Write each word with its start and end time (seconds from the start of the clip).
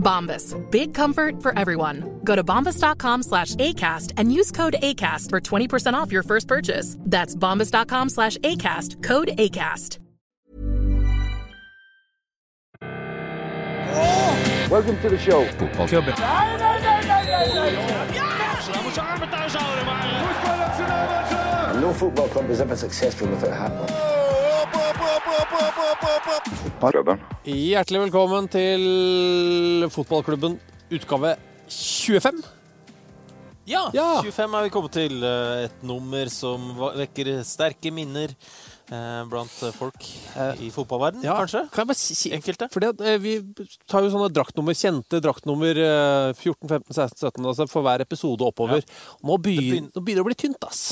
Bombas. 0.00 0.56
Big 0.70 0.94
comfort 0.94 1.42
for 1.42 1.56
everyone. 1.56 2.20
Go 2.24 2.34
to 2.34 2.42
bombas.com 2.42 3.22
slash 3.22 3.54
ACAST 3.54 4.14
and 4.16 4.32
use 4.32 4.50
code 4.50 4.76
ACAST 4.82 5.30
for 5.30 5.40
20% 5.40 5.94
off 5.94 6.10
your 6.10 6.22
first 6.22 6.48
purchase. 6.48 6.96
That's 7.00 7.36
bombas.com 7.36 8.08
slash 8.08 8.36
ACAST. 8.38 9.02
Code 9.02 9.28
ACAST. 9.36 9.98
Welcome 14.70 15.00
to 15.00 15.08
the 15.08 15.18
show. 15.18 15.44
Fotballklubben. 15.46 16.16
No 21.80 21.92
football 21.94 22.28
club 22.28 22.50
is 22.50 22.60
ever 22.60 22.76
successful 22.76 23.28
without 23.28 24.09
Hjertelig 27.44 28.00
velkommen 28.06 28.46
til 28.52 28.82
fotballklubben 29.92 30.56
utgave 30.94 31.34
25. 31.70 32.40
Ja, 33.70 33.84
Ja. 33.94 34.20
25 34.22 34.54
er 34.58 34.62
vi 34.66 34.70
kommet 34.74 34.92
til. 34.92 35.22
eh, 35.24 35.64
Et 35.66 35.82
nummer 35.82 36.28
som 36.30 36.60
vekker 36.96 37.42
sterke 37.44 37.92
minner 37.92 38.28
eh, 38.90 39.24
blant 39.30 39.50
folk 39.76 40.00
i 40.58 40.70
fotballverden, 40.70 41.22
Ja, 41.22 41.36
kanskje? 41.38 41.70
Kan 41.70 41.84
jeg 41.86 41.90
bare 41.92 41.94
si, 42.00 42.30
Enkelte? 42.34 42.68
Fordi 42.72 42.88
at 42.88 43.00
eh, 43.00 43.18
Vi 43.18 43.36
tar 43.86 44.02
jo 44.02 44.10
sånne 44.10 44.32
draktnummer, 44.32 44.74
kjente 44.74 45.20
draktnummer 45.22 45.76
eh, 45.76 46.32
14, 46.34 46.68
15, 46.68 46.94
16, 46.94 47.18
17 47.30 47.46
altså 47.46 47.68
for 47.70 47.82
hver 47.82 48.00
episode 48.02 48.40
oppover. 48.42 48.82
Nå, 49.22 49.38
begynner, 49.38 49.62
begyn- 49.62 49.92
nå 49.94 50.02
begynner 50.02 50.22
det 50.22 50.26
å 50.26 50.30
bli 50.30 50.34
tynt, 50.34 50.64
ass. 50.66 50.82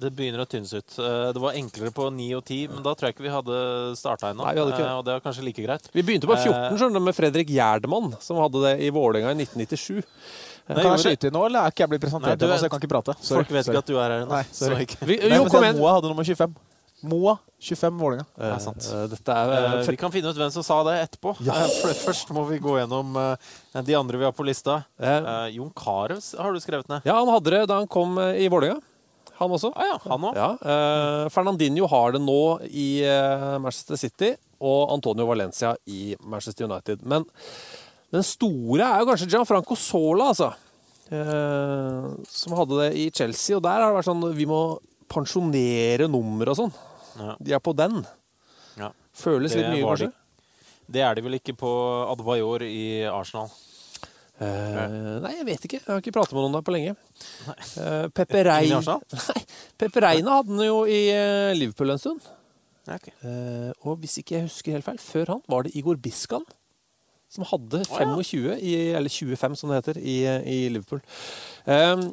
Det 0.00 0.10
begynner 0.16 0.42
å 0.44 0.46
tynnes 0.48 0.72
ut. 0.76 0.98
Eh, 0.98 1.32
Det 1.32 1.40
var 1.40 1.52
enklere 1.56 1.90
på 1.94 2.10
9 2.12 2.36
og 2.36 2.44
10, 2.44 2.68
men 2.74 2.82
da 2.84 2.94
tror 2.94 3.08
jeg 3.08 3.14
ikke 3.16 3.26
vi 3.26 3.32
hadde 3.34 3.58
starta 3.96 4.30
ennå. 4.32 4.44
Eh, 4.44 4.96
Og 4.98 5.04
det 5.04 5.12
var 5.16 5.20
kanskje 5.24 5.44
like 5.44 5.62
greit. 5.64 5.88
Vi 5.92 6.02
begynte 6.02 6.26
på 6.28 6.36
14 6.36 6.54
Eh, 6.72 6.76
skjønner 6.78 6.94
du, 7.00 7.00
med 7.00 7.14
Fredrik 7.16 7.48
Gjerdemann, 7.48 8.14
som 8.20 8.36
hadde 8.36 8.60
det 8.66 8.74
i 8.84 8.90
Vålerenga 8.90 9.30
i 9.32 9.34
1997. 9.44 10.02
Nei, 10.68 10.82
Kan 10.82 10.96
jeg 10.98 11.04
skyte 11.16 11.28
inn 11.28 11.32
nå, 11.32 11.44
eller 11.46 11.60
er 11.62 11.70
ikke 11.70 11.84
jeg 11.84 11.88
blitt 11.90 12.02
presentert 12.02 12.40
Nei, 12.40 12.48
er- 12.48 12.58
så 12.58 12.62
jeg 12.66 12.70
kan 12.70 12.80
ikke 12.80 12.90
prate? 12.90 13.14
Sorry, 13.22 13.44
Folk 13.44 13.50
vet 13.54 13.64
sorry. 13.66 13.74
ikke 13.76 13.78
at 13.78 13.86
du 13.86 13.98
er 13.98 14.08
her 14.10 14.24
ennå. 14.26 14.32
Moa 15.78 15.92
hadde 15.94 16.08
nummer 16.10 16.24
25. 16.24 16.56
Moa 17.04 17.38
25 17.60 17.98
Vålerenga. 18.00 18.26
Sant. 18.58 18.82
Dette 19.12 19.28
er 19.28 19.50
Eh, 19.52 19.80
eh, 19.80 19.86
Vi 19.86 19.96
kan 19.96 20.10
finne 20.10 20.26
ut 20.32 20.36
hvem 20.36 20.50
som 20.50 20.62
sa 20.64 20.82
det 20.82 20.96
etterpå. 21.10 21.36
Ja. 21.44 21.52
For 21.52 21.92
først 22.10 22.30
må 22.34 22.48
vi 22.48 22.58
gå 22.58 22.74
gjennom 22.80 23.14
de 23.84 23.94
andre 23.94 24.18
vi 24.18 24.24
har 24.24 24.32
på 24.32 24.44
lista. 24.44 24.84
Jon 24.98 25.70
Carew 25.70 26.18
har 26.42 26.52
du 26.52 26.58
skrevet 26.58 26.88
ned. 26.88 27.02
Ja, 27.04 27.14
han 27.24 27.28
hadde 27.28 27.50
det 27.50 27.68
da 27.68 27.78
han 27.78 27.86
kom 27.86 28.18
i 28.18 28.48
Vålerenga. 28.48 28.80
Han 29.36 29.52
også. 29.52 29.70
Ah, 29.76 29.90
ja, 29.90 29.96
han 30.06 30.26
også. 30.30 30.36
Ja, 30.40 30.48
eh, 30.72 31.28
Fernandinho 31.32 31.88
har 31.92 32.14
det 32.14 32.22
nå 32.24 32.40
i 32.70 32.88
eh, 33.04 33.56
Manchester 33.60 34.00
City, 34.00 34.30
og 34.64 34.94
Antonio 34.94 35.26
Valencia 35.28 35.74
i 35.92 36.14
Manchester 36.24 36.64
United. 36.64 37.04
Men 37.04 37.26
den 38.14 38.24
store 38.24 38.86
er 38.86 39.02
jo 39.02 39.10
kanskje 39.10 39.28
Gianfranco 39.34 39.76
Sola, 39.76 40.30
altså. 40.32 40.52
Eh, 41.12 42.06
som 42.32 42.56
hadde 42.58 42.80
det 42.80 42.90
i 42.98 43.10
Chelsea. 43.14 43.56
Og 43.58 43.64
der 43.66 43.82
har 43.82 43.90
det 43.90 43.98
vært 44.00 44.08
sånn 44.08 44.24
Vi 44.34 44.46
må 44.48 44.60
pensjonere 45.12 46.08
nummer 46.10 46.50
og 46.50 46.58
sånn. 46.58 46.72
Ja. 47.16 47.36
De 47.38 47.54
er 47.56 47.62
på 47.62 47.74
den. 47.76 48.00
Ja. 48.80 48.90
Føles 49.16 49.52
Det 49.52 49.60
litt 49.62 49.76
mye, 49.76 49.84
kanskje. 49.86 50.10
Det 50.86 51.02
er 51.02 51.16
de 51.16 51.24
vel 51.26 51.38
ikke 51.38 51.56
på 51.58 51.70
Advajor 52.12 52.64
i 52.66 53.04
Arsenal. 53.10 53.50
Eh, 54.36 55.20
nei, 55.24 55.32
jeg 55.38 55.46
vet 55.48 55.62
ikke. 55.64 55.78
Jeg 55.80 55.88
har 55.88 56.02
ikke 56.02 56.12
pratet 56.12 56.36
med 56.36 56.44
noen 56.44 56.56
der 56.58 56.64
på 56.66 56.74
lenge. 56.74 56.96
Uh, 57.78 58.08
Pepe 58.12 58.42
Reina 60.04 60.36
hadde 60.38 60.52
han 60.52 60.66
jo 60.66 60.82
i 60.84 61.00
uh, 61.14 61.54
Liverpool 61.56 61.94
en 61.94 62.02
stund. 62.02 62.26
Okay. 62.86 63.10
ok. 63.10 63.24
Eh, 63.26 63.70
og 63.82 63.96
hvis 64.02 64.20
ikke 64.20 64.36
jeg 64.36 64.46
husker 64.46 64.76
helt 64.76 64.86
feil, 64.86 65.00
før 65.02 65.32
han 65.34 65.40
var 65.50 65.66
det 65.66 65.72
Igor 65.78 65.98
Biskan 65.98 66.44
som 67.32 67.42
hadde 67.50 67.80
25, 67.88 68.52
i, 68.62 68.74
eller 68.94 69.10
25 69.10 69.56
som 69.58 69.72
det 69.72 69.80
heter, 69.80 69.98
i, 69.98 70.20
i 70.46 70.58
Liverpool. 70.70 71.00
Eh, 71.66 72.04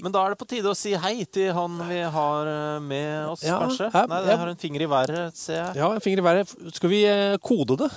Men 0.00 0.14
da 0.14 0.22
er 0.24 0.32
det 0.32 0.40
på 0.40 0.48
tide 0.48 0.72
å 0.72 0.78
si 0.78 0.94
hei 0.96 1.26
til 1.28 1.52
han 1.54 1.76
vi 1.90 2.00
har 2.14 2.48
med 2.82 3.28
oss, 3.34 3.44
Ja, 3.44 3.60
kanskje? 3.60 3.90
Jeg, 3.92 4.08
Nei, 4.10 4.22
ja. 4.24 4.30
jeg 4.32 4.40
har 4.40 4.52
en 4.54 4.62
finger 4.64 4.86
i 4.86 4.88
været, 4.90 5.36
ser 5.36 5.60
jeg. 5.60 5.76
ja, 5.82 5.90
en 5.92 6.02
finger 6.02 6.22
i 6.24 6.26
været. 6.30 6.56
Skal 6.78 6.90
vi 6.94 7.02
kode 7.44 7.76
det? 7.84 7.90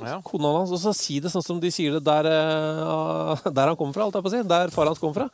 Ja. 0.00 0.20
Kona 0.24 0.52
hans, 0.58 0.70
og 0.74 0.80
så 0.82 0.92
si 0.96 1.18
det 1.20 1.30
sånn 1.32 1.44
som 1.44 1.60
de 1.62 1.70
sier 1.74 1.92
det 1.98 2.04
der, 2.06 2.28
eh, 2.30 3.42
der 3.58 3.72
han 3.72 3.76
kommer 3.76 3.94
fra, 3.96 4.06
alt 4.06 4.14
jeg 4.18 4.24
på 4.26 4.30
å 4.30 4.34
si. 4.36 4.42
Der 4.48 4.72
far 4.74 4.86
hans 4.90 4.98
kom 5.02 5.14
fra. 5.16 5.28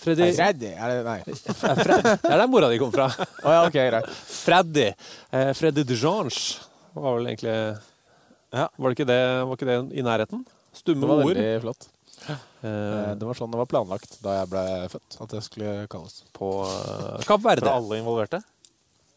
Freddy 0.00 0.28
Freddy, 0.36 0.68
er 0.78 0.92
det 0.92 0.98
Nei. 1.04 1.18
Fred, 1.26 2.04
Det 2.22 2.30
er 2.30 2.38
der 2.38 2.46
mora 2.48 2.68
di 2.70 2.78
kom 2.78 2.92
fra. 2.94 3.08
Oh, 3.44 3.50
ja, 3.50 3.64
ok, 3.66 3.74
greit. 3.90 4.06
Freddy. 4.30 4.88
Eh, 5.34 5.50
Freddy 5.58 5.82
Dujange 5.88 6.60
var 6.94 7.16
vel 7.18 7.26
egentlig 7.32 7.54
Ja. 8.54 8.68
Var 8.76 8.86
det 8.90 8.96
ikke 8.98 9.08
det, 9.10 9.18
var 9.48 9.58
ikke 9.58 9.66
det 9.70 9.78
i 9.98 10.04
nærheten? 10.06 10.44
Det 10.46 10.78
Stumme 10.84 11.08
var 11.10 11.24
ord. 11.24 11.34
veldig 11.34 11.60
flott. 11.66 11.88
Eh, 12.28 12.46
Eh, 12.60 13.14
Det 13.16 13.24
var 13.24 13.32
sånn 13.38 13.48
det 13.50 13.56
var 13.56 13.64
planlagt 13.70 14.18
da 14.20 14.34
jeg 14.42 14.48
ble 14.52 14.62
født, 14.92 15.14
at 15.24 15.30
det 15.32 15.38
skulle 15.46 15.86
kalles. 15.88 16.18
på 16.36 16.50
eh, 16.68 17.22
Kapp 17.24 17.40
Verde. 17.40 17.64
Fra 17.64 17.78
alle 17.80 17.96
involverte? 18.02 18.42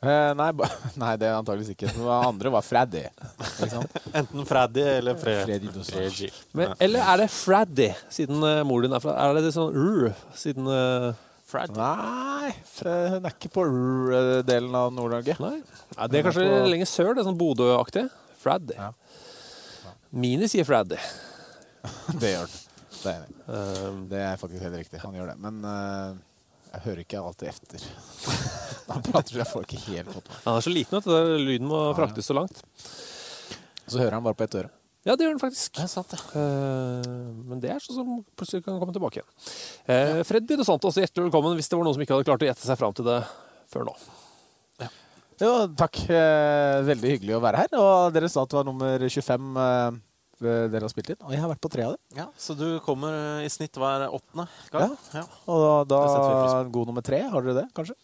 Eh, 0.04 0.30
Nei, 0.36 0.50
ba- 0.60 0.68
nei, 1.04 1.12
det 1.22 1.28
er 1.30 1.38
antakeligvis 1.38 1.74
ikke. 1.74 1.92
Den 1.96 2.08
andre 2.12 2.52
var 2.52 2.66
Freddy. 2.68 3.04
Ikke 3.08 3.70
sant? 3.72 4.00
Enten 4.12 4.48
Freddy 4.50 4.82
eller 5.00 5.16
Fre 5.22 5.36
Freddy 5.46 5.70
Freddy. 5.88 6.30
Men, 6.60 6.74
eller 6.84 7.06
er 7.14 7.22
det 7.24 7.28
Freddy, 7.32 7.88
siden 8.12 8.44
uh, 8.44 8.62
mor 8.68 8.84
din 8.84 8.96
er 8.98 9.04
fra 9.04 9.14
Er 9.24 9.38
det 9.38 9.46
det 9.48 9.54
sånn 9.56 9.78
uh, 9.78 10.24
siden 10.38 10.68
uh, 10.68 11.14
Freddy. 11.48 11.78
Nei, 11.78 12.52
hun 12.82 13.24
er 13.24 13.32
ikke 13.32 13.52
på 13.54 13.64
R-delen 13.70 14.76
av 14.76 14.92
Nord-Norge. 14.96 15.38
Nei? 15.44 15.56
Nei, 15.62 16.08
det 16.12 16.20
er 16.20 16.28
kanskje 16.28 16.48
på- 16.50 16.68
lenger 16.74 16.90
sør, 16.90 17.12
det 17.14 17.24
er 17.24 17.30
sånn 17.30 17.40
Bodø-aktig. 17.40 18.08
Freddy. 18.44 18.76
Ja. 18.76 18.92
Mini 20.14 20.50
sier 20.52 20.66
Freddy. 20.68 20.98
Det 22.22 22.34
gjør 22.36 22.50
den. 22.52 22.60
Det 23.04 23.12
er, 23.12 23.24
enig. 23.24 23.40
Um, 23.48 24.04
det 24.12 24.20
er 24.24 24.38
faktisk 24.40 24.62
helt 24.64 24.78
riktig. 24.80 25.00
Han 25.04 25.16
gjør 25.18 25.32
det. 25.34 25.38
Men 25.44 25.58
jeg 26.74 26.86
hører 26.88 27.02
ikke 27.04 27.22
alltid 27.22 27.50
efter. 27.52 27.88
da 28.90 29.00
prater 29.06 29.40
jeg 29.40 29.50
får 29.50 29.68
ikke 29.68 29.82
helt 29.88 30.10
godt 30.12 30.32
han 30.44 30.58
er 30.58 30.66
så 30.66 30.72
liten 30.74 31.00
at 31.00 31.10
lyden 31.40 31.70
må 31.70 31.84
fraktes 31.98 32.28
så 32.30 32.36
langt. 32.38 32.64
Så 33.86 34.00
hører 34.00 34.18
han 34.18 34.26
bare 34.26 34.38
på 34.40 34.48
ett 34.48 34.58
øre. 34.64 34.72
Ja, 35.04 35.18
det 35.20 35.26
gjør 35.26 35.34
den 35.36 35.42
faktisk. 35.42 35.76
Det 35.76 35.90
sant, 35.92 36.14
ja. 36.16 36.20
Eh, 36.40 37.08
men 37.50 37.60
det 37.64 37.74
er 37.74 37.84
sånn 37.84 37.98
som 37.98 38.12
plutselig 38.40 38.64
kan 38.64 38.80
komme 38.80 38.96
tilbake 38.96 39.20
igjen. 39.20 39.32
Uh, 39.90 40.22
Freddy 40.24 40.56
Dos 40.56 40.70
Santos, 40.72 41.00
hjertelig 41.02 41.28
velkommen 41.28 41.58
hvis 41.60 41.68
det 41.68 41.76
var 41.76 41.88
noen 41.88 41.98
som 41.98 42.06
ikke 42.06 42.16
hadde 42.16 42.28
klart 42.30 42.46
å 42.46 42.48
gjette 42.48 42.64
seg 42.64 42.80
fram 42.80 42.96
til 42.96 43.10
det 43.10 43.20
før 43.74 43.90
nå. 43.90 43.98
Jo, 45.42 45.52
takk. 45.78 45.98
Eh, 46.14 46.80
veldig 46.88 47.14
hyggelig 47.16 47.38
å 47.38 47.44
være 47.44 47.64
her. 47.64 47.78
Og 47.80 48.16
dere 48.16 48.30
sa 48.32 48.44
at 48.44 48.52
det 48.52 48.60
var 48.60 48.68
nummer 48.68 49.06
25 49.08 49.62
eh, 49.64 50.02
dere 50.44 50.86
har 50.86 50.92
spilt 50.92 51.14
inn. 51.14 51.22
Og 51.24 51.36
jeg 51.36 51.42
har 51.44 51.52
vært 51.52 51.64
på 51.64 51.72
tre 51.74 51.86
av 51.88 51.96
dem. 51.96 52.02
Ja, 52.18 52.28
så 52.40 52.56
du 52.58 52.66
kommer 52.86 53.16
eh, 53.16 53.46
i 53.48 53.52
snitt 53.52 53.78
hver 53.80 54.08
åttende 54.10 54.48
gang? 54.74 54.98
Ja. 55.16 55.24
Og 55.48 55.86
da, 55.88 56.00
da 56.00 56.64
god 56.74 56.92
nummer 56.92 57.06
tre. 57.06 57.22
Har 57.32 57.46
dere 57.46 57.64
det, 57.64 57.70
kanskje? 57.78 57.98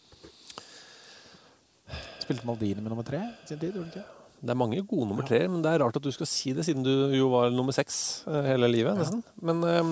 Spilte 2.24 2.48
Maldini 2.48 2.82
med 2.82 2.92
nummer 2.94 3.08
tre 3.08 3.22
i 3.26 3.50
sin 3.50 3.60
tid? 3.62 3.76
gjorde 3.76 3.92
ikke? 3.94 4.08
Det 4.40 4.54
er 4.54 4.60
mange 4.60 4.80
gode 4.88 5.10
nummer 5.10 5.26
tre, 5.28 5.42
men 5.52 5.64
det 5.64 5.72
er 5.74 5.82
rart 5.84 5.98
at 6.00 6.06
du 6.06 6.14
skal 6.16 6.28
si 6.30 6.54
det, 6.56 6.64
siden 6.64 6.86
du 6.86 7.12
jo 7.12 7.28
var 7.34 7.50
nummer 7.52 7.76
seks 7.76 8.24
eh, 8.30 8.46
hele 8.54 8.70
livet, 8.72 8.96
nesten. 8.96 9.24
Men 9.44 9.60
um, 9.66 9.92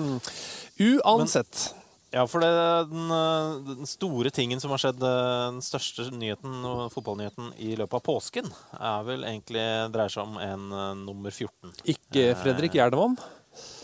uansett 0.80 1.66
Ja, 2.14 2.22
for 2.24 2.40
det, 2.40 2.48
den, 2.88 3.10
eh, 3.12 3.74
den 3.76 3.88
store 3.88 4.30
tingen 4.32 4.60
som 4.62 4.72
har 4.72 4.80
skjedd, 4.80 5.02
eh, 5.04 5.50
den 5.52 5.60
største 5.64 6.06
nyheten 6.14 6.62
fotballnyheten 6.94 7.50
i 7.60 7.74
løpet 7.76 7.98
av 7.98 8.04
påsken, 8.06 8.48
er 8.80 9.04
vel 9.04 9.26
egentlig 9.28 9.64
dreier 9.92 10.14
seg 10.14 10.24
om 10.24 10.38
en 10.40 10.64
uh, 10.72 10.94
nummer 10.96 11.34
14. 11.34 11.74
Ikke 11.84 12.30
Fredrik 12.40 12.78
Gjerdemann. 12.78 13.18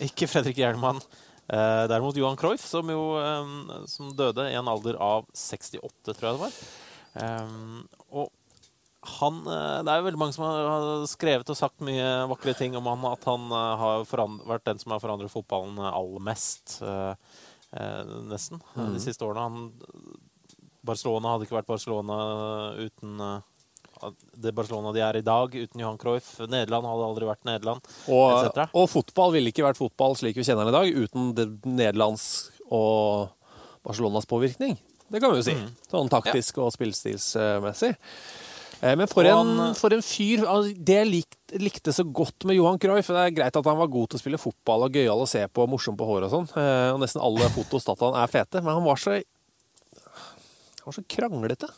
Ikke 0.04 0.28
Fredrik 0.30 0.56
Gjernemann. 0.56 1.02
Eh, 1.44 1.82
derimot 1.90 2.16
Johan 2.16 2.38
Cruyff, 2.40 2.64
som 2.64 2.88
jo 2.88 3.02
eh, 3.20 3.84
som 3.92 4.14
døde 4.16 4.46
i 4.48 4.56
en 4.56 4.70
alder 4.72 4.96
av 4.96 5.26
68, 5.36 6.14
tror 6.14 6.30
jeg 6.30 6.38
det 6.38 6.44
var. 6.46 6.56
Eh, 7.20 7.52
og 8.16 8.30
han, 9.18 9.42
eh, 9.44 9.80
det 9.84 9.92
er 9.92 10.00
jo 10.00 10.06
veldig 10.06 10.22
mange 10.22 10.32
som 10.32 10.46
har- 10.48 11.04
skrevet 11.10 11.50
og 11.52 11.58
sagt 11.60 11.84
mye 11.84 12.24
vakre 12.30 12.56
ting 12.56 12.76
om 12.80 12.88
han, 12.88 13.04
at 13.12 13.28
han 13.28 13.44
eh, 13.52 13.74
har 13.82 14.06
vært 14.08 14.64
den 14.64 14.80
som 14.80 14.96
har 14.96 15.04
forandret 15.04 15.32
fotballen 15.34 15.76
aller 15.84 16.24
mest, 16.24 16.78
eh, 16.80 17.12
eh, 17.12 17.52
nesten, 18.30 18.60
mm. 18.74 18.92
de 18.94 19.02
siste 19.02 19.26
årene. 19.26 19.48
Han, 19.48 20.22
Barcelona 20.84 21.34
hadde 21.34 21.48
ikke 21.48 21.58
vært 21.58 21.70
Barcelona 21.70 22.16
uten 22.78 23.20
eh, 23.24 23.42
det 24.36 24.52
Barcelona 24.52 24.90
de 24.92 25.00
er 25.00 25.16
i 25.16 25.24
dag, 25.24 25.54
uten 25.54 25.80
Johan 25.80 25.98
Cruyff. 26.00 26.34
Nederland 26.42 26.88
hadde 26.88 27.06
aldri 27.06 27.28
vært 27.28 27.46
Nederland. 27.48 27.92
Og, 28.12 28.58
og 28.66 28.88
fotball 28.90 29.32
ville 29.36 29.52
ikke 29.52 29.64
vært 29.64 29.80
fotball 29.80 30.16
slik 30.18 30.36
vi 30.36 30.44
kjenner 30.44 30.68
den 30.68 30.74
i 30.74 30.76
dag, 30.76 31.04
uten 31.04 31.30
det 31.38 31.46
Nederlands 31.64 32.26
og 32.68 33.30
Barcelonas 33.86 34.28
påvirkning. 34.28 34.76
Det 35.08 35.20
kan 35.22 35.32
vi 35.32 35.40
jo 35.40 35.46
si. 35.46 35.54
Mm. 35.56 35.70
Sånn 35.90 36.10
taktisk 36.12 36.58
og 36.64 36.72
spillstilsmessig. 36.74 37.92
Eh, 37.94 38.42
Men 38.82 39.06
for 39.08 39.24
en, 39.28 39.74
for 39.78 39.94
en 39.94 40.02
fyr 40.04 40.42
altså, 40.44 40.72
Det 40.76 40.96
jeg 40.98 41.08
likte, 41.10 41.60
likte 41.62 41.92
så 41.94 42.04
godt 42.04 42.44
med 42.48 42.56
Johan 42.58 42.78
Cruyff 42.82 43.06
Det 43.12 43.22
er 43.22 43.34
greit 43.36 43.56
at 43.60 43.68
han 43.70 43.78
var 43.78 43.90
god 43.92 44.10
til 44.10 44.18
å 44.18 44.22
spille 44.22 44.40
fotball 44.40 44.86
og 44.88 44.96
gøyal 44.98 45.22
å 45.24 45.28
se 45.30 45.44
på 45.48 45.62
og 45.64 45.70
morsom 45.72 45.96
på 45.96 46.08
håret 46.08 46.26
og 46.28 46.34
sånn. 46.34 46.48
eh, 46.60 46.90
Og 46.94 47.00
nesten 47.02 47.22
alle 47.24 47.48
fotos 47.54 47.86
tatt 47.86 48.02
han 48.04 48.18
er 48.20 48.32
fete. 48.32 48.60
Men 48.64 48.74
han 48.80 48.84
var 48.86 49.00
så 49.00 49.16
Han 49.20 50.90
var 50.90 50.96
så 50.98 51.04
kranglete. 51.08 51.68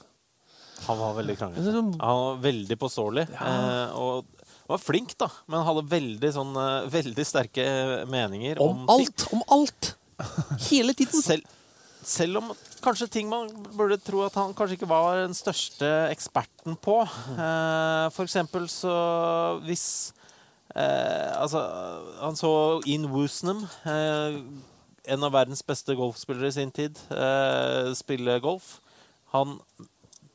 Han 0.87 0.99
var 0.99 1.15
veldig 1.21 1.37
kranglete. 1.39 1.63
Liksom- 1.67 1.93
Han 2.01 2.23
var 2.25 2.41
veldig 2.43 2.79
påståelig. 2.79 3.27
Eh, 3.33 3.97
og 3.97 4.25
var 4.69 4.79
flink, 4.83 5.13
da, 5.19 5.29
men 5.47 5.63
hadde 5.63 5.85
veldig, 5.89 6.33
sånn, 6.35 6.57
eh, 6.59 6.89
veldig 6.91 7.25
sterke 7.25 7.67
meninger 8.11 8.59
Om 8.61 8.81
om, 8.83 8.89
alt! 8.97 9.27
Om 9.33 9.43
alt! 9.55 9.93
Hele 10.71 10.93
tiden. 10.95 11.23
Sel 11.23 11.43
selv 12.07 12.37
om 12.39 12.51
kanskje 12.87 13.09
ting 13.11 13.31
man 13.31 13.51
burde 13.77 13.99
tro 14.03 14.23
at 14.27 14.37
han 14.39 14.55
kanskje 14.57 14.79
ikke 14.79 14.89
var 14.91 15.19
den 15.25 15.35
største 15.37 15.89
eksperten 16.13 16.77
på. 16.79 17.01
Eh, 17.35 18.07
for 18.15 18.27
eksempel 18.27 18.69
så 18.71 18.95
hvis 19.67 19.87
eh, 20.75 21.35
Altså, 21.37 21.61
han 22.23 22.39
så 22.39 22.51
Ian 22.87 23.09
Woosnam, 23.13 23.65
eh, 23.91 24.39
en 25.07 25.27
av 25.27 25.35
verdens 25.35 25.63
beste 25.67 25.95
golfspillere 25.99 26.51
i 26.51 26.57
sin 26.57 26.73
tid, 26.75 26.99
eh, 27.15 27.93
spille 27.99 28.39
golf. 28.45 28.77
Han 29.35 29.59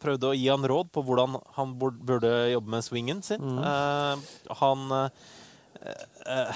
prøvde 0.02 0.32
å 0.32 0.36
gi 0.38 0.48
han 0.50 0.66
råd 0.66 0.90
på 0.96 1.04
hvordan 1.06 1.36
han 1.58 1.76
burde 1.80 2.32
jobbe 2.54 2.74
med 2.74 2.86
swingen 2.86 3.20
sin. 3.26 3.60
Eh, 3.60 4.32
han 4.62 4.88
eh, 4.98 6.56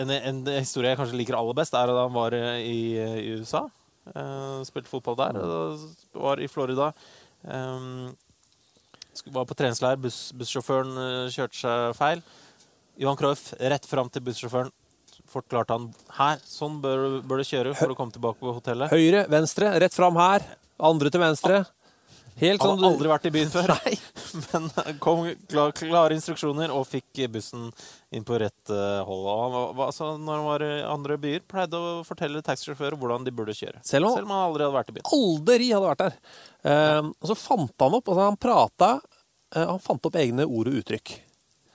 en, 0.00 0.10
en 0.14 0.40
historie 0.56 0.92
jeg 0.92 0.98
kanskje 1.00 1.18
liker 1.20 1.36
aller 1.38 1.56
best, 1.58 1.74
er 1.74 1.90
da 1.90 2.04
han 2.06 2.16
var 2.16 2.34
i, 2.34 2.80
i 2.96 3.36
USA. 3.40 3.66
Eh, 4.08 4.60
spilte 4.68 4.90
fotball 4.90 5.18
der. 5.18 5.38
Og 5.40 6.20
var 6.24 6.40
i 6.40 6.48
Florida. 6.50 6.92
Var 9.30 9.46
på 9.46 9.56
treningsleir. 9.58 9.98
Buss, 10.00 10.30
bussjåføren 10.36 10.92
eh, 11.04 11.32
kjørte 11.34 11.60
seg 11.60 11.96
feil. 11.98 12.22
Johan 13.00 13.18
Cruyff 13.18 13.52
rett 13.60 13.86
fram 13.88 14.10
til 14.12 14.24
bussjåføren. 14.26 14.72
Forklarte 15.30 15.76
han 15.76 15.84
her, 16.16 16.40
sånn 16.42 16.80
bør, 16.82 17.20
bør 17.22 17.38
du 17.38 17.46
kjøre 17.46 17.74
for 17.78 17.92
å 17.92 17.96
komme 17.98 18.10
tilbake 18.14 18.40
på 18.42 18.54
hotellet. 18.56 18.90
Høyre, 18.90 19.26
venstre, 19.30 19.70
rett 19.78 19.94
fram 19.94 20.18
her. 20.18 20.42
Andre 20.82 21.12
til 21.12 21.22
venstre. 21.22 21.60
Helt 22.40 22.62
Han 22.62 22.70
sånn 22.70 22.78
hadde 22.80 22.90
aldri 22.94 23.10
vært 23.10 23.26
i 23.28 23.32
byen 23.34 23.50
før, 23.52 23.72
men 24.46 24.68
kom 25.02 25.26
klar, 25.50 25.72
klare 25.76 26.16
instruksjoner 26.16 26.72
og 26.72 26.86
fikk 26.88 27.22
bussen 27.32 27.66
inn 28.16 28.24
på 28.26 28.38
rett 28.40 28.72
eh, 28.72 29.00
hold. 29.06 29.28
Og 29.60 29.82
altså, 29.86 30.14
når 30.16 30.38
han 30.38 30.46
var 30.48 30.64
i 30.64 30.70
andre 30.88 31.18
byer, 31.20 31.44
pleide 31.50 31.78
å 31.78 31.94
fortelle 32.06 32.42
taxisjåfører 32.46 32.96
hvordan 33.00 33.26
de 33.28 33.34
burde 33.34 33.56
kjøre. 33.56 33.82
Selv 33.86 34.08
om- 34.10 34.18
han 34.24 34.46
aldri 34.48 34.64
hadde 34.66 34.78
vært 34.78 34.92
i 34.92 34.96
byen. 34.98 35.10
aldri 35.20 35.70
hadde 35.70 35.90
vært 35.90 36.04
der. 36.06 36.16
Um, 36.64 37.12
og 37.20 37.30
så 37.30 37.36
fant 37.38 37.84
han 37.84 37.94
opp 37.96 38.08
altså 38.12 38.24
Han 38.26 38.36
prata 38.36 38.88
uh, 39.00 39.66
Han 39.70 39.78
fant 39.80 40.04
opp 40.04 40.16
egne 40.20 40.44
ord 40.44 40.68
og 40.68 40.74
uttrykk. 40.82 41.14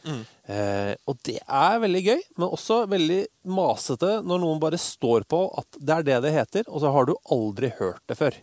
Mm. 0.06 0.20
Uh, 0.46 0.92
og 1.10 1.18
det 1.26 1.40
er 1.42 1.80
veldig 1.82 2.02
gøy, 2.06 2.20
men 2.38 2.52
også 2.54 2.84
veldig 2.92 3.22
masete 3.50 4.20
når 4.22 4.44
noen 4.44 4.60
bare 4.62 4.78
står 4.82 5.26
på 5.30 5.40
at 5.58 5.80
det 5.82 5.96
er 5.96 6.06
det 6.12 6.20
det 6.28 6.34
heter, 6.36 6.68
og 6.70 6.84
så 6.84 6.92
har 6.94 7.10
du 7.10 7.16
aldri 7.34 7.72
hørt 7.80 8.04
det 8.10 8.20
før. 8.20 8.38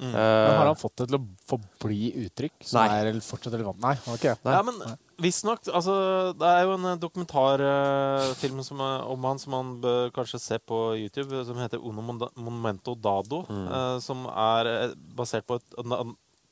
Mm. 0.00 0.14
Uh, 0.14 0.16
Men 0.16 0.56
har 0.56 0.66
han 0.70 0.78
fått 0.80 0.96
det 0.96 1.06
til 1.10 1.18
å 1.18 1.26
forbli 1.50 2.06
uttrykk 2.24 2.64
som 2.64 2.80
Nei. 2.80 3.00
er 3.12 3.18
fortsatt 3.20 3.52
relevant? 3.52 3.80
Nei. 3.84 3.92
ok. 4.08 4.22
Nei. 4.46 4.54
Ja, 4.56 4.62
men 4.64 4.78
visstnok 5.20 5.68
altså, 5.68 5.94
Det 6.40 6.48
er 6.48 6.62
jo 6.64 6.72
en 6.78 6.86
eh, 6.88 6.96
dokumentarfilm 7.02 8.62
uh, 8.62 8.70
er- 8.86 9.04
om 9.12 9.26
han 9.28 9.38
som 9.42 9.52
man 9.52 9.74
bør 9.82 10.10
kanskje 10.16 10.40
se 10.40 10.58
på 10.58 10.78
YouTube, 10.96 11.44
som 11.44 11.58
heter 11.60 11.78
Uno 11.84 12.00
Monumento 12.00 12.30
Momento 12.40 12.94
Dado. 12.96 13.42
Uh, 13.50 13.98
som 14.00 14.24
er 14.32 14.66
eh, 14.72 14.94
basert 15.16 15.44
på 15.46 15.60
et 15.60 15.76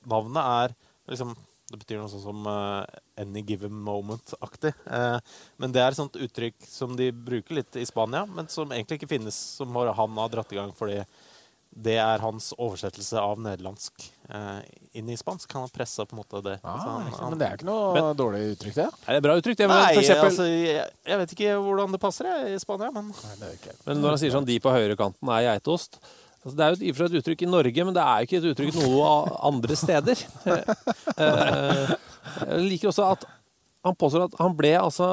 Navnet 0.09 0.43
er 0.45 0.75
liksom 1.09 1.33
Det 1.69 1.77
betyr 1.83 1.99
noe 2.01 2.09
sånn 2.09 2.23
som 2.23 2.47
uh, 2.49 2.85
'any 3.21 3.43
given 3.45 3.73
moment'-aktig. 3.85 4.71
Uh, 4.89 5.19
men 5.61 5.73
det 5.73 5.83
er 5.83 5.91
et 5.93 5.99
sånt 5.99 6.15
uttrykk 6.17 6.55
som 6.65 6.95
de 6.97 7.11
bruker 7.13 7.59
litt 7.59 7.77
i 7.77 7.85
Spania, 7.85 8.23
men 8.25 8.49
som 8.49 8.71
egentlig 8.73 8.97
ikke 9.03 9.11
finnes, 9.11 9.37
som 9.59 9.75
har- 9.77 9.93
han 9.93 10.17
har 10.17 10.31
dratt 10.33 10.53
i 10.53 10.57
gang 10.57 10.73
fordi 10.73 11.03
det 11.75 11.97
er 12.01 12.19
hans 12.25 12.51
oversettelse 12.59 13.21
av 13.21 13.39
nederlandsk 13.45 14.07
eh, 14.33 14.61
inn 14.99 15.09
i 15.13 15.17
spansk. 15.21 15.53
Han 15.55 15.67
har 15.67 15.73
pressa 15.75 16.07
på 16.09 16.17
en 16.17 16.21
måte 16.23 16.41
det. 16.43 16.57
Ah, 16.65 16.77
han- 16.79 17.13
han- 17.13 17.31
men 17.31 17.39
det 17.39 17.49
er 17.49 17.57
ikke 17.59 17.69
noe 17.69 18.15
dårlig 18.19 18.41
uttrykk, 18.57 18.75
det? 18.75 18.87
er 19.07 19.13
det 19.19 19.23
bra 19.23 19.37
uttrykk? 19.39 19.57
Det, 19.61 19.69
men, 19.69 19.77
Nei, 19.85 19.97
eksempel, 20.01 20.31
altså, 20.31 20.47
jeg, 20.49 20.87
jeg 21.07 21.19
vet 21.19 21.35
ikke 21.37 21.53
hvordan 21.63 21.93
det 21.95 22.01
passer 22.03 22.25
jeg, 22.31 22.55
i 22.57 22.59
Spania, 22.63 22.91
men 22.91 23.13
Nei, 23.13 23.35
det 23.39 23.47
er 23.51 23.55
ikke. 23.61 23.77
men 23.87 24.01
når 24.03 24.09
han 24.17 24.19
sier 24.25 24.35
sånn 24.35 24.47
'de 24.49 24.59
på 24.65 24.73
høyrekanten 24.75 25.29
er 25.37 25.47
geitost' 25.53 26.01
altså, 26.45 26.57
Det 26.57 26.65
er 26.65 26.75
jo 26.75 27.05
et, 27.05 27.13
et 27.13 27.19
uttrykk 27.23 27.43
i 27.43 27.51
Norge, 27.53 27.85
men 27.85 27.95
det 27.95 28.03
er 28.03 28.19
jo 28.19 28.27
ikke 28.27 28.39
et 28.43 28.51
uttrykk 28.55 28.75
noe 28.83 29.39
andre 29.53 29.77
steder. 29.77 30.17
Eh, 31.19 31.95
Jeg 32.49 32.61
liker 32.69 32.89
også 32.91 33.05
at 33.13 33.25
han 33.85 33.95
påstår 33.97 34.25
at 34.27 34.35
han 34.39 34.55
ble 34.57 34.75
altså 34.79 35.07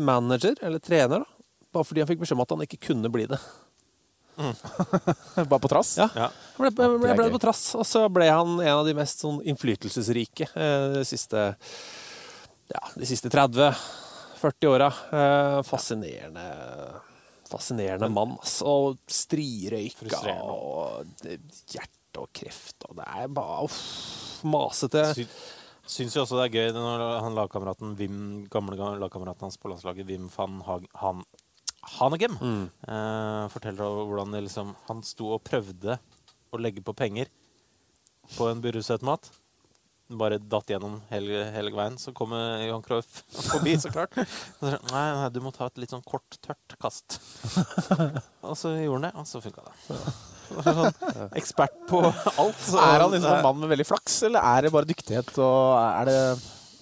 manager, 0.00 0.54
eller 0.62 0.78
trener, 0.80 1.20
da, 1.20 1.44
bare 1.74 1.84
fordi 1.84 2.00
han 2.00 2.08
fikk 2.08 2.20
beskjed 2.22 2.38
om 2.38 2.44
at 2.44 2.50
han 2.54 2.62
ikke 2.64 2.80
kunne 2.88 3.10
bli 3.12 3.26
det. 3.26 3.38
Bare 5.50 5.60
på 5.62 5.70
trass? 5.70 5.94
Ja. 6.00 6.08
ja. 6.16 6.28
Ble, 6.58 6.70
ble, 6.74 6.88
ble, 6.98 7.14
ble 7.18 7.28
på 7.34 7.40
trass, 7.42 7.62
og 7.78 7.86
så 7.88 8.04
ble 8.12 8.28
han 8.30 8.56
en 8.60 8.72
av 8.80 8.84
de 8.86 8.94
mest 8.98 9.22
sånn 9.24 9.40
innflytelsesrike 9.46 10.48
eh, 10.54 10.86
de 10.98 11.04
siste 11.08 11.44
ja, 12.72 12.80
de 12.96 13.06
siste 13.06 13.28
30-40 13.28 14.70
åra. 14.72 14.88
Eh, 15.12 15.58
fascinerende 15.68 16.46
Fascinerende 17.44 18.08
mann, 18.10 18.32
altså. 18.40 18.64
Og 18.66 19.12
strirøyka 19.12 20.22
og 20.40 21.04
hjerte 21.70 22.22
og 22.22 22.30
kreft 22.34 22.86
og 22.88 22.96
Det 22.98 23.04
er 23.20 23.28
bare 23.36 23.66
uff, 23.66 23.76
masete. 24.48 25.04
Sy 25.14 25.26
syns 25.84 26.14
jo 26.16 26.22
også 26.24 26.38
det 26.40 26.46
er 26.46 26.54
gøy 26.56 26.70
når 26.72 27.02
han 27.20 27.34
lagkameraten 27.36 27.90
Wim, 27.98 28.16
gamle 28.50 28.78
ga- 28.80 28.94
lagkameraten 29.02 29.44
hans 29.44 29.58
på 29.60 29.68
landslaget, 29.68 30.06
Wim 30.08 30.30
van 30.32 30.62
han 30.64 31.20
Hanegem, 31.98 32.36
Mm. 32.40 32.66
uh, 32.88 33.48
forteller 33.52 33.84
om 33.84 34.08
hvordan 34.10 34.34
liksom, 34.44 34.74
han 34.88 35.02
sto 35.02 35.32
og 35.34 35.42
prøvde 35.44 35.98
å 36.52 36.60
legge 36.60 36.82
på 36.84 36.94
penger 36.96 37.26
på 38.36 38.50
en 38.50 38.60
burusautomat. 38.64 39.30
Den 40.08 40.18
Bare 40.20 40.36
datt 40.38 40.68
gjennom 40.68 40.98
hele, 41.10 41.46
hele 41.54 41.70
veien. 41.72 41.94
Så 41.98 42.12
kommer 42.12 42.60
Johan 42.66 42.82
Cruyff 42.84 43.22
forbi, 43.50 43.72
så 43.80 43.90
klart. 43.92 44.12
Så 44.60 44.70
nei, 44.92 45.04
nei, 45.16 45.28
du 45.32 45.40
må 45.40 45.52
ta 45.54 45.66
et 45.70 45.78
litt 45.80 45.90
sånn 45.94 46.04
kort, 46.04 46.36
tørt 46.44 46.76
kast. 46.80 47.18
og 48.48 48.56
så 48.56 48.74
gjorde 48.76 49.00
han 49.00 49.06
det, 49.08 49.12
og 49.16 49.26
så 49.28 49.40
funka 49.44 49.64
det. 49.64 49.74
Sånn, 50.44 50.92
ekspert 51.40 51.72
på 51.88 52.02
alt. 52.04 52.58
så- 52.60 52.76
Er 52.78 53.00
han 53.00 53.10
liksom 53.14 53.32
en 53.32 53.42
mann 53.46 53.60
med 53.62 53.70
veldig 53.72 53.86
flaks, 53.88 54.18
eller 54.28 54.44
er 54.44 54.66
det 54.66 54.72
bare 54.74 54.84
dyktighet, 54.90 55.30
og 55.40 55.78
er 55.80 56.04
det 56.10 56.18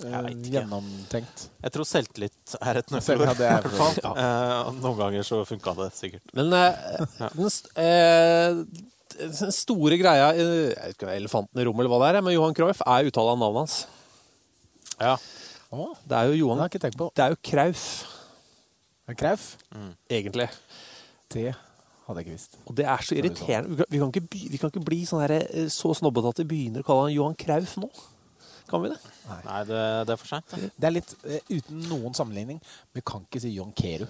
Jeg 0.00 0.12
eh, 0.12 0.48
gjennomtenkt? 0.54 1.44
Jeg 1.62 1.72
tror 1.74 1.86
selvtillit 1.88 2.54
er 2.60 2.80
et 2.80 2.90
nøkkelord. 2.94 3.26
ja, 3.28 3.34
det 3.38 3.50
er- 3.50 3.68
fall. 3.76 3.98
Eh, 4.12 4.70
noen 4.80 4.96
ganger 4.98 5.26
så 5.28 5.42
funka 5.48 5.74
det 5.78 5.90
sikkert. 5.98 6.24
Men 6.34 6.52
eh, 6.56 7.04
den, 7.36 7.50
st- 7.52 7.70
uh, 7.76 8.62
den 9.18 9.52
store 9.52 9.98
greia 10.00 10.30
Jeg 10.34 10.46
vet 10.48 10.94
ikke 10.96 11.06
om 11.06 11.10
det 11.12 11.16
er 11.16 11.20
elefanten 11.20 11.60
i 11.60 11.66
rommet 11.68 11.84
eller 11.84 11.92
hva 11.94 12.00
det 12.02 12.10
er, 12.16 12.22
men 12.26 12.34
Johan 12.36 12.54
Cruyff 12.56 12.80
er 12.86 13.10
uttale 13.10 13.34
av 13.34 13.42
navnet 13.42 13.64
hans. 13.66 13.76
Ja. 15.02 15.16
Det 15.72 16.16
er 16.18 16.28
jo 16.32 16.38
Johan 16.44 16.58
har 16.60 16.68
jeg 16.68 16.74
ikke 16.76 16.84
tenkt 16.86 16.98
på. 17.00 17.10
Det 17.16 17.24
er 17.24 17.32
jo 17.32 17.38
Krauf, 17.48 17.84
Krauf? 19.16 19.44
egentlig. 20.10 20.48
Det 21.32 21.54
hadde 22.06 22.18
jeg 22.20 22.26
ikke 22.26 22.34
visst. 22.36 22.56
Og 22.68 22.74
det 22.76 22.84
er 22.84 23.04
så 23.06 23.16
irriterende. 23.16 23.86
Vi 23.88 23.98
kan, 24.00 24.10
ikke, 24.12 24.26
by, 24.28 24.40
vi 24.52 24.58
kan 24.60 24.72
ikke 24.72 24.84
bli 24.84 24.98
sånn 25.08 25.22
så 25.72 25.92
snobbete 25.96 26.32
at 26.34 26.42
vi 26.42 26.48
begynner 26.50 26.82
å 26.84 26.86
kalle 26.86 27.06
han 27.06 27.14
Johan 27.14 27.36
Krauf 27.40 27.76
nå. 27.80 27.88
Kan 28.70 28.84
vi 28.84 28.92
det? 28.92 28.98
Nei, 29.28 29.62
det, 29.68 29.80
det 30.08 30.14
er 30.14 30.20
for 30.20 30.30
seint. 30.30 30.54
Det 30.76 30.88
er 30.88 30.94
litt 30.94 31.14
eh, 31.24 31.42
uten 31.50 31.82
noen 31.90 32.16
sammenligning. 32.16 32.60
Vi 32.94 33.04
kan 33.06 33.24
ikke 33.26 33.42
si 33.42 33.54
John 33.56 33.72
Keru. 33.76 34.06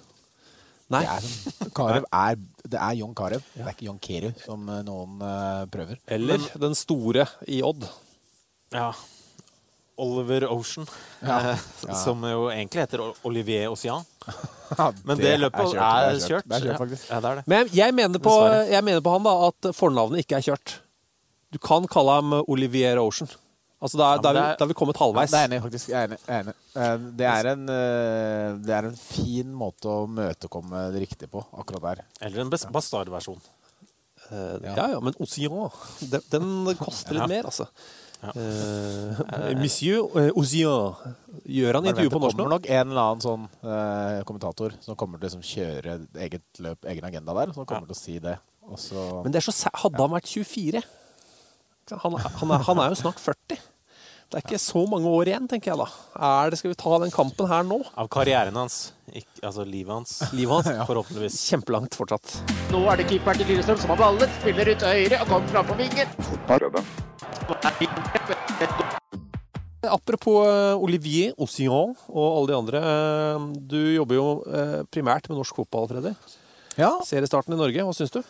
Nei. 0.93 1.01
Det 1.01 1.15
er, 1.15 1.25
som, 1.25 1.71
Karev 1.75 2.05
er, 2.11 2.37
det 2.69 2.79
er 2.79 2.93
John 2.99 3.15
Carew. 3.17 3.41
Det 3.55 3.65
er 3.65 3.73
ikke 3.73 3.87
John 3.87 3.99
Keru, 4.03 4.29
som 4.43 4.69
eh, 4.69 4.83
noen 4.85 5.23
uh, 5.23 5.65
prøver. 5.71 5.99
Eller 6.11 6.43
den 6.59 6.75
store 6.77 7.25
i 7.49 7.61
Odd. 7.65 7.87
Ja. 8.73 8.91
Oliver 10.03 10.47
Ocean, 10.49 10.87
Ja. 11.21 11.55
Ja. 11.87 11.95
som 11.95 12.23
jo 12.25 12.47
egentlig 12.49 12.81
heter 12.81 13.03
Olivier 13.23 13.69
Ocean. 13.71 14.05
Men 15.07 15.19
det, 15.19 15.35
løpet 15.39 15.59
er 15.59 16.17
kjørt. 16.23 16.47
Det 16.49 16.57
er 16.57 16.65
kjørt. 16.65 16.95
Ja, 17.09 17.19
det 17.19 17.29
er 17.29 17.35
det. 17.35 17.43
Men 17.45 17.67
jeg, 17.67 17.75
jeg, 17.77 17.93
mener 17.93 18.23
på, 18.23 18.33
jeg 18.71 18.83
mener 18.83 19.03
på 19.05 19.13
han 19.13 19.27
da 19.27 19.33
at 19.49 19.69
fornavnet 19.77 20.23
ikke 20.23 20.39
er 20.39 20.47
kjørt. 20.47 20.77
Du 21.53 21.59
kan 21.61 21.85
kalle 21.91 22.17
ham 22.17 22.33
Olivier 22.47 22.97
Ocean. 23.01 23.29
Altså, 23.83 23.97
da, 23.99 24.09
Ja, 24.15 24.19
da, 24.23 24.29
er 24.29 24.33
vi, 24.33 24.39
er- 24.39 24.57
da 24.59 24.63
er 24.65 24.69
vi 24.69 24.75
kommet 24.79 24.95
Ja, 24.95 25.03
halvveis. 25.05 25.31
det 25.33 25.39
er 25.41 25.47
enig, 25.49 25.61
faktisk. 25.65 25.89
Jeg 25.91 25.97
er 25.99 26.07
enig. 26.07 26.19
Jeg 26.27 26.35
er 26.37 26.43
enig. 26.45 26.53
Eh, 26.75 26.97
Det, 27.19 27.25
er 27.27 27.49
en, 27.51 27.63
eh, 27.69 28.53
det 28.63 28.75
er 28.77 28.85
en 28.87 28.95
fin 28.95 29.49
måte 29.53 29.91
å 29.91 30.05
møtekomme 30.07 30.85
det 30.93 31.01
riktige 31.03 31.27
på, 31.33 31.43
akkurat 31.59 31.81
der. 31.89 32.05
Eller 32.21 32.41
en 32.45 32.49
bas- 32.53 32.65
bastardversjon. 32.71 33.41
Eh, 34.31 34.55
ja. 34.63 34.75
ja, 34.95 34.99
men 35.03 35.13
Ocean, 35.19 35.69
den, 35.99 36.21
den 36.31 36.75
koster 36.79 37.11
litt 37.17 37.25
Ja. 37.25 37.27
mer, 37.27 37.43
altså. 37.51 37.67
Eh, 38.23 39.53
Monsieur 39.59 40.07
eh, 40.15 40.29
Gjør 41.43 41.75
han 41.75 41.87
intervju 41.89 42.09
på 42.13 42.21
norsk 42.23 42.37
nå? 42.37 42.39
Det 42.39 42.45
kommer 42.45 42.53
nok 42.55 42.69
en 42.71 42.87
eller 42.93 43.03
annen 43.03 43.23
sånn 43.25 43.47
eh, 43.67 44.21
kommentator 44.23 44.75
som 44.79 44.95
kommer 44.95 45.19
til 45.19 45.27
å 45.27 45.29
liksom, 45.33 45.43
kjøre 45.43 45.95
eget 46.23 46.61
løp, 46.63 46.87
egen 46.87 47.03
agenda 47.09 47.35
der, 47.35 47.51
som 47.51 47.65
kommer 47.67 47.89
til 47.89 47.97
å 47.97 47.99
si 47.99 48.15
det. 48.23 48.37
Også, 48.63 49.23
Men 49.25 49.33
det 49.33 49.41
er 49.41 49.51
så 49.51 49.69
Hadde 49.75 49.99
han 49.99 50.13
vært 50.15 50.29
24 50.31 50.81
han, 51.99 52.13
han, 52.15 52.51
er, 52.55 52.61
han 52.63 52.79
er 52.79 52.93
jo 52.93 52.95
snart 53.01 53.19
40. 53.19 53.59
Det 54.33 54.39
er 54.39 54.45
ikke 54.47 54.57
så 54.63 54.81
mange 54.89 55.05
år 55.13 55.29
igjen, 55.29 55.43
tenker 55.51 55.69
jeg 55.71 55.77
da. 55.77 55.85
Er 56.25 56.49
det, 56.49 56.57
skal 56.57 56.71
vi 56.71 56.77
ta 56.81 56.95
den 57.03 57.11
kampen 57.13 57.45
her 57.51 57.61
nå? 57.69 57.77
Av 58.01 58.07
karrieren 58.09 58.55
hans. 58.57 58.77
Ikke, 59.13 59.43
altså 59.45 59.61
livet 59.67 59.93
hans. 59.93 60.15
Livet 60.33 60.65
hans 60.65 60.87
Forhåpentligvis. 60.89 61.37
kjempelangt 61.51 61.93
fortsatt. 61.99 62.33
Nå 62.73 62.81
er 62.89 62.97
det 63.03 63.05
keeperen 63.11 63.37
til 63.43 63.51
Lillestrøm 63.53 63.77
som 63.83 63.93
har 63.93 64.01
ballen. 64.01 64.33
Spiller 64.41 64.73
ut 64.73 64.87
høyre 64.89 65.21
og 65.21 65.29
kommer 65.29 65.53
framfor 65.53 65.77
vingen. 65.77 66.09
Apropos 69.83 70.47
eh, 70.47 70.79
Olivier 70.79 71.33
Ocean 71.43 71.91
og 72.07 72.27
alle 72.39 72.47
de 72.49 72.55
andre. 72.57 72.81
eh, 72.81 73.47
Du 73.69 73.77
jobber 73.99 74.15
jo 74.17 74.27
eh, 74.47 74.79
primært 74.89 75.27
med 75.29 75.37
norsk 75.41 75.59
fotball, 75.59 75.89
Freddy. 75.91 76.13
Ja. 76.79 76.95
Seriestarten 77.05 77.53
i 77.53 77.59
Norge, 77.59 77.83
hva 77.85 77.93
syns 77.93 78.13
du? 78.15 78.21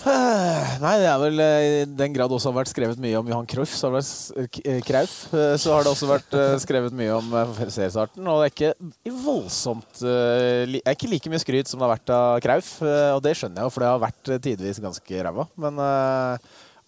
Nei, 0.84 0.92
det 1.02 1.08
er 1.10 1.18
vel 1.20 1.42
eh, 1.44 1.64
i 1.64 1.82
den 1.84 2.14
grad 2.14 2.32
også 2.32 2.48
har 2.50 2.60
vært 2.62 2.70
skrevet 2.72 3.00
mye 3.02 3.18
om 3.18 3.28
Johan 3.28 3.48
Cruyff, 3.50 3.74
så 3.76 3.90
har 3.90 3.98
det 3.98 4.62
eh, 4.64 4.80
Krauf, 4.86 5.16
eh, 5.36 5.56
så 5.60 5.74
har 5.74 5.84
det 5.84 5.92
også 5.92 6.08
vært 6.08 6.38
skrevet 6.62 6.96
mye 6.96 7.18
om 7.18 7.36
seriestarten. 7.60 8.24
Og 8.24 8.40
det 8.40 8.48
er 8.48 8.54
ikke 8.54 9.14
voldsomt 9.26 10.00
Det 10.00 10.80
er 10.80 10.96
ikke 10.96 11.12
like 11.12 11.32
mye 11.32 11.42
skryt 11.42 11.68
som 11.68 11.80
det 11.82 11.88
har 11.88 11.94
vært 11.98 12.14
av 12.16 12.40
Krauf. 12.46 12.72
Og 12.80 13.20
det 13.26 13.36
skjønner 13.36 13.60
jeg 13.60 13.68
jo, 13.68 13.74
for 13.76 13.84
det 13.84 13.92
har 13.92 14.02
vært 14.06 14.34
tidvis 14.48 14.82
ganske 14.82 15.24
ræva. 15.28 15.46
Men 15.60 15.80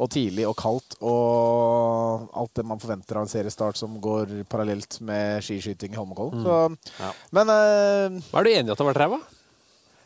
og 0.02 0.10
tidlig 0.12 0.46
og 0.48 0.56
kaldt 0.58 0.96
og 1.04 2.32
alt 2.38 2.54
det 2.58 2.64
man 2.66 2.80
forventer 2.82 3.18
av 3.18 3.26
en 3.26 3.30
seriestart 3.30 3.78
som 3.78 3.94
går 4.02 4.42
parallelt 4.50 4.98
med 5.04 5.44
skiskyting 5.44 5.94
i 5.94 6.00
Holmenkollen. 6.00 6.42
Mm. 6.42 6.80
Ja. 6.98 7.12
Men 7.38 7.52
eh, 7.54 8.18
Er 8.32 8.46
du 8.46 8.52
enig 8.52 8.66
i 8.66 8.72
at 8.72 8.74
det 8.74 8.82
har 8.82 8.90
vært 8.90 9.02
ræva? 9.04 9.20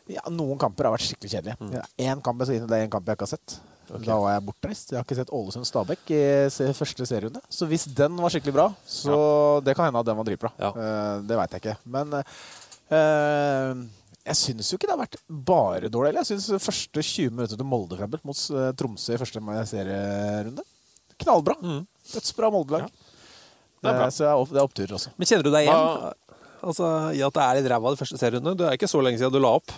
Ja, 0.09 0.23
noen 0.31 0.59
kamper 0.61 0.87
har 0.89 0.95
vært 0.95 1.07
skikkelig 1.09 1.33
kjedelige. 1.33 1.83
Én 1.99 2.21
kamp 2.23 2.39
jeg 2.43 2.47
skal 2.51 2.61
inn 2.61 2.69
det 2.71 2.79
er 2.79 2.85
en 2.87 2.93
kamp 2.93 3.07
jeg 3.11 3.19
ikke 3.19 3.27
har 3.27 3.33
sett. 3.37 3.57
Da 4.03 4.17
var 4.19 4.33
jeg 4.35 4.43
bortreist. 4.49 4.91
Jeg 4.91 4.99
har 4.99 5.05
ikke 5.07 5.19
sett 5.21 5.31
Ålesund-Stabæk 5.31 6.11
i 6.17 6.23
første 6.75 7.07
serierunde. 7.07 7.43
Så 7.55 7.69
hvis 7.71 7.85
den 7.95 8.17
var 8.19 8.33
skikkelig 8.35 8.55
bra, 8.57 8.65
så 8.87 9.19
det 9.63 9.77
kan 9.79 9.87
hende 9.87 10.03
at 10.03 10.09
den 10.09 10.19
var 10.19 10.27
dritbra. 10.27 10.51
Ja. 10.59 10.73
Uh, 10.75 11.21
det 11.27 11.39
veit 11.39 11.55
jeg 11.55 11.63
ikke. 11.63 11.77
Men 11.95 12.17
uh, 12.19 13.85
jeg 14.27 14.39
syns 14.41 14.73
jo 14.73 14.79
ikke 14.79 14.89
det 14.91 14.97
har 14.97 15.03
vært 15.05 15.19
bare 15.31 15.91
dårlig. 15.93 16.11
eller 16.11 16.25
Jeg 16.27 16.33
syns 16.35 16.65
første 16.65 17.03
20 17.03 17.31
minutter 17.37 17.61
til 17.61 17.69
Molde 17.69 17.95
eksempel, 17.95 18.23
mot 18.27 18.41
eh, 18.59 18.73
Tromsø 18.75 19.15
i 19.15 19.21
første 19.23 19.43
serierunde 19.71 20.65
Knallbra. 21.23 21.55
Dødsbra 22.11 22.51
Molde-lag. 22.51 22.89
Det 22.91 23.93
er 23.93 24.01
bra. 24.01 24.09
Så 24.11 24.25
det 24.25 24.31
er 24.33 24.41
opp- 24.43 24.51
det 24.51 24.59
er 24.59 24.67
oppturer 24.67 24.97
også. 24.99 25.13
Men 25.17 25.31
kjenner 25.31 25.47
du 25.47 25.53
deg 25.55 25.69
igjen? 25.69 25.79
Hva- 25.79 26.26
Altså, 26.65 27.13
I 27.17 27.21
at 27.27 27.35
det 27.37 27.43
er 27.45 27.59
litt 27.61 27.71
ræva 27.71 27.93
de 27.93 28.01
første 28.01 28.19
serierundene? 28.21 28.57
Det 28.59 28.67
er 28.69 28.79
ikke 28.79 28.89
så 28.91 29.03
lenge 29.05 29.19
siden 29.21 29.33
du 29.35 29.41
la 29.43 29.55
opp. 29.59 29.73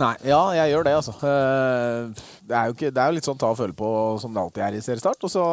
Nei, 0.00 0.14
ja, 0.24 0.40
jeg 0.56 0.72
gjør 0.72 0.86
det, 0.88 0.94
altså. 0.96 1.12
Eh, 1.20 2.22
Det 2.48 2.56
er 2.56 2.68
jo, 2.70 2.72
ikke, 2.76 2.90
det 2.90 3.02
er 3.02 3.10
jo 3.10 3.16
litt 3.18 3.26
sånn 3.28 3.38
ta 3.38 3.50
og 3.52 3.58
føle 3.58 3.74
på 3.76 3.88
som 4.22 4.32
det 4.32 4.40
alltid 4.42 4.62
er 4.64 4.78
i 4.78 4.80
seriestart. 4.84 5.20
Og 5.28 5.30
så 5.30 5.44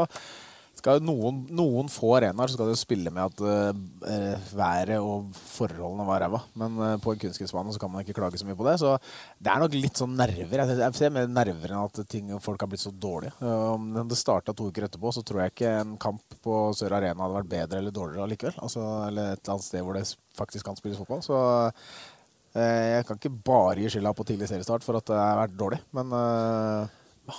skal 0.79 1.01
noen, 1.03 1.41
noen 1.55 1.89
få 1.91 2.15
arenaer 2.17 2.51
skal 2.51 2.71
det 2.71 2.79
spille 2.79 3.11
med 3.13 3.29
at 3.29 3.41
uh, 3.43 4.51
været 4.55 4.97
og 4.99 5.29
forholdene 5.35 6.05
var 6.07 6.23
ræva. 6.23 6.41
Men 6.59 6.77
uh, 6.79 6.95
på 7.01 7.13
en 7.13 7.21
kunstgressbane 7.21 7.75
kan 7.81 7.91
man 7.93 8.05
ikke 8.05 8.15
klage 8.17 8.39
så 8.41 8.47
mye 8.47 8.57
på 8.59 8.67
det. 8.67 8.77
Så 8.81 8.95
det 9.39 9.51
er 9.53 9.63
nok 9.63 9.77
litt 9.77 9.99
sånn 9.99 10.15
nerver. 10.19 10.63
Jeg, 10.63 10.91
ser 10.97 11.13
mer 11.15 11.29
nerver 11.31 11.73
enn 11.73 11.81
at 11.83 12.01
ting, 12.11 12.31
folk 12.43 12.63
har 12.63 12.71
blitt 12.71 12.83
så 12.85 12.93
dårlige. 12.93 13.35
Om 13.43 13.89
um, 13.97 14.03
det 14.09 14.19
starta 14.19 14.55
to 14.55 14.69
uker 14.71 14.87
etterpå, 14.87 15.13
så 15.15 15.25
tror 15.25 15.43
jeg 15.43 15.55
ikke 15.55 15.73
en 15.81 15.97
kamp 16.01 16.39
på 16.43 16.59
Sør 16.77 16.97
Arena 16.99 17.25
hadde 17.25 17.39
vært 17.41 17.53
bedre 17.55 17.83
eller 17.83 17.95
dårligere 17.95 18.27
allikevel. 18.27 18.61
Altså, 18.63 18.85
eller 19.09 19.33
et 19.33 19.43
eller 19.43 19.57
annet 19.57 19.67
sted 19.67 19.85
hvor 19.85 19.99
det 19.99 20.05
faktisk 20.39 20.69
kan 20.69 20.79
spilles 20.79 21.01
fotball. 21.01 21.25
Så 21.25 21.39
uh, 21.39 22.61
jeg 22.61 23.05
kan 23.07 23.19
ikke 23.19 23.35
bare 23.51 23.83
gi 23.83 23.91
skylda 23.95 24.15
på 24.15 24.27
tidlig 24.31 24.49
seriestart 24.51 24.85
for 24.85 24.99
at 24.99 25.11
det 25.11 25.19
har 25.19 25.43
vært 25.43 25.59
dårlig, 25.59 25.83
men 25.97 26.15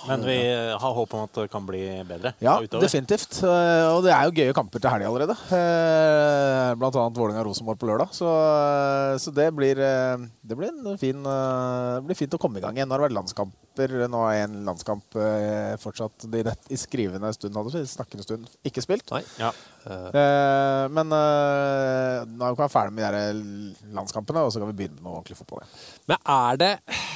Men 0.07 0.23
vi 0.25 0.37
har 0.81 0.93
håp 0.97 1.13
om 1.17 1.23
at 1.25 1.33
det 1.41 1.47
kan 1.51 1.65
bli 1.67 1.81
bedre 2.07 2.33
ja, 2.43 2.57
utover. 2.63 2.83
definitivt. 2.85 3.39
Eh, 3.43 3.87
Og 3.91 4.03
det 4.05 4.11
er 4.15 4.27
jo 4.29 4.35
gøye 4.39 4.53
kamper 4.57 4.79
til 4.83 4.93
helga 4.93 5.09
allerede. 5.11 5.35
Eh, 5.57 6.73
Blant 6.79 6.95
annet 6.99 7.17
Vålerenga-Rosenborg 7.19 7.79
på 7.81 7.89
lørdag. 7.89 8.13
Så, 8.15 8.27
eh, 8.27 9.17
så 9.21 9.33
det, 9.35 9.49
blir, 9.57 9.79
eh, 9.81 10.23
det 10.47 10.57
blir 10.59 10.71
en 10.71 10.97
fin 11.01 11.19
eh, 11.25 11.95
det 11.99 12.05
blir 12.09 12.19
fint 12.19 12.37
å 12.37 12.41
komme 12.41 12.61
i 12.61 12.63
gang 12.63 12.77
igjen. 12.77 12.89
Nå 12.89 12.95
har 12.97 13.03
det 13.03 13.09
vært 13.09 13.17
landskamper. 13.19 13.95
Nå 14.11 14.21
er 14.29 14.43
en 14.45 14.57
landskamp 14.67 15.15
eh, 15.19 15.75
fortsatt 15.81 16.27
i, 16.29 16.43
det, 16.43 16.55
i 16.71 16.79
skrivende 16.79 17.31
stund, 17.35 17.55
hadde 17.55 17.83
snakkende 17.87 18.25
stund, 18.25 18.49
ikke 18.67 18.83
spilt. 18.83 19.11
Nei. 19.15 19.23
Ja. 19.39 19.51
Eh, 19.87 20.85
Men 20.91 21.11
eh, 21.15 22.25
nå 22.29 22.49
er 22.51 22.57
vi 22.59 22.69
ferdig 22.71 22.95
med 22.97 23.15
de 23.15 23.93
landskampene, 23.95 24.43
og 24.45 24.53
så 24.53 24.61
kan 24.61 24.71
vi 24.71 24.77
begynne 24.83 24.99
med 25.01 25.11
ordentlig 25.13 25.39
fotball 25.39 25.63
igjen. 25.63 25.75
Men 26.11 26.23
er 26.35 26.59
det 26.61 26.71
eh, 26.91 27.07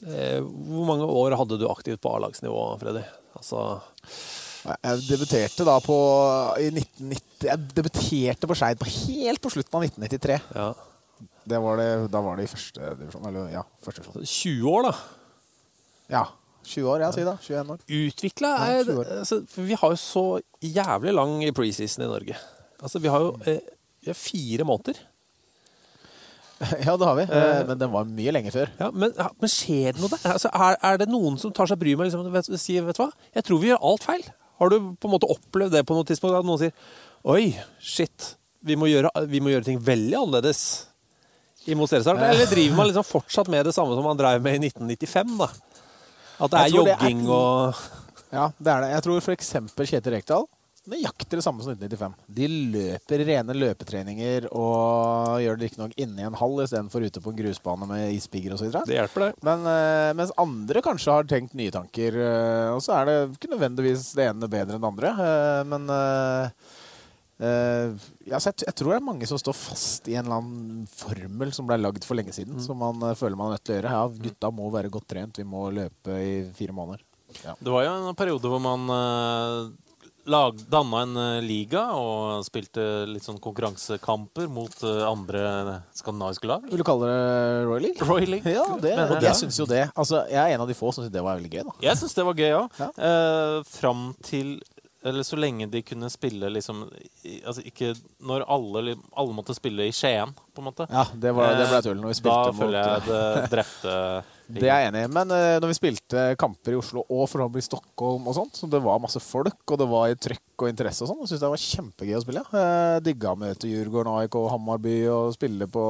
Hvor 0.00 0.84
mange 0.88 1.06
år 1.08 1.36
hadde 1.40 1.58
du 1.60 1.66
aktivt 1.70 2.02
på 2.04 2.10
A-lagsnivå, 2.16 2.64
Freddy? 2.80 3.04
Altså, 3.38 3.62
Jeg 4.66 5.02
debuterte 5.06 5.64
da 5.68 5.76
på 5.84 5.96
i 6.60 6.68
1990 6.72 7.46
Jeg 7.48 7.68
debuterte 7.76 8.48
på 8.50 8.56
Skeid 8.58 8.82
helt 8.82 9.40
på 9.44 9.52
slutten 9.54 9.78
av 9.78 9.86
1993. 9.88 10.40
ja. 10.56 10.68
Det 11.46 11.60
var 11.62 11.78
det, 11.78 12.10
da 12.10 12.20
var 12.20 12.36
det 12.36 12.48
i 12.48 12.50
første 12.50 12.88
divisjon. 12.98 13.26
Eller 13.28 13.52
ja, 13.52 13.60
første 13.84 14.02
divisjon. 14.02 14.24
20 14.26 14.66
år, 14.72 14.88
da. 14.88 14.94
Ja. 16.10 16.24
20 16.66 16.88
år, 16.90 17.04
ja, 17.04 17.10
si 17.14 17.22
da. 17.22 17.36
21 17.38 17.70
år. 17.70 17.84
Utvikla 17.86 18.50
er 18.66 18.80
20 18.88 19.04
altså, 19.20 19.38
Vi 19.54 19.78
har 19.78 19.92
jo 19.94 20.00
så 20.02 20.24
jævlig 20.66 21.14
lang 21.14 21.36
preseason 21.54 22.02
i 22.02 22.10
Norge. 22.10 22.38
Altså, 22.82 22.98
vi 22.98 23.12
har 23.14 23.22
jo 23.22 23.30
eh, 23.46 23.62
vi 24.02 24.10
har 24.10 24.18
fire 24.18 24.66
måneder. 24.66 24.98
Ja, 26.86 26.94
det 26.96 27.04
har 27.08 27.16
vi. 27.18 27.24
Eh, 27.28 27.62
Men 27.68 27.78
den 27.82 27.90
var 27.92 28.06
mye 28.08 28.32
lenger 28.32 28.54
før. 28.54 28.70
Ja, 28.80 28.88
men, 28.94 29.12
men 29.42 29.50
skjer 29.52 29.92
det 29.92 30.00
noe 30.02 30.08
der? 30.14 30.22
Altså, 30.32 30.48
er, 30.54 30.78
er 30.88 31.00
det 31.02 31.08
noen 31.12 31.36
som 31.42 31.52
tar 31.52 31.68
seg 31.68 31.78
bryet 31.82 31.98
med 32.00 32.08
liksom, 32.08 32.26
vet, 32.32 32.48
sier 32.62 32.86
vet 32.86 32.96
du 32.96 33.02
hva? 33.04 33.10
Jeg 33.36 33.44
tror 33.48 33.60
vi 33.62 33.70
gjør 33.72 33.84
alt 33.90 34.06
feil. 34.08 34.24
Har 34.56 34.72
du 34.72 34.78
på 34.96 35.08
en 35.10 35.12
måte 35.12 35.28
opplevd 35.28 35.74
det 35.76 35.84
på 35.88 35.96
noe 35.98 36.06
tidspunkt? 36.08 36.38
At 36.38 36.48
noen 36.48 36.62
sier 36.62 36.72
Oi, 37.26 37.50
shit. 37.82 38.32
Vi 38.66 38.76
må 38.78 38.88
gjøre, 38.88 39.10
vi 39.28 39.40
må 39.42 39.50
gjøre 39.52 39.66
ting 39.68 39.80
veldig 39.82 40.16
annerledes. 40.20 40.60
Eller 41.66 42.46
driver 42.50 42.76
man 42.78 42.86
liksom 42.88 43.04
fortsatt 43.06 43.48
med 43.50 43.66
det 43.66 43.74
samme 43.74 43.96
som 43.98 44.04
man 44.06 44.18
drev 44.18 44.40
med 44.44 44.54
i 44.60 44.68
1995? 44.70 45.32
da? 45.40 45.48
At 46.46 46.52
er 46.54 46.56
det 46.56 46.60
er- 46.62 46.76
jogging 46.76 47.24
og 47.32 47.74
Ja, 48.32 48.48
det 48.58 48.70
er 48.72 48.80
det. 48.84 48.90
Jeg 48.94 49.02
tror 49.06 49.20
f.eks. 49.22 49.50
Kjetil 49.90 50.14
Rekdal 50.14 50.46
nøyaktig 50.90 51.38
det 51.38 51.44
samme 51.44 51.64
som 51.64 51.74
1995. 51.74 52.14
De 52.38 52.48
løper 52.76 53.22
rene 53.28 53.56
løpetreninger 53.56 54.48
og 54.52 55.42
gjør 55.42 55.58
det 55.58 55.68
riktignok 55.68 55.94
inne 56.00 56.22
i 56.22 56.26
en 56.28 56.38
hall 56.38 56.62
istedenfor 56.64 57.06
ute 57.06 57.22
på 57.22 57.32
en 57.32 57.38
grusbane 57.40 57.88
med 57.90 58.14
ispigger 58.14 58.56
osv. 58.56 58.70
Det 58.86 58.98
hjelper, 58.98 59.28
det. 59.28 59.44
Men 59.46 59.66
eh, 59.70 60.14
mens 60.18 60.34
andre 60.40 60.82
kanskje 60.84 61.18
har 61.18 61.28
tenkt 61.30 61.56
nye 61.58 61.74
tanker, 61.74 62.18
eh, 62.22 62.70
og 62.74 62.82
så 62.84 62.98
er 63.00 63.10
det 63.10 63.16
ikke 63.36 63.52
nødvendigvis 63.54 64.10
det 64.18 64.28
ene 64.30 64.50
bedre 64.50 64.76
enn 64.76 64.84
det 64.84 64.92
andre. 64.92 65.14
eh, 65.28 65.62
men 65.74 65.96
ja, 67.36 68.38
jeg, 68.40 68.54
jeg 68.62 68.72
tror 68.78 68.94
det 68.94 68.96
er 68.96 69.04
mange 69.04 69.26
som 69.28 69.36
står 69.36 69.52
fast 69.58 70.06
i 70.08 70.14
en 70.16 70.24
eller 70.24 70.38
annen 70.38 70.86
formel 70.88 71.50
som 71.52 71.66
ble 71.68 71.76
lagd 71.82 72.06
for 72.08 72.16
lenge 72.16 72.32
siden, 72.32 72.56
som 72.64 72.80
man 72.80 73.02
føler 73.18 73.36
man 73.36 73.50
er 73.50 73.58
nødt 73.58 73.66
til 73.66 73.74
å 73.74 73.76
gjøre. 73.76 73.92
Ja, 73.92 74.06
gutta 74.28 74.52
må 74.56 74.70
være 74.72 74.92
godt 74.94 75.10
trent, 75.12 75.42
vi 75.42 75.44
må 75.44 75.66
løpe 75.68 76.16
i 76.16 76.38
fire 76.56 76.72
måneder. 76.72 77.04
Ja. 77.42 77.52
Det 77.60 77.72
var 77.72 77.84
jo 77.84 77.92
en 77.98 78.16
periode 78.16 78.50
hvor 78.50 78.62
man 78.62 78.88
uh, 78.88 79.68
lag, 80.26 80.58
danna 80.70 81.00
en 81.06 81.16
eh, 81.22 81.40
liga 81.44 81.84
og 81.96 82.44
spilte 82.46 82.82
litt 83.10 83.24
sånn 83.26 83.38
konkurransekamper 83.42 84.48
mot 84.52 84.74
eh, 84.86 85.02
andre 85.06 85.42
skandinaviske 85.96 86.48
lag. 86.50 86.66
Vil 86.70 86.82
du 86.82 86.86
kalle 86.86 87.08
det 87.10 87.64
Royal 87.68 87.84
League? 87.88 88.08
Royal 88.10 88.30
League. 88.36 88.52
Ja, 88.56 88.64
det, 88.82 88.94
Mener 88.96 89.16
og 89.16 89.20
det. 89.20 89.28
jeg 89.30 89.40
syns 89.44 89.60
jo 89.62 89.66
det. 89.70 89.84
Altså, 89.94 90.24
jeg 90.30 90.40
er 90.42 90.54
en 90.56 90.64
av 90.66 90.70
de 90.70 90.76
få 90.78 90.90
som 90.94 91.04
syns 91.06 91.14
det 91.14 91.22
var 91.24 91.38
veldig 91.38 91.52
gøy. 91.52 91.62
da. 91.68 91.76
Jeg 91.88 92.00
syns 92.02 92.16
det 92.18 92.24
var 92.28 92.40
gøy 92.42 92.56
òg. 92.62 92.80
Ja. 92.80 92.90
Eh, 93.10 93.58
fram 93.76 94.08
til 94.26 94.56
Eller 95.06 95.22
så 95.22 95.36
lenge 95.38 95.68
de 95.70 95.82
kunne 95.86 96.08
spille 96.10 96.48
liksom 96.50 96.80
Altså 97.46 97.62
ikke 97.68 97.92
Når 98.26 98.42
alle, 98.50 98.96
alle 99.14 99.34
måtte 99.36 99.54
spille 99.54 99.86
i 99.86 99.92
Skien, 99.94 100.32
på 100.54 100.62
en 100.62 100.66
måte. 100.66 100.86
Ja, 100.90 101.04
Det, 101.14 101.30
var, 101.36 101.52
det 101.60 101.68
ble 101.70 101.82
tull 101.84 102.00
når 102.00 102.10
vi 102.10 102.16
Da 102.16 102.18
spilte 102.18 102.54
mot 102.56 102.64
føler 102.64 102.80
jeg 102.80 103.06
det 103.06 103.50
drepte 103.52 103.94
Det 104.46 104.68
er 104.68 104.82
jeg 104.84 104.90
enig 104.92 105.04
i. 105.06 105.10
Men 105.16 105.32
uh, 105.34 105.56
når 105.62 105.72
vi 105.72 105.78
spilte 105.78 106.24
kamper 106.38 106.74
i 106.76 106.78
Oslo 106.78 107.02
og 107.06 107.24
forhåpentlig 107.32 107.64
i 107.64 107.68
Stockholm 107.70 108.28
og 108.30 108.36
sånt, 108.38 108.58
så 108.60 108.68
det 108.70 108.80
var 108.84 109.00
masse 109.02 109.22
folk, 109.22 109.58
og 109.66 109.80
det 109.80 109.88
var 109.90 110.12
i 110.12 110.18
trøkk 110.28 110.62
og 110.62 110.70
interesse 110.70 111.02
og 111.04 111.10
sånn, 111.10 111.22
jeg 111.24 111.32
syntes 111.32 111.42
det 111.44 111.52
var 111.54 111.64
kjempegøy 111.64 112.18
å 112.18 112.22
spille. 112.24 112.44
Uh, 112.54 112.96
digga 113.04 113.32
å 113.34 113.40
møte 113.40 113.70
Djurgården, 113.70 114.12
AIK 114.22 114.38
og 114.40 114.50
Hammarby 114.54 114.96
og 115.12 115.34
spille 115.36 115.68
på 115.70 115.84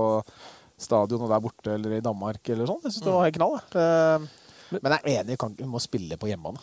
stadion 0.76 1.22
og 1.24 1.30
der 1.32 1.40
borte 1.44 1.72
eller 1.72 1.94
i 1.96 2.02
Danmark 2.04 2.48
eller 2.52 2.68
sånn. 2.68 2.82
Jeg 2.84 2.96
syns 2.96 3.06
det 3.06 3.14
var 3.14 3.24
helt 3.28 3.38
knall. 3.38 3.54
ja. 3.72 3.86
Eh, 4.26 4.26
Men 4.82 4.96
jeg 4.96 4.98
er 4.98 5.20
enig, 5.22 5.36
vi 5.60 5.66
må 5.70 5.78
spille 5.80 6.16
på 6.18 6.26
hjemmebane. 6.26 6.58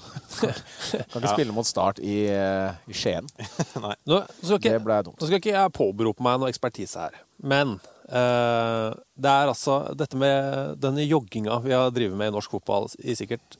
kan 1.07 1.21
ikke 1.21 1.31
spille 1.31 1.55
mot 1.55 1.65
Start 1.65 2.01
i, 2.03 2.17
i 2.29 2.93
Skien. 2.99 3.29
Nå 4.09 4.19
skal 4.27 4.57
ikke, 4.59 4.73
Det 4.75 4.81
ble 4.83 4.97
dumt. 5.07 5.17
Nå 5.21 5.29
skal 5.29 5.39
ikke 5.39 5.53
jeg 5.55 5.73
påberope 5.77 6.25
meg 6.25 6.41
noe 6.41 6.51
ekspertise 6.51 7.07
her, 7.07 7.15
men 7.39 7.77
det 8.03 9.29
er 9.31 9.47
altså 9.47 9.77
dette 9.95 10.17
med 10.19 10.73
denne 10.83 11.05
jogginga 11.05 11.55
vi 11.63 11.71
har 11.71 11.93
drevet 11.95 12.17
med 12.19 12.31
i 12.31 12.35
norsk 12.35 12.51
fotball 12.51 12.89
i 12.99 13.15
sikkert 13.15 13.55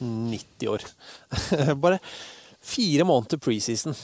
90 0.00 0.68
år. 0.68 0.84
Bare 1.82 2.00
fire 2.60 3.06
måneder 3.08 3.40
preseason. 3.40 3.96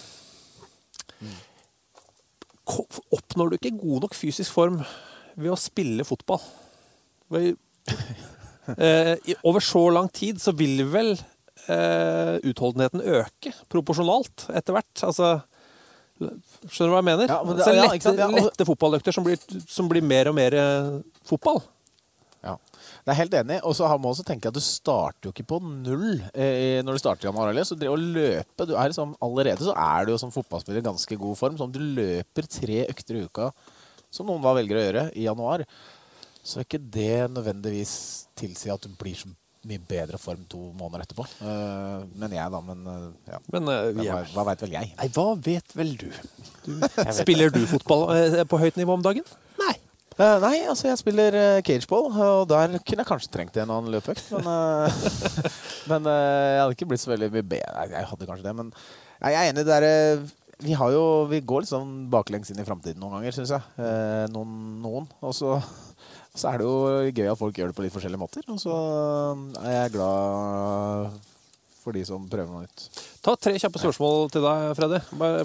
Oppnår 3.13 3.53
du 3.53 3.59
ikke 3.59 3.75
god 3.77 4.07
nok 4.07 4.17
fysisk 4.17 4.55
form 4.55 4.81
ved 5.37 5.53
å 5.53 5.61
spille 5.61 6.07
fotball? 6.09 6.43
Eh, 8.63 9.17
over 9.43 9.59
så 9.59 9.81
lang 9.91 10.07
tid 10.15 10.39
så 10.39 10.53
vil 10.55 10.85
vel 10.93 11.09
eh, 11.67 12.37
utholdenheten 12.47 13.03
øke 13.03 13.51
proporsjonalt 13.67 14.45
etter 14.55 14.77
hvert. 14.77 15.03
Altså 15.03 15.31
Skjønner 16.69 16.89
du 16.91 16.95
hva 16.95 17.01
jeg 17.03 17.09
mener? 17.11 17.29
Ja, 17.31 17.39
det- 17.43 17.55
altså, 17.59 17.75
lette? 17.77 18.17
Ja, 18.19 18.29
lette 18.49 18.67
fotballøkter 18.69 19.15
som 19.17 19.25
blir, 19.27 19.39
som 19.69 19.89
blir 19.91 20.05
mer 20.07 20.31
og 20.31 20.37
mer 20.39 20.57
eh, 20.59 20.91
fotball. 21.29 21.63
Ja. 22.43 22.57
Det 23.07 23.13
er 23.13 23.19
helt 23.21 23.35
enig. 23.39 23.61
Og 23.67 23.75
så 23.79 23.87
har 23.91 23.99
man 23.99 24.11
også 24.13 24.25
tenkt 24.27 24.47
at 24.51 24.55
du 24.55 24.61
starter 24.63 25.29
jo 25.29 25.33
ikke 25.35 25.47
på 25.53 25.61
null 25.63 26.21
eh, 26.35 26.81
når 26.83 26.99
du 26.99 27.03
starter 27.03 27.27
i 27.27 27.31
januar. 27.31 27.53
Eller? 27.53 27.67
Så 27.69 27.79
det 27.79 27.91
å 27.91 27.99
løpe 27.99 28.67
du 28.67 28.75
er 28.75 28.91
liksom, 28.91 29.15
Allerede 29.23 29.63
så 29.67 29.75
er 29.79 30.07
du 30.07 30.13
jo 30.15 30.19
som 30.23 30.33
fotballspiller 30.35 30.83
i 30.83 30.89
ganske 30.89 31.19
god 31.19 31.39
form. 31.39 31.59
Så 31.59 31.69
om 31.69 31.75
du 31.75 31.79
løper 31.83 32.49
tre 32.51 32.83
økter 32.89 33.19
i 33.21 33.25
uka, 33.27 33.53
som 34.13 34.27
noen 34.29 34.43
da 34.45 34.55
velger 34.59 34.79
å 34.79 34.87
gjøre, 34.87 35.05
i 35.17 35.27
januar, 35.29 35.65
så 36.43 36.59
er 36.59 36.67
ikke 36.67 36.83
det 36.99 37.31
nødvendigvis 37.31 37.95
tilsi 38.39 38.73
at 38.75 38.83
du 38.83 38.91
blir 38.99 39.15
så 39.15 39.31
mye 39.69 39.83
bedre 39.89 40.19
form 40.19 40.43
to 40.51 40.59
måneder 40.79 41.05
etterpå. 41.05 41.27
Uh, 41.39 42.03
men 42.19 42.35
jeg, 42.35 42.51
da. 42.51 42.61
Men 42.67 42.83
eh, 42.91 43.07
ja. 43.31 43.39
Men 43.55 43.71
uh, 43.71 43.93
Hva, 44.01 44.19
hva 44.35 44.47
veit 44.51 44.65
vel 44.65 44.75
jeg? 44.75 44.91
Nei, 44.99 45.09
hva 45.15 45.29
vet 45.39 45.77
vel 45.79 45.95
du? 46.01 46.09
du 46.67 47.15
spiller 47.15 47.55
du 47.55 47.63
fotball 47.71 48.09
på 48.51 48.63
høyt 48.63 48.81
nivå 48.81 48.99
om 48.99 49.05
dagen? 49.05 49.27
Nei. 49.63 49.77
Uh, 50.19 50.37
nei, 50.43 50.57
altså 50.69 50.91
jeg 50.91 51.01
spiller 51.01 51.37
uh, 51.39 51.63
cageball, 51.65 52.11
og 52.13 52.45
der 52.51 52.77
kunne 52.85 53.01
jeg 53.01 53.09
kanskje 53.09 53.33
trengt 53.33 53.57
en 53.57 53.73
annen 53.73 53.95
løpeøkt. 53.95 54.29
Men, 54.35 54.51
eh, 54.53 55.01
men 55.91 56.11
jeg 56.11 56.61
hadde 56.61 56.77
ikke 56.77 56.91
blitt 56.91 57.05
så 57.05 57.15
veldig 57.15 57.31
mye 57.33 57.47
bedre. 57.55 57.87
Jeg 57.95 58.11
hadde 58.11 58.29
kanskje 58.29 58.47
det, 58.49 58.55
men 58.59 58.71
jeg 59.23 59.39
er 59.39 59.49
enig. 59.49 59.65
Det 59.67 59.79
er, 59.79 59.89
vi, 60.63 60.77
har 60.79 60.93
jo, 60.95 61.05
vi 61.31 61.41
går 61.47 61.65
litt 61.65 61.73
sånn 61.73 61.95
baklengs 62.13 62.53
inn 62.53 62.61
i 62.61 62.67
framtiden 62.67 63.01
noen 63.01 63.19
ganger, 63.19 63.39
syns 63.39 63.55
jeg. 63.57 63.73
Eh, 63.81 64.27
noen. 64.35 64.59
noen. 64.85 65.09
Og 65.25 65.35
så, 65.37 65.57
så 66.35 66.49
er 66.53 66.59
det 66.63 66.67
jo 66.67 67.13
gøy 67.13 67.29
at 67.33 67.39
folk 67.39 67.59
gjør 67.59 67.73
det 67.73 67.77
på 67.77 67.85
litt 67.85 67.93
forskjellige 67.95 68.21
måter. 68.23 68.47
Og 68.49 68.59
så 68.63 68.73
er 69.63 69.75
jeg 69.83 69.93
glad 69.99 71.21
for 71.83 71.93
de 71.97 72.05
som 72.07 72.25
prøver 72.31 72.49
noe 72.49 72.65
nytt. 72.65 72.87
Ta 73.25 73.35
tre 73.37 73.53
kjappe 73.59 73.81
spørsmål 73.83 74.31
til 74.33 74.45
deg, 74.47 74.67
Freddy. 74.79 75.01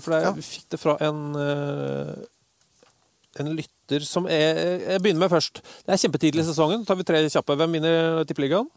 For 0.06 0.14
jeg 0.16 0.24
Ja. 0.28 0.34
fikk 0.38 0.70
det 0.70 0.80
fra 0.80 0.98
en, 1.02 1.36
eh, 1.36 2.16
en 3.40 3.56
lytter 3.56 4.06
som 4.06 4.28
er 4.28 4.80
Jeg 4.94 5.02
begynner 5.02 5.26
med 5.26 5.32
først. 5.32 5.62
Det 5.86 5.90
er 5.94 6.02
kjempetidlig 6.08 6.42
i 6.46 6.52
sesongen. 6.54 6.82
Så 6.84 6.88
tar 6.88 6.96
vi 6.96 7.04
tre 7.04 7.24
kjappe. 7.30 7.56
Hvem 7.58 7.72
vinner 7.74 8.24
Tippeligaen? 8.26 8.68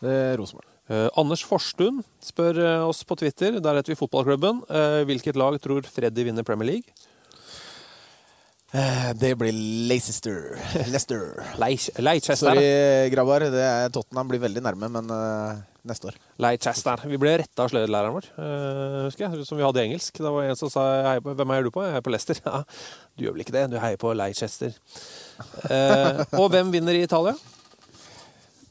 Det 0.00 0.10
er 0.10 0.36
Rosenborg. 0.38 0.64
Eh, 0.88 1.08
Anders 1.18 1.42
Forstun 1.42 2.04
spør 2.22 2.58
eh, 2.62 2.86
oss 2.86 3.02
på 3.02 3.16
Twitter, 3.18 3.58
der 3.58 3.74
heter 3.74 3.90
vi 3.90 3.96
Fotballklubben, 3.98 4.62
eh, 4.70 5.02
hvilket 5.04 5.34
lag 5.34 5.58
tror 5.60 5.82
Freddy 5.82 6.22
vinner 6.22 6.44
Premier 6.44 6.66
League? 6.66 6.92
Eh, 8.76 9.12
det 9.14 9.30
blir 9.40 9.52
Leicester. 9.88 10.58
Leicester. 10.74 11.44
Leicester. 11.56 12.36
Sorry, 12.36 13.08
grabbar. 13.08 13.46
Det 13.48 13.62
er 13.62 13.92
Tottenham 13.94 14.28
blir 14.28 14.42
veldig 14.42 14.60
nærme, 14.66 14.90
men 14.92 15.08
uh, 15.08 15.62
neste 15.88 16.10
år. 16.10 16.18
Leicester. 16.44 17.06
Vi 17.08 17.16
ble 17.20 17.38
retta 17.40 17.64
av 17.64 17.72
sløydlæreren 17.72 18.12
vår, 18.18 18.28
uh, 18.36 18.98
husker 19.06 19.24
jeg, 19.24 19.46
som 19.48 19.56
vi 19.56 19.64
hadde 19.64 19.80
i 19.80 19.88
engelsk. 19.88 20.20
Det 20.20 20.34
var 20.34 20.50
en 20.50 20.60
som 20.60 20.72
sa 20.72 20.84
på, 21.24 21.32
'Hvem 21.32 21.54
heier 21.54 21.64
du 21.64 21.72
på?' 21.72 21.86
Jeg 21.86 21.96
heier 21.96 22.04
på 22.04 22.12
Leicester. 22.12 22.42
Ja, 22.44 22.62
du 23.16 23.24
gjør 23.24 23.38
vel 23.38 23.46
ikke 23.46 23.56
det? 23.56 23.64
Du 23.72 23.78
heier 23.80 23.96
på 23.96 24.12
Leicester. 24.12 24.76
Uh, 25.64 26.20
og 26.42 26.52
hvem 26.52 26.74
vinner 26.74 27.00
i 27.00 27.06
Italia? 27.08 27.32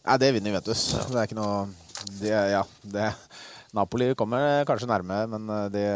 Nei, 0.06 0.22
det 0.22 0.34
vinner 0.38 0.54
Juventus. 0.54 0.88
Det 1.10 1.18
er 1.18 1.26
ikke 1.26 1.41
noe 1.41 1.65
det, 2.22 2.30
Ja, 2.30 2.62
det 2.84 3.10
Napoli 3.74 4.13
kommer 4.13 4.62
kanskje 4.70 4.88
nærme, 4.91 5.24
men 5.34 5.50
det 5.74 5.89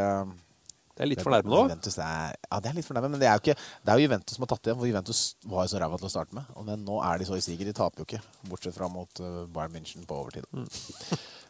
Det 1.00 1.06
er 1.06 1.12
litt 1.14 1.24
fornærmende 1.24 1.78
er, 2.04 2.34
ja, 2.36 2.58
det 2.60 2.70
er 2.70 2.74
litt 2.76 2.88
fornærmende, 2.88 3.16
men 3.16 3.22
det 3.22 3.28
er 3.30 3.38
jo 3.38 3.44
ikke 3.46 3.54
Det 3.56 3.92
er 3.92 4.02
jo 4.02 4.04
Juventus 4.04 4.36
som 4.36 4.44
har 4.44 4.50
tatt 4.52 4.68
igjen, 4.68 4.80
for 4.82 4.90
Juventus 4.90 5.22
var 5.48 5.64
jo 5.64 5.72
så 5.72 5.80
ræva 5.80 6.00
til 6.02 6.10
å 6.10 6.12
starte 6.12 6.36
med. 6.36 6.50
Og 6.60 6.66
Men 6.68 6.84
nå 6.84 6.98
er 7.08 7.22
de 7.22 7.28
så 7.30 7.38
i 7.40 7.44
siger. 7.46 7.70
De 7.70 7.76
taper 7.78 8.04
jo 8.04 8.08
ikke, 8.10 8.20
bortsett 8.52 8.76
fra 8.76 8.90
mot 8.92 9.22
eh, 9.24 9.38
Bayern 9.56 9.78
München 9.78 10.08
på 10.08 10.24
overtid. 10.24 10.50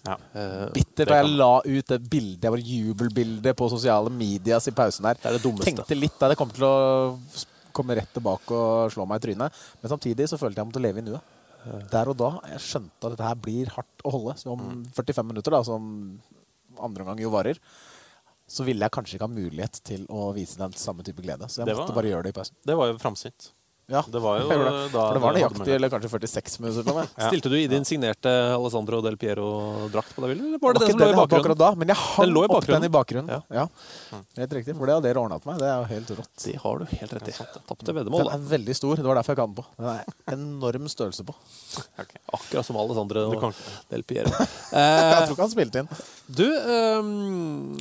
Eh, 0.10 0.70
Bittert. 0.72 1.10
da 1.10 1.18
jeg 1.20 1.32
la 1.36 1.48
ut 1.60 1.90
det 1.92 1.98
bildet, 2.10 2.38
det 2.42 2.52
var 2.54 2.62
jubelbildet 2.64 3.58
på 3.60 3.68
sosiale 3.70 4.10
medias 4.10 4.70
i 4.72 4.74
pausen 4.74 5.04
der. 5.04 5.18
Det 5.20 5.28
er 5.28 5.36
det 5.36 5.42
dummeste. 5.44 5.74
Tenkte 5.74 5.98
litt 5.98 6.16
da 6.22 6.30
det 6.32 6.38
kom 6.40 6.54
til 6.56 6.64
å 6.64 6.78
komme 7.76 7.98
rett 8.00 8.08
tilbake 8.16 8.56
og 8.56 8.94
slå 8.96 9.04
meg 9.12 9.20
i 9.20 9.26
trynet. 9.28 9.60
Men 9.84 9.92
samtidig 9.92 10.30
så 10.32 10.40
følte 10.40 10.56
jeg 10.56 10.64
jeg 10.64 10.70
måtte 10.72 10.86
leve 10.86 11.04
i 11.04 11.06
nuet. 11.10 11.36
Der 11.92 12.10
og 12.10 12.16
da 12.16 12.32
jeg 12.54 12.64
skjønte 12.64 13.10
at 13.10 13.18
dette 13.18 13.28
her 13.28 13.44
blir 13.44 13.76
hardt 13.76 14.08
å 14.08 14.16
holde. 14.16 14.38
Så 14.40 14.56
om 14.56 14.86
45 14.96 15.28
minutter, 15.34 15.52
da, 15.52 15.60
som 15.68 15.84
andre 16.80 17.04
omgang 17.04 17.20
jo 17.20 17.36
varer, 17.36 17.60
så 18.50 18.66
ville 18.66 18.82
jeg 18.86 18.92
kanskje 18.96 19.16
ikke 19.20 19.28
ha 19.30 19.34
mulighet 19.36 19.80
til 19.86 20.06
å 20.10 20.34
vise 20.36 20.58
den 20.58 20.74
samme 20.74 21.06
type 21.06 21.22
glede. 21.22 21.46
Så 21.50 21.62
jeg 21.62 21.68
Det 21.70 21.76
måtte 21.78 21.94
var- 21.94 22.02
bare 22.02 22.12
gjøre 22.12 22.24
det 22.24 22.34
i 22.36 22.38
pausen. 22.40 22.56
Det 22.66 22.76
var 22.78 22.88
jo 22.92 22.98
framsynt. 22.98 23.52
Ja, 23.90 24.04
Det 24.06 24.20
var 24.22 24.40
jo 24.40 24.50
det. 24.50 24.58
da 24.94 25.02
For 25.02 25.18
det 25.18 25.22
var 25.24 25.34
nøyaktig, 25.34 25.68
eller 25.76 25.90
kanskje 25.90 26.10
46 26.14 26.60
minutter 26.62 26.84
på 26.86 26.94
meg. 27.00 27.08
Ja. 27.18 27.28
Stilte 27.32 27.50
du 27.50 27.56
i 27.58 27.66
din 27.72 27.86
signerte 27.90 28.34
Alessandro 28.54 29.00
Del 29.02 29.18
Piero-drakt 29.18 30.12
på 30.14 30.22
deg, 30.28 30.36
eller 30.38 30.60
var 30.62 30.74
det 30.78 30.84
Det 30.84 30.88
den 30.90 30.94
som 30.94 31.02
lå 31.02 31.08
i 31.10 31.16
bakgrunnen? 31.18 31.40
akkurat 31.42 31.58
da, 31.64 31.70
men 31.82 31.88
jeg 31.94 31.98
hang 32.04 32.30
Den 32.30 32.38
opp 32.60 32.68
den 32.70 32.86
i 32.86 32.92
bakgrunnen. 32.94 33.32
Ja. 33.34 33.42
Ja. 34.12 34.20
Helt 34.38 34.54
riktig, 34.60 34.76
for 34.78 34.86
det 34.86 34.96
hadde 35.00 35.08
dere 35.10 35.24
ordna 35.24 35.40
til 35.42 35.50
meg. 35.52 35.58
Det 35.64 35.68
er 35.72 35.78
jo 35.82 35.88
helt 35.96 36.14
rått. 36.20 36.32
Det 36.46 36.56
har 36.62 36.80
du 36.84 36.86
helt 36.94 37.14
rett 37.18 37.32
i. 37.34 37.36
Tapte 37.72 37.96
veddemål, 37.98 38.24
Den 38.30 38.34
er 38.38 38.46
veldig 38.54 38.76
stor. 38.78 38.96
Det 39.02 39.08
var 39.10 39.20
derfor 39.22 39.34
jeg 39.34 39.42
kan 39.42 39.54
den 39.54 39.58
på. 39.58 39.66
Den 39.80 39.90
er 39.96 40.36
enorm 40.38 40.88
størrelse 40.94 41.26
på. 41.26 41.36
Akkurat 42.38 42.66
som 42.70 42.78
Alessandro 42.78 43.26
Del 43.90 44.04
Piero. 44.06 44.30
Jeg 44.70 44.80
Eh, 44.80 45.26
tror 45.26 45.34
ikke 45.34 45.46
han 45.48 45.52
spilte 45.58 45.82
inn. 45.82 45.90
Du, 46.30 46.46
um, 46.46 47.78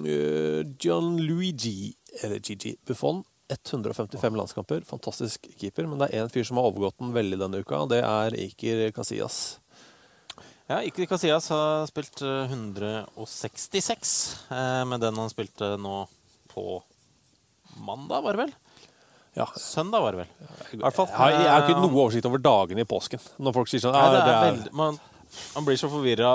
John 0.80 1.16
Luigi, 1.20 1.92
eller 2.22 2.40
Gigi 2.40 2.76
Buffon, 2.88 3.22
155 3.52 4.36
landskamper. 4.36 4.84
Fantastisk 4.88 5.48
keeper. 5.58 5.88
Men 5.88 6.02
det 6.02 6.10
er 6.10 6.24
én 6.24 6.32
fyr 6.32 6.46
som 6.48 6.60
har 6.60 6.68
overgått 6.68 6.98
den 7.00 7.14
veldig 7.16 7.40
denne 7.40 7.62
uka, 7.64 7.84
og 7.84 7.90
det 7.92 8.02
er 8.04 8.36
Iker 8.36 8.88
Casillas. 8.96 9.58
Ja, 10.68 10.82
Iker 10.84 11.08
Casillas 11.08 11.48
har 11.48 11.86
spilt 11.88 12.20
eh, 12.20 12.52
166 12.52 14.14
eh, 14.52 14.82
med 14.84 15.00
den 15.00 15.16
han 15.16 15.32
spilte 15.32 15.76
nå 15.80 16.02
på 16.52 16.82
mandag, 17.80 18.20
var 18.26 18.36
det 18.36 18.42
vel? 18.46 18.56
Ja. 19.38 19.46
Søndag, 19.56 20.02
var 20.04 20.12
det 20.12 20.24
vel? 20.24 20.50
I 20.74 20.80
hvert 20.82 20.96
fall. 20.96 21.08
Jeg 21.08 21.46
har, 21.48 21.62
ikke 21.62 21.76
eh, 21.76 21.84
noe 21.84 22.02
oversikt 22.02 22.28
over 22.28 22.42
dagene 22.42 22.84
i 22.84 22.88
påsken. 22.88 23.22
Når 23.40 23.56
folk 23.56 23.70
sier 23.70 23.84
sånn 23.86 23.96
Nei, 23.96 24.08
det 24.12 24.20
er 24.20 24.26
det 24.26 24.34
er, 24.34 24.46
veldig, 24.48 24.72
man, 24.76 24.98
man 25.54 25.66
blir 25.66 25.78
så 25.80 25.88
forvirra. 25.92 26.30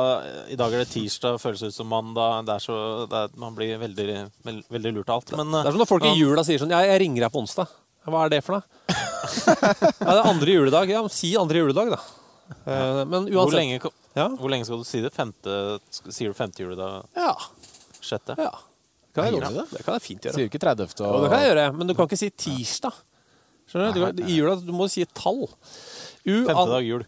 I 0.53 0.57
dag 0.59 0.73
er 0.73 0.83
det 0.83 0.89
tirsdag, 0.93 1.39
føles 1.41 1.63
ut 1.65 1.75
som 1.75 1.87
mandag. 1.91 2.45
Det 2.47 2.55
er 2.57 2.63
så, 2.63 2.77
det 3.09 3.21
er, 3.25 3.33
man 3.41 3.55
blir 3.57 3.77
veldig, 3.81 4.07
veld, 4.47 4.63
veldig 4.73 4.93
lurt 4.99 5.09
av 5.13 5.21
alt. 5.21 5.33
Men 5.39 5.51
Det 5.55 5.63
er 5.65 5.75
som 5.75 5.83
når 5.83 5.89
folk 5.93 6.07
i 6.09 6.15
jula 6.17 6.43
sier 6.47 6.61
sånn 6.61 6.73
Ja, 6.75 6.81
jeg 6.87 7.01
ringer 7.05 7.25
deg 7.27 7.33
på 7.33 7.41
onsdag. 7.43 7.71
Hva 8.03 8.25
er 8.25 8.33
det 8.33 8.41
for 8.43 8.57
noe? 8.57 8.65
ja, 8.93 10.11
det 10.11 10.17
er 10.17 10.27
andre 10.27 10.57
juledag. 10.57 10.89
Ja, 10.91 11.03
si 11.11 11.31
andre 11.39 11.61
juledag, 11.63 11.93
da. 11.95 12.01
Ja. 12.67 13.05
Men 13.07 13.29
hvor, 13.31 13.53
lenge, 13.55 13.79
Ja. 14.17 14.27
hvor 14.35 14.51
lenge 14.51 14.67
skal 14.67 14.81
du 14.83 14.87
si 14.87 14.99
det? 15.01 15.13
Femte, 15.15 15.79
sier 16.11 16.33
du 16.33 16.37
femte 16.37 16.65
juledag? 16.65 17.07
Ja. 17.15 17.31
Sjette? 18.03 18.35
ja. 18.37 18.51
Kan 19.13 19.27
jeg 19.27 19.35
Gjør 19.35 19.43
gjøre 19.43 19.53
det? 19.59 19.63
Det 19.77 19.83
kan 19.85 19.93
jeg 19.99 20.01
fint 20.01 20.23
gjøre. 20.25 20.33
Sier 20.39 20.47
ikke 20.49 20.59
30. 20.63 20.93
Jo, 20.97 21.09
og 21.13 21.19
det 21.23 21.27
kan 21.29 21.41
jeg 21.43 21.49
gjøre, 21.51 21.65
men 21.77 21.89
du 21.89 21.93
kan 21.93 22.07
ikke 22.09 22.17
si 22.17 22.29
tirsdag. 22.33 22.95
Skjønner 23.73 23.97
du? 23.97 24.21
I 24.29 24.37
jula 24.37 24.53
du 24.61 24.69
må 24.75 24.85
si 24.91 25.01
et 25.01 25.11
tall. 25.17 25.47
U 26.23 26.35
Femte 26.45 26.69
dag 26.69 26.85
jul. 26.85 27.03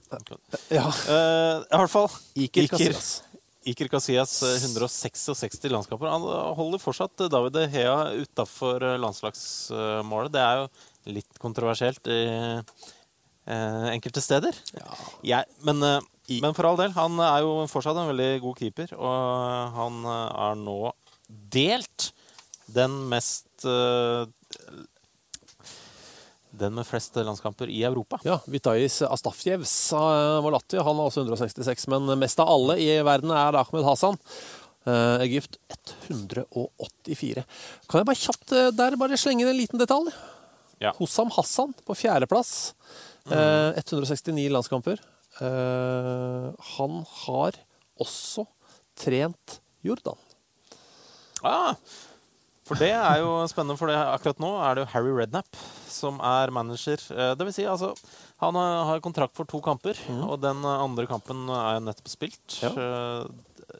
Ja. 0.73 0.89
Uh, 0.89 1.61
I 1.61 1.77
hvert 1.77 1.93
fall. 1.93 2.09
Iker 2.47 2.67
Casillas. 2.73 3.11
Iker 3.65 3.89
Casillas 3.89 4.33
eh, 4.45 4.57
166 4.65 5.63
landskamper. 5.71 6.09
Han 6.09 6.25
holder 6.57 6.81
fortsatt 6.81 7.23
eh, 7.23 7.31
David 7.31 7.61
Hea 7.73 7.95
utafor 8.25 8.83
landslagsmålet. 9.01 10.33
Det 10.33 10.43
er 10.43 10.59
jo 10.63 11.15
litt 11.15 11.39
kontroversielt 11.41 12.09
i 12.09 12.19
uh, 12.57 13.87
enkelte 13.93 14.21
steder. 14.25 14.57
Jeg, 15.25 15.45
men, 15.65 15.81
uh, 15.85 16.01
men 16.41 16.55
for 16.57 16.69
all 16.69 16.79
del, 16.79 16.93
han 16.97 17.19
er 17.21 17.43
jo 17.45 17.57
fortsatt 17.69 17.97
en 18.01 18.09
veldig 18.09 18.29
god 18.43 18.57
keeper, 18.57 18.93
og 18.97 19.75
han 19.75 19.99
eh, 20.09 20.45
er 20.47 20.61
nå 20.61 20.79
delt 21.53 22.09
den 22.75 22.95
mest 23.11 23.65
eh, 23.67 24.25
Den 26.59 26.75
med 26.77 26.87
flest 26.87 27.15
landskamper 27.19 27.71
i 27.71 27.81
Europa. 27.87 28.19
Ja, 28.23 28.39
Vitais 28.47 29.01
Astafjevs 29.05 29.73
eh, 29.93 30.43
var 30.45 30.55
Latvia. 30.55 30.83
Han 30.87 30.99
har 31.01 31.09
også 31.09 31.25
166, 31.25 31.87
men 31.91 32.13
mest 32.21 32.39
av 32.39 32.51
alle 32.51 32.77
i 32.79 32.93
verden 33.05 33.33
er 33.35 33.59
Ahmed 33.59 33.83
Hassan. 33.87 34.19
Eh, 34.85 35.21
Egypt 35.25 35.57
184. 36.07 37.43
Kan 37.89 38.01
jeg 38.01 38.07
bare 38.07 38.21
kjapt 38.21 38.53
eh, 38.53 38.71
der 38.77 38.97
bare 39.01 39.17
slenge 39.17 39.41
inn 39.41 39.49
en 39.49 39.57
liten 39.57 39.81
detalj? 39.81 40.13
Ja. 40.83 40.91
Hossam 40.99 41.31
Hassan 41.33 41.73
på 41.87 41.95
fjerdeplass. 41.97 42.75
Eh, 43.25 43.73
169 43.81 44.49
landskamper. 44.53 45.01
han 45.35 46.93
har 47.25 47.57
også 47.99 48.45
trent 48.95 49.57
Jordan. 49.83 50.15
Ah, 51.43 51.75
for 52.65 52.81
det 52.81 52.91
er 52.97 53.19
jo 53.21 53.31
spennende, 53.51 53.77
for 53.79 53.91
det, 53.91 53.97
akkurat 53.97 54.39
nå 54.41 54.51
er 54.65 54.75
det 54.79 54.85
jo 54.85 54.91
Harry 54.95 55.13
Redknapp 55.19 55.59
som 55.95 56.17
er 56.19 56.51
manager. 56.53 57.01
Eh, 57.13 57.33
Det 57.37 57.45
vil 57.47 57.53
si, 57.55 57.65
altså 57.69 57.93
Han 58.43 58.57
har 58.59 58.99
kontrakt 59.05 59.35
for 59.37 59.45
to 59.47 59.61
kamper, 59.63 59.95
og 60.25 60.39
den 60.43 60.65
andre 60.65 61.05
kampen 61.07 61.45
er 61.49 61.79
nettopp 61.85 62.09
spilt. 62.11 62.57
Ja. 62.65 62.73
Eh, 62.75 63.27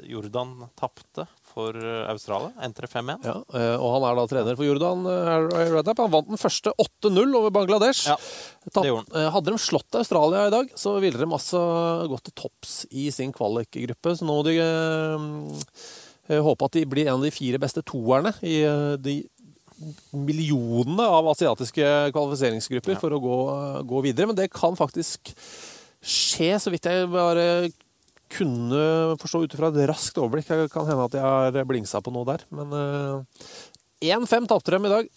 Jordan 0.10 0.66
tapte 0.80 1.26
for 1.54 1.76
eh, 1.78 2.06
Australia. 2.10 2.50
Endte 2.64 2.88
5-1. 2.90 3.26
Ja, 3.28 3.36
eh, 3.56 3.76
og 3.80 3.94
han 3.98 4.06
er 4.10 4.18
da 4.18 4.24
trener 4.32 4.58
for 4.58 4.66
Jordan. 4.68 5.04
Rednap. 5.52 6.00
Han 6.06 6.14
vant 6.16 6.32
den 6.32 6.42
første 6.42 6.74
8-0 6.82 7.36
over 7.38 7.52
Bangladesh. 7.56 8.08
Ja, 8.10 8.16
det 8.66 8.88
gjorde 8.90 9.06
han. 9.12 9.30
Hadde 9.36 9.54
de 9.54 9.62
slått 9.62 10.00
Australia 10.00 10.48
i 10.50 10.56
dag, 10.56 10.72
så 10.80 10.96
ville 11.04 11.20
de 11.22 11.28
altså 11.30 11.62
gått 12.12 12.26
til 12.30 12.38
topps 12.46 12.74
i 12.92 13.10
sin 13.14 13.36
kvalikgruppe. 13.36 14.16
Så 14.20 14.28
nå 14.28 14.40
de 14.48 14.58
eh, 14.64 15.30
eh, 15.30 15.86
håpe 16.30 16.68
at 16.68 16.76
de 16.78 16.86
blir 16.90 17.08
en 17.08 17.20
av 17.20 17.26
de 17.26 17.34
fire 17.34 17.60
beste 17.62 17.84
toerne 17.86 18.34
i 18.46 18.60
eh, 18.66 18.96
de 19.02 19.20
millionene 20.16 21.04
av 21.04 21.28
asiatiske 21.34 21.88
kvalifiseringsgrupper 22.16 23.00
for 23.02 23.16
å 23.16 23.22
gå, 23.22 23.40
gå 23.88 24.04
videre. 24.06 24.30
Men 24.30 24.38
det 24.38 24.54
kan 24.54 24.78
faktisk 24.80 25.34
skje, 26.06 26.54
så 26.62 26.72
vidt 26.74 26.88
jeg 26.88 27.10
bare 27.12 27.68
kunne 28.32 29.16
forstå 29.22 29.44
ut 29.44 29.54
ifra 29.54 29.70
et 29.70 29.84
raskt 29.92 30.18
overblikk. 30.22 30.48
Det 30.50 30.72
kan 30.74 30.88
hende 30.90 31.10
at 31.10 31.18
jeg 31.18 31.26
har 31.26 31.68
blingsa 31.68 32.02
på 32.04 32.14
noe 32.16 32.28
der. 32.30 32.46
Men 32.56 32.74
eh, 32.80 34.16
1-5 34.16 34.50
tapte 34.50 34.74
dem 34.76 34.88
i 34.88 34.94
dag. 34.94 35.12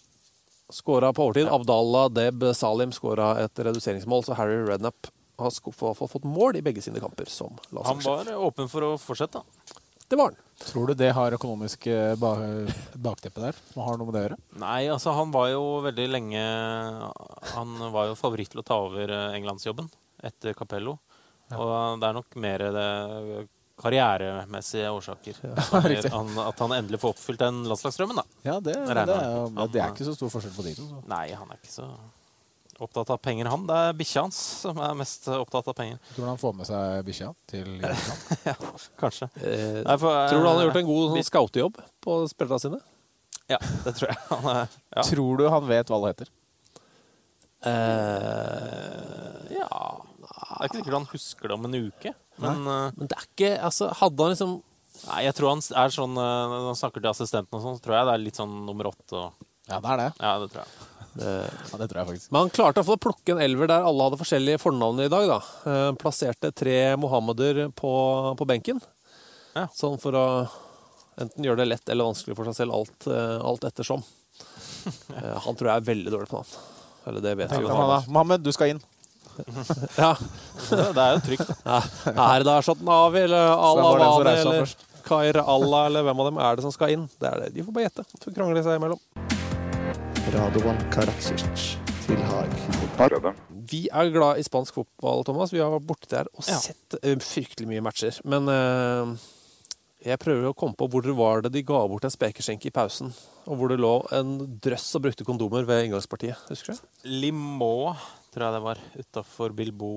Skåra 0.69 1.13
på 1.15 1.25
overtid. 1.25 1.49
Abdallah 1.49 2.11
Deb 2.13 2.43
Salim 2.53 2.91
skåra 2.93 3.33
et 3.41 3.63
reduseringsmål, 3.65 4.27
så 4.27 4.37
Harry 4.37 4.59
Redknapp 4.67 5.09
har 5.39 5.95
fått 5.95 6.27
mål 6.27 6.59
i 6.59 6.61
begge 6.61 6.81
sine 6.83 6.99
kamper 6.99 7.29
som 7.31 7.55
Han 7.71 8.01
var 8.03 8.27
åpen 8.35 8.67
for 8.67 8.83
å 8.83 8.89
fortsette. 8.99 9.39
Det 10.09 10.17
var 10.17 10.31
han. 10.31 10.39
Tror 10.59 10.89
du 10.89 10.93
det 10.97 11.11
har 11.15 11.35
økonomisk 11.37 11.85
eh, 11.87 12.15
bakteppe 12.97 13.43
der? 13.43 13.59
Som 13.73 13.83
har 13.85 13.99
noe 13.99 14.09
med 14.09 14.15
det 14.15 14.21
å 14.21 14.25
gjøre? 14.25 14.37
Nei, 14.59 14.79
altså 14.91 15.13
han 15.15 15.29
var 15.31 15.51
jo 15.53 15.61
veldig 15.85 16.07
lenge 16.09 16.41
Han 17.53 17.77
var 17.93 18.09
jo 18.09 18.17
favoritt 18.19 18.51
til 18.51 18.63
å 18.63 18.65
ta 18.65 18.79
over 18.89 19.13
eh, 19.13 19.37
englandsjobben 19.37 19.87
etter 20.25 20.57
Capello. 20.57 20.97
Og 21.55 22.01
det 22.01 22.09
er 22.09 22.17
nok 22.17 22.35
mer 22.41 22.65
det 22.75 22.89
karrieremessige 23.79 24.89
årsaker. 24.91 25.37
riktig. 25.87 26.11
han, 26.11 26.33
at 26.43 26.59
han 26.59 26.75
endelig 26.75 26.99
får 26.99 27.15
oppfylt 27.15 27.39
den 27.39 27.61
landslagsdrømmen, 27.69 28.19
da. 28.19 28.25
Ja, 28.43 28.57
det, 28.59 28.75
det, 28.75 28.97
er, 29.05 29.13
jo, 29.29 29.45
med. 29.55 29.71
det 29.71 29.83
er 29.85 29.93
ikke 29.93 30.09
så 30.09 30.17
stor 30.17 30.33
forskjell 30.33 30.55
på 30.57 30.65
de 30.67 30.73
to. 30.81 30.87
Nei, 31.09 31.27
han 31.31 31.53
er 31.53 31.61
ikke 31.61 31.71
så 31.71 31.87
opptatt 32.85 33.09
av 33.13 33.19
penger, 33.23 33.49
han. 33.51 33.65
Det 33.69 33.75
er 33.87 33.97
bikkja 33.99 34.23
hans 34.25 34.37
som 34.63 34.77
er 34.83 34.93
mest 34.99 35.27
opptatt 35.33 35.67
av 35.71 35.75
penger. 35.77 35.99
Tror 36.15 36.25
du 36.25 36.29
han 36.29 36.41
får 36.41 36.55
med 36.59 36.69
seg 36.69 37.03
bikkja 37.07 37.31
til 37.51 37.69
Ja, 38.49 38.55
Kanskje. 39.01 39.29
Eh, 39.41 39.81
Nei, 39.85 39.97
for, 40.01 40.21
tror 40.31 40.43
du 40.43 40.47
han 40.49 40.59
har 40.61 40.65
gjort 40.69 40.81
en 40.81 40.89
god 40.89 41.13
sånn 41.13 41.27
scoutejobb 41.29 41.79
på 42.05 42.17
spillerne 42.31 42.63
sine? 42.65 42.81
Ja, 43.49 43.57
det 43.85 43.95
tror 43.97 44.11
jeg. 44.11 44.19
Han 44.29 44.49
er, 44.51 44.75
ja. 44.95 45.03
Tror 45.09 45.39
du 45.41 45.47
han 45.49 45.67
vet 45.69 45.89
hva 45.89 45.99
det 46.03 46.11
heter? 46.13 46.31
Eh, 47.69 49.53
ja 49.57 49.67
Det 50.23 50.29
er 50.31 50.69
ikke 50.69 50.77
sikkert 50.79 50.95
han 50.95 51.07
husker 51.11 51.49
det 51.51 51.57
om 51.57 51.65
en 51.67 51.77
uke. 51.89 52.13
Men 52.39 52.61
eh, 52.63 52.91
Men 52.95 53.09
det 53.11 53.17
er 53.17 53.25
ikke 53.27 53.49
Altså, 53.67 53.89
hadde 53.99 54.23
han 54.25 54.31
liksom 54.35 54.53
nei, 55.09 55.19
jeg 55.27 55.35
tror 55.37 55.53
han 55.53 55.63
er 55.83 55.91
sånn 55.95 56.15
eh, 56.19 56.45
Når 56.53 56.69
han 56.69 56.79
snakker 56.79 57.03
til 57.03 57.11
assistenten 57.11 57.57
og 57.59 57.65
sånn, 57.65 57.77
så 57.79 57.83
tror 57.85 57.97
jeg 57.99 58.07
det 58.09 58.15
er 58.15 58.23
litt 58.23 58.39
sånn 58.39 58.55
nummer 58.67 58.91
åtte 58.93 59.19
og 59.25 59.45
Ja, 59.69 59.77
det 59.83 59.91
er 59.93 59.99
det. 60.01 60.07
Ja, 60.23 60.31
det 60.41 60.47
tror 60.53 60.63
jeg. 60.63 60.88
Ja, 61.17 61.77
det 61.81 61.87
tror 61.89 61.99
jeg 62.01 62.07
faktisk. 62.11 62.31
Men 62.31 62.45
han 62.45 62.53
klarte 62.53 62.83
å 62.85 62.97
plukke 63.01 63.33
en 63.33 63.41
elver 63.43 63.69
der 63.71 63.85
alle 63.87 64.07
hadde 64.07 64.19
forskjellige 64.21 64.61
fornavn 64.61 65.01
i 65.03 65.09
dag. 65.11 65.27
da. 65.31 65.39
Eh, 65.71 65.91
plasserte 65.99 66.51
tre 66.55 66.95
Mohammeder 67.01 67.67
på, 67.75 67.91
på 68.37 68.47
benken. 68.49 68.81
Ja. 69.55 69.67
Sånn 69.75 69.97
for 70.01 70.15
å 70.15 70.25
enten 71.19 71.43
gjøre 71.43 71.63
det 71.63 71.71
lett 71.73 71.91
eller 71.91 72.07
vanskelig 72.07 72.37
for 72.37 72.47
seg 72.49 72.61
selv, 72.61 72.77
alt, 72.77 73.09
eh, 73.11 73.37
alt 73.41 73.67
ettersom. 73.71 74.05
Eh, 74.89 75.33
han 75.43 75.57
tror 75.57 75.67
jeg 75.67 75.81
er 75.81 75.87
veldig 75.89 76.11
dårlig 76.13 76.29
på 76.31 76.37
navn. 76.37 76.51
Eller 77.09 77.23
det 77.25 77.33
vet 77.41 77.51
vi 77.51 77.65
jo. 77.65 77.73
Mohammed. 78.13 78.45
Du 78.45 78.51
skal 78.55 78.75
inn. 78.75 78.79
Ja. 79.99 80.13
Det, 80.69 80.85
det 80.95 81.03
er 81.03 81.17
jo 81.17 81.23
trygt. 81.25 81.51
da. 81.65 81.79
Ja. 82.05 82.27
Er 82.29 82.45
det 82.47 82.55
Shatnavi 82.67 83.23
eller 83.25 83.49
det 83.49 83.57
Al-Awani 83.67 84.35
eller. 84.37 84.77
Kair 85.09 85.41
Allah 85.41 85.87
eller 85.89 86.05
hvem 86.05 86.21
av 86.21 86.29
dem 86.29 86.39
er 86.43 86.59
det 86.59 86.65
som 86.67 86.75
skal 86.75 86.95
inn? 86.95 87.09
Det 87.19 87.31
er 87.31 87.43
det. 87.45 87.51
De 87.55 87.65
får 87.65 87.75
bare 87.75 87.89
gjette. 87.89 88.07
De 88.29 88.63
seg 88.63 88.79
imellom. 88.79 89.28
Radovan 90.33 90.77
Karadzic 90.93 91.43
til 92.05 92.21
Haag. 92.29 92.53
Vi 93.69 93.87
er 93.87 94.13
glad 94.13 94.39
i 94.39 94.45
spansk 94.45 94.77
fotball, 94.77 95.23
Thomas. 95.25 95.53
Vi 95.53 95.61
har 95.63 95.73
vært 95.73 95.87
borte 95.89 96.09
der 96.11 96.29
og 96.33 96.45
sett 96.45 96.97
ja. 96.99 97.17
fryktelig 97.23 97.69
mye 97.69 97.83
matcher. 97.85 98.21
Men 98.29 98.49
uh 98.49 99.19
jeg 99.99 100.15
prøver 100.21 100.47
å 100.47 100.55
komme 100.55 100.77
på 100.79 100.87
hvor 100.87 101.03
det 101.03 101.13
var 101.17 101.41
det 101.43 101.51
de 101.51 101.61
ga 101.67 101.81
bort 101.91 102.05
en 102.07 102.13
spekerskjenke 102.13 102.69
i 102.69 102.71
pausen. 102.71 103.11
Og 103.51 103.59
hvor 103.59 103.71
det 103.71 103.81
lå 103.83 103.91
en 104.15 104.37
drøss 104.63 104.93
og 104.95 105.03
brukte 105.03 105.25
kondomer 105.27 105.65
ved 105.67 105.89
inngangspartiet. 105.89 106.39
Husker 106.47 106.77
du? 106.77 106.85
Limoa, 107.03 107.97
tror 108.33 108.45
jeg 108.45 108.55
det 108.55 108.61
var, 108.63 108.81
utafor 109.01 109.53
Bilbo, 109.55 109.89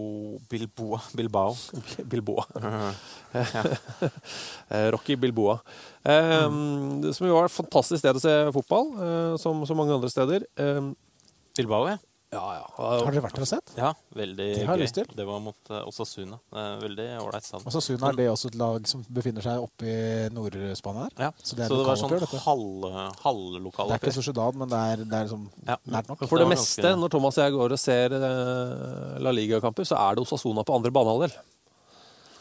Bilboa, 0.51 1.01
Bilbao. 1.17 1.57
Bilboa. 2.11 2.47
Eh, 4.73 4.89
Rocky 4.93 5.17
Bilboa. 5.17 5.59
Eh, 6.05 6.49
det 7.03 7.15
Som 7.17 7.29
jo 7.29 7.37
var 7.37 7.49
et 7.49 7.55
fantastisk 7.55 8.01
sted 8.01 8.17
å 8.17 8.23
se 8.23 8.35
fotball, 8.55 8.93
eh, 9.05 9.35
som 9.41 9.61
så 9.69 9.77
mange 9.77 9.95
andre 9.97 10.11
steder. 10.13 10.47
Eh, 10.57 10.93
Bilbao, 11.57 11.87
ja. 11.91 11.99
Ja, 12.33 12.43
ja. 12.57 12.63
Har 12.79 13.11
dere 13.13 13.23
vært 13.27 13.35
der 13.37 13.45
og 13.45 13.49
sett? 13.51 13.73
Ja, 13.77 13.91
veldig 14.17 14.47
Det 14.57 14.63
har 14.67 14.77
jeg 14.77 14.81
gøy. 14.81 14.85
lyst 14.87 14.95
til. 14.97 15.09
Det 15.19 15.27
var 15.29 15.41
mot 15.45 15.71
uh, 15.71 15.83
Osasuna. 15.91 16.39
Uh, 16.53 16.79
veldig 16.81 17.07
ålreit 17.21 17.45
stadion. 17.45 17.67
Osasuna 17.69 18.09
er 18.09 18.17
det 18.17 18.27
også 18.33 18.49
et 18.49 18.57
lag 18.61 18.87
som 18.89 19.03
befinner 19.13 19.45
seg 19.45 19.61
oppe 19.67 19.85
i 19.85 20.29
Nord-Spania 20.33 21.05
her. 21.11 21.15
Ja. 21.27 21.31
Så 21.43 21.53
Så 21.53 21.59
det 21.61 21.69
det, 21.69 21.77
er 21.77 21.85
var 21.91 22.01
sånn 22.01 22.45
halv, 22.47 22.89
halvlokal 23.27 23.93
Det 23.93 23.99
er 23.99 24.03
ikke. 24.07 24.15
Sociedad, 24.17 24.57
men 24.63 24.69
det 24.73 24.81
er, 24.81 25.05
det 25.05 25.13
er 25.21 25.29
liksom 25.29 25.45
Ja. 25.69 25.77
nært 25.97 26.09
nok. 26.09 26.25
For 26.27 26.39
det, 26.39 26.49
Det 26.49 26.57
meste, 26.57 26.83
ganske- 26.83 27.01
når 27.05 27.11
Thomas 27.17 27.39
og 27.39 27.45
jeg 27.45 27.53
går 27.59 27.73
og 27.73 27.79
ser 27.79 28.09
uh, 28.17 29.19
La 29.21 29.31
Liga-kamper, 29.31 29.85
så 29.85 29.97
er 30.01 30.15
det 30.17 30.25
Osasuna 30.27 30.65
på 30.65 30.75
andre 30.75 30.91
banehalvdel. 30.91 31.37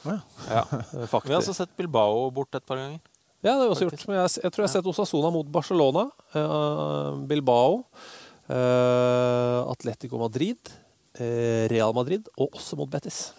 Ja. 0.06 0.16
Eh, 0.50 0.66
Vi 0.94 1.00
har 1.04 1.08
Faktisk. 1.08 1.36
også 1.38 1.54
sett 1.54 1.76
Bilbao 1.78 2.32
bort 2.32 2.56
et 2.56 2.66
par 2.66 2.78
ganger. 2.80 3.00
Ja, 3.44 3.54
det 3.58 3.60
har 3.60 3.68
vi 3.68 3.74
også 3.76 3.86
gjort. 3.90 4.08
Men 4.08 4.18
jeg, 4.22 4.30
jeg 4.44 4.52
tror 4.54 4.62
jeg 4.64 4.70
har 4.70 4.76
sett 4.82 4.86
Osasuna 4.90 5.30
mot 5.34 5.48
Barcelona, 5.52 6.08
eh, 6.34 7.16
Bilbao, 7.30 7.80
eh, 7.80 8.21
Atletico 8.52 10.20
Madrid, 10.22 10.72
eh, 11.18 11.68
Real 11.72 11.94
Madrid 11.96 12.28
og 12.38 12.58
også 12.60 12.80
mot 12.80 12.90
Betis. 12.92 13.30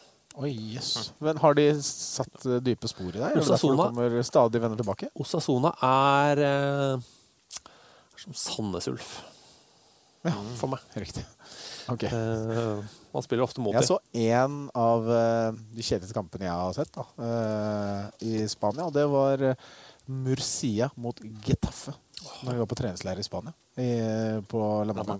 Oi, 0.41 0.53
jøss. 0.73 1.11
Men 1.21 1.37
har 1.43 1.57
de 1.59 1.67
satt 1.85 2.47
eh, 2.49 2.61
dype 2.65 2.89
spor 2.89 3.11
i 3.13 3.21
deg? 3.21 3.37
Osasona. 3.43 3.91
kommer 3.91 4.23
stadig 4.25 4.63
venner 4.63 4.81
tilbake? 4.81 5.11
Osasona 5.21 5.75
er, 5.85 6.41
eh, 6.47 7.67
er 7.69 8.25
som 8.25 8.33
Sandnes 8.33 8.89
Ulf 8.89 9.13
Ja, 10.25 10.33
for 10.57 10.73
meg. 10.73 10.81
riktig. 10.97 11.27
Ok. 11.91 12.07
Uh, 12.07 12.81
man 13.13 13.25
spiller 13.25 13.45
ofte 13.45 13.61
mot 13.61 13.75
Jeg 13.75 13.89
så 13.89 13.99
en 14.15 14.69
av 14.79 15.09
uh, 15.09 15.51
de 15.75 15.83
kjedeligste 15.83 16.15
kampene 16.17 16.47
jeg 16.47 16.55
har 16.55 16.77
sett 16.77 16.93
da, 16.95 17.05
uh, 17.19 18.05
i 18.23 18.45
Spania, 18.51 18.87
og 18.87 18.95
det 18.95 19.05
var 19.11 19.43
eh, 19.51 19.73
Murcia 20.07 20.91
mot 20.95 21.19
Getafe. 21.47 21.95
Når 22.43 22.53
vi 22.53 22.61
var 22.63 22.71
på 22.71 22.79
treningsleir 22.79 23.19
i 23.19 23.27
Spania, 23.27 23.53
i, 23.77 23.91
på 24.49 24.61
La 24.87 24.95
Manga. 24.97 25.19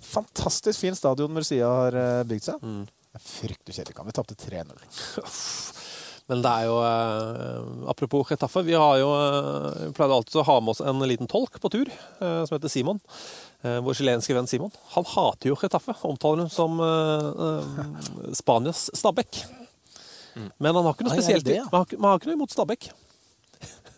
Fantastisk 0.00 0.80
fin 0.80 0.96
stadion 0.96 1.32
Murcia 1.32 1.68
har 1.68 1.96
eh, 1.96 2.22
bygd 2.28 2.50
seg. 2.50 2.62
Mm. 2.62 2.84
Er 3.16 3.24
Fryktelig 3.24 3.78
kjedelig 3.78 3.96
kamp. 3.96 4.10
Vi 4.10 4.16
tapte 4.18 4.36
3-0. 4.36 4.76
Men 6.26 6.42
det 6.42 6.50
er 6.50 6.66
jo 6.66 6.76
eh, 6.82 7.90
Apropos 7.92 8.26
Chetaffe, 8.28 8.62
vi 8.66 8.74
har 8.74 8.98
jo 8.98 9.10
eh, 9.14 9.90
pleide 9.96 10.16
alltid 10.18 10.40
å 10.42 10.46
ha 10.48 10.56
med 10.60 10.74
oss 10.74 10.82
en 10.82 11.04
liten 11.06 11.30
tolk 11.30 11.60
på 11.62 11.70
tur, 11.72 11.90
eh, 11.92 12.40
som 12.48 12.56
heter 12.56 12.72
Simon. 12.72 12.98
Eh, 13.62 13.78
vår 13.86 14.00
chilenske 14.00 14.34
venn 14.34 14.50
Simon. 14.50 14.74
Han 14.96 15.06
hater 15.14 15.52
jo 15.52 15.58
Chetaffe, 15.60 15.94
omtaler 16.08 16.44
hun 16.44 16.52
som 16.52 16.82
eh, 16.82 18.34
Spanias 18.36 18.88
Stabæk. 18.92 19.44
Men 20.60 20.76
han 20.76 20.84
har 20.84 20.92
ikke 20.92 21.06
noe 21.06 21.14
Nei, 21.14 21.16
er 21.16 21.22
det 21.22 21.24
spesielt 21.24 21.48
ja? 21.48 21.62
man, 21.72 21.86
har, 21.86 21.96
man 21.96 22.10
har 22.10 22.18
ikke 22.20 22.28
noe 22.28 22.40
imot 22.42 22.52
Stabæk. 22.52 22.90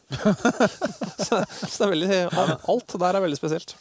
så, 1.26 1.42
så 1.44 1.74
det 1.74 1.86
er 1.86 1.92
veldig 1.92 2.18
Alt 2.72 2.98
der 3.02 3.18
er 3.18 3.24
veldig 3.24 3.38
spesielt. 3.38 3.76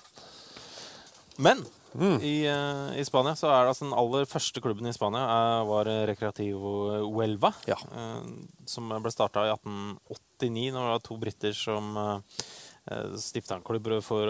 Men 1.37 1.63
Mm. 1.97 2.19
i, 2.21 2.45
eh, 2.45 2.99
i 2.99 3.03
Spania 3.05 3.33
så 3.33 3.49
er 3.49 3.63
det 3.63 3.71
altså 3.71 3.87
den 3.87 3.95
aller 3.97 4.27
første 4.29 4.61
klubben 4.61 4.85
i 4.85 4.93
Spania 4.93 5.23
eh, 5.23 5.61
var 5.65 5.89
Recreativo 6.09 6.73
Huelva. 7.07 7.53
Ja. 7.65 7.77
eh, 7.89 8.27
som 8.69 8.91
ble 8.91 9.13
starta 9.13 9.47
i 9.47 9.53
1889. 9.55 10.67
Når 10.75 10.83
det 10.83 10.93
var 10.93 11.05
to 11.07 11.17
briter 11.21 11.57
som 11.57 11.95
stifta 13.19 13.57
en 13.57 13.65
klubb 13.67 13.89
for 13.99 14.29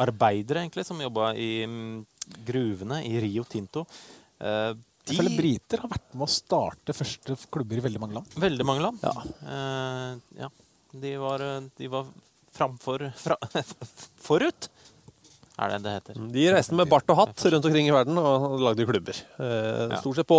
arbeidere, 0.00 0.62
egentlig, 0.62 0.86
som 0.88 1.00
jobba 1.02 1.34
i 1.36 1.66
mm, 1.68 2.06
gruvene 2.46 3.02
i 3.04 3.18
Rio 3.20 3.44
Tinto. 3.44 3.82
De, 4.40 4.78
Jeg 5.12 5.18
føler 5.18 5.36
briter 5.36 5.82
har 5.82 5.90
vært 5.92 6.14
med 6.14 6.24
å 6.24 6.30
starte 6.32 6.96
første 6.96 7.36
klubber 7.52 7.76
i 7.76 7.84
veldig 7.84 8.00
mange 8.00 8.16
land. 8.16 8.38
Veldig 8.40 8.64
mange 8.64 8.86
land. 8.86 9.04
Ja. 9.04 9.12
Uh, 9.44 10.40
ja. 10.40 10.48
De 10.92 11.16
var, 11.20 11.40
eh, 11.44 11.60
de 11.76 11.88
var 11.92 12.06
framfor 12.56 13.08
fra, 13.16 13.36
Forut! 14.28 14.68
er 15.58 15.72
det 15.74 15.78
det 15.82 15.92
heter. 15.96 16.18
De 16.32 16.42
reiste 16.54 16.76
med 16.78 16.86
bart 16.88 17.08
og 17.10 17.16
hatt 17.18 17.42
rundt 17.50 17.64
omkring 17.66 17.88
i 17.88 17.94
verden 17.94 18.18
og 18.22 18.60
lagde 18.62 18.84
klubber. 18.86 19.16
Eh, 19.42 19.96
Stort 19.98 20.20
sett 20.20 20.28
på 20.30 20.36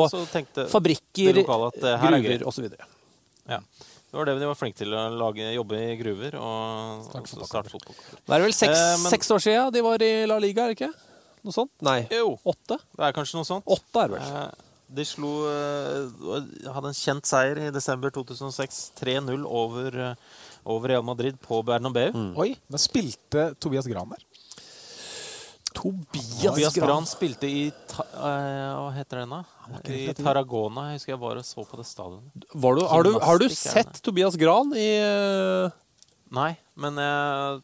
fabrikker, 0.72 1.42
er 1.42 1.44
greit. 1.44 2.40
gruver 2.40 2.46
osv. 2.48 2.70
Ja. 3.50 3.58
Det 4.10 4.18
var 4.18 4.26
det 4.26 4.38
de 4.40 4.48
var 4.50 4.56
flinke 4.58 4.80
til, 4.80 4.94
å 4.96 5.02
lage, 5.20 5.52
jobbe 5.54 5.76
i 5.92 5.98
gruver 6.00 6.38
og 6.40 7.04
starte 7.12 7.70
fotballklubber. 7.70 8.24
Det 8.26 8.38
er 8.40 8.46
vel 8.48 8.56
seks, 8.56 8.80
Eh, 8.80 8.96
men- 9.04 9.12
seks 9.12 9.30
år 9.36 9.44
siden 9.44 9.74
de 9.76 9.82
var 9.86 10.02
i 10.02 10.26
La 10.26 10.40
Liga, 10.40 10.64
er 10.64 10.74
det 10.74 10.80
ikke? 10.80 10.94
Noe 11.44 11.54
sånt? 11.54 11.72
Nei. 11.82 12.08
Jo, 12.10 12.40
Åtte? 12.48 12.80
det 12.98 13.06
er 13.06 13.14
kanskje 13.14 13.36
noe 13.36 13.46
sånt. 13.52 13.66
Åtte 13.68 14.02
er 14.02 14.08
det 14.08 14.18
vel. 14.18 14.34
Eh, 14.40 14.50
De 14.90 15.06
slo 15.06 15.32
eh, 15.46 16.08
Hadde 16.74 16.90
en 16.90 16.98
kjent 16.98 17.28
seier 17.30 17.60
i 17.68 17.74
desember 17.74 18.14
2006. 18.14 18.80
3-0 19.00 19.46
over, 19.46 20.00
eh, 20.10 20.40
over 20.66 20.94
Real 20.94 21.06
Madrid 21.06 21.38
på 21.44 21.62
Bernabeu. 21.66 22.10
Mm. 22.16 22.32
Oi, 22.42 22.56
men 22.70 22.82
spilte 22.82 23.52
Tobias 23.62 23.90
Gran 23.90 24.10
der? 24.16 24.26
Tobias, 25.70 26.42
Tobias 26.42 26.74
Gran. 26.74 26.88
Gran 26.90 27.08
spilte 27.08 27.46
i 27.46 27.68
ta, 27.92 28.08
eh, 28.10 28.72
Hva 28.80 28.90
heter 28.98 29.22
den, 29.22 29.38
da? 29.38 29.44
I. 29.86 30.02
Tarragona. 30.18 30.90
Jeg 30.90 31.00
husker 31.00 31.14
jeg 31.14 31.22
var 31.22 31.38
og 31.38 31.46
så 31.46 31.66
på 31.70 31.78
det 31.78 31.86
stadionet. 31.86 32.50
Var 32.56 32.80
du, 32.80 32.86
har, 32.90 33.06
du, 33.06 33.20
har 33.22 33.42
du 33.42 33.48
sett 33.54 34.02
Tobias 34.02 34.40
Gran 34.40 34.74
i 34.74 34.90
Nei, 36.30 36.52
men 36.78 36.98
jeg, 37.02 37.62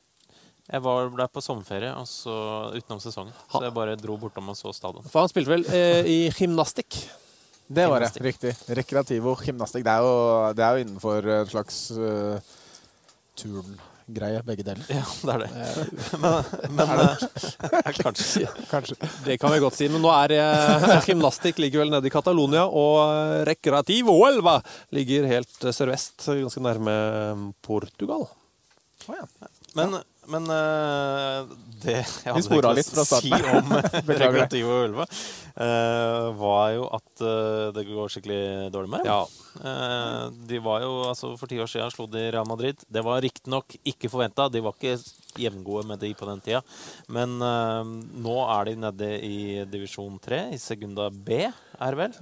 jeg 0.65 0.81
var 0.81 1.11
der 1.13 1.29
på 1.29 1.43
sommerferie 1.45 1.91
altså, 1.93 2.33
utenom 2.73 3.01
sesongen. 3.03 3.35
Så 3.51 3.61
jeg 3.67 3.75
bare 3.75 3.97
dro 3.99 4.17
bortom 4.17 4.49
og 4.49 4.57
så 4.57 4.73
stadion. 4.73 5.05
For 5.11 5.21
han 5.21 5.29
spilte 5.29 5.53
vel 5.53 5.65
eh, 5.69 6.09
i 6.09 6.19
gymnastikk. 6.33 6.97
Det 7.67 7.85
var 7.89 8.01
det. 8.01 8.11
Riktig. 8.21 8.53
Rekreativo 8.77 9.35
gymnastikk. 9.41 9.85
Det 9.85 9.93
er 9.93 10.05
jo, 10.05 10.15
det 10.57 10.65
er 10.65 10.77
jo 10.77 10.85
innenfor 10.85 11.29
en 11.35 11.49
slags 11.49 11.79
uh, 11.97 12.37
turngreie, 13.37 14.41
begge 14.45 14.65
deler. 14.65 14.85
Ja, 14.89 15.03
det 15.05 15.35
er 15.35 15.43
det. 15.45 15.49
Men, 16.21 16.49
men 16.77 16.93
eh, 17.05 17.91
kanskje. 18.03 18.45
Kanskje. 18.69 18.97
Det 19.25 19.37
kan 19.41 19.53
vi 19.53 19.61
godt 19.63 19.77
si, 19.77 19.89
men 19.89 20.01
nå 20.01 20.11
er 20.13 20.35
eh, 20.37 20.95
gymnastikk 21.09 21.59
ligger 21.61 21.83
vel 21.83 21.93
nede 21.93 22.09
i 22.09 22.13
Catalonia, 22.13 22.65
og 22.69 23.01
eh, 23.03 23.41
Recreativo 23.49 24.17
Elva 24.29 24.59
ligger 24.95 25.29
helt 25.29 25.65
eh, 25.65 25.75
sørvest, 25.75 26.25
ganske 26.29 26.63
nærme 26.63 26.95
Portugal. 27.65 28.27
Oh, 29.05 29.17
ja. 29.17 29.25
Men, 29.75 29.97
men 30.31 30.47
uh, 30.49 31.45
det 31.83 31.95
jeg 31.99 32.33
hadde 32.33 32.57
egentlig 32.57 33.01
å 33.01 33.05
si 33.07 33.31
om 33.31 33.73
regulativ 34.23 34.67
og 34.69 34.77
ulve, 34.87 35.05
Ulva, 35.05 35.05
eh, 35.65 36.27
var 36.39 36.65
jo 36.75 36.85
at 36.95 37.23
uh, 37.23 37.73
det 37.75 37.85
går 37.87 38.11
skikkelig 38.13 38.71
dårlig 38.73 38.91
med 38.93 39.05
dem. 39.05 39.11
Ja. 39.11 39.19
Eh, 39.59 40.23
de 40.49 40.59
var 40.63 40.83
jo, 40.83 40.91
altså 41.09 41.33
For 41.39 41.51
ti 41.51 41.59
år 41.61 41.69
siden 41.71 41.93
slo 41.93 42.07
de 42.11 42.25
Real 42.33 42.47
Madrid. 42.49 42.81
Det 42.87 43.03
var 43.05 43.21
riktignok 43.23 43.77
ikke 43.83 44.11
forventa. 44.11 44.49
De 44.51 44.63
var 44.65 44.75
ikke 44.77 44.97
jevngode 45.41 45.85
med 45.91 46.01
de 46.01 46.13
på 46.17 46.27
den 46.29 46.43
tida. 46.43 46.61
Men 47.11 47.37
nå 47.37 48.37
er 48.45 48.69
de 48.69 48.77
nede 48.87 49.09
i 49.25 49.39
divisjon 49.69 50.19
tre, 50.23 50.45
i 50.55 50.61
Segunda 50.61 51.09
B, 51.11 51.43
er 51.49 51.97
det 51.97 52.05
vel? 52.05 52.21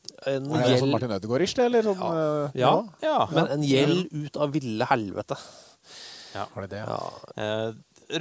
En 0.29 0.49
Er 0.53 0.61
det 0.61 0.75
sånn 0.77 0.91
gjeld, 0.91 0.91
Martin 0.93 1.13
Ødegaard-ish, 1.15 1.55
det? 1.57 1.63
Eller 1.65 1.85
sånn, 1.85 2.01
eh, 2.05 2.59
ja, 2.61 2.73
ja. 3.01 3.15
men 3.33 3.47
en 3.55 3.63
gjeld 3.65 4.11
ut 4.13 4.37
av 4.37 4.51
ville 4.53 4.85
helvete. 4.91 5.37
Ja. 6.35 6.45
Var 6.53 6.67
det 6.67 6.75
det? 6.75 6.83
Ja. 6.85 6.99
Eh, 7.41 7.71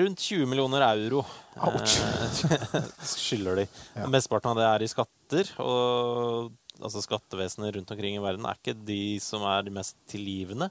rundt 0.00 0.22
20 0.22 0.46
millioner 0.46 0.84
euro 0.86 1.24
eh, 1.56 2.80
skylder 3.12 3.60
de. 3.62 3.66
Ja. 3.98 4.08
Mesteparten 4.10 4.52
av 4.54 4.60
det 4.60 4.66
er 4.70 4.86
i 4.86 4.90
skatter. 4.90 5.52
Og 5.60 6.50
altså 6.80 7.02
skattevesenet 7.04 7.74
rundt 7.76 7.92
omkring 7.92 8.16
i 8.16 8.22
verden 8.22 8.46
er 8.48 8.56
ikke 8.56 8.76
de 8.88 9.18
som 9.20 9.44
er 9.48 9.66
de 9.66 9.74
mest 9.74 9.98
tilgivende 10.08 10.70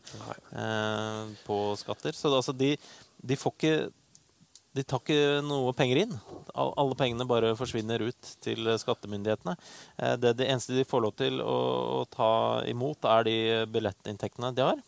eh, 0.49 1.29
på 1.45 1.59
skatter. 1.79 2.17
Så 2.17 2.31
det, 2.31 2.41
altså, 2.41 2.55
de, 2.57 2.73
de 3.21 3.37
får 3.39 3.55
ikke 3.57 3.75
de 4.79 4.85
tar 4.87 5.03
ikke 5.03 5.39
noe 5.45 5.75
penger 5.77 6.03
inn. 6.05 6.17
Alle 6.55 6.95
pengene 6.99 7.27
bare 7.29 7.53
forsvinner 7.59 8.01
ut 8.07 8.33
til 8.43 8.71
skattemyndighetene. 8.81 9.57
Eh, 9.99 10.15
Det, 10.19 10.33
det 10.39 10.47
eneste 10.49 10.75
de 10.79 10.87
får 10.87 11.03
lov 11.05 11.17
til 11.19 11.41
å, 11.43 11.57
å 11.99 12.05
ta 12.09 12.31
imot, 12.71 13.03
er 13.05 13.27
de 13.27 13.37
billettinntektene 13.75 14.53
de 14.57 14.65
har. 14.71 14.79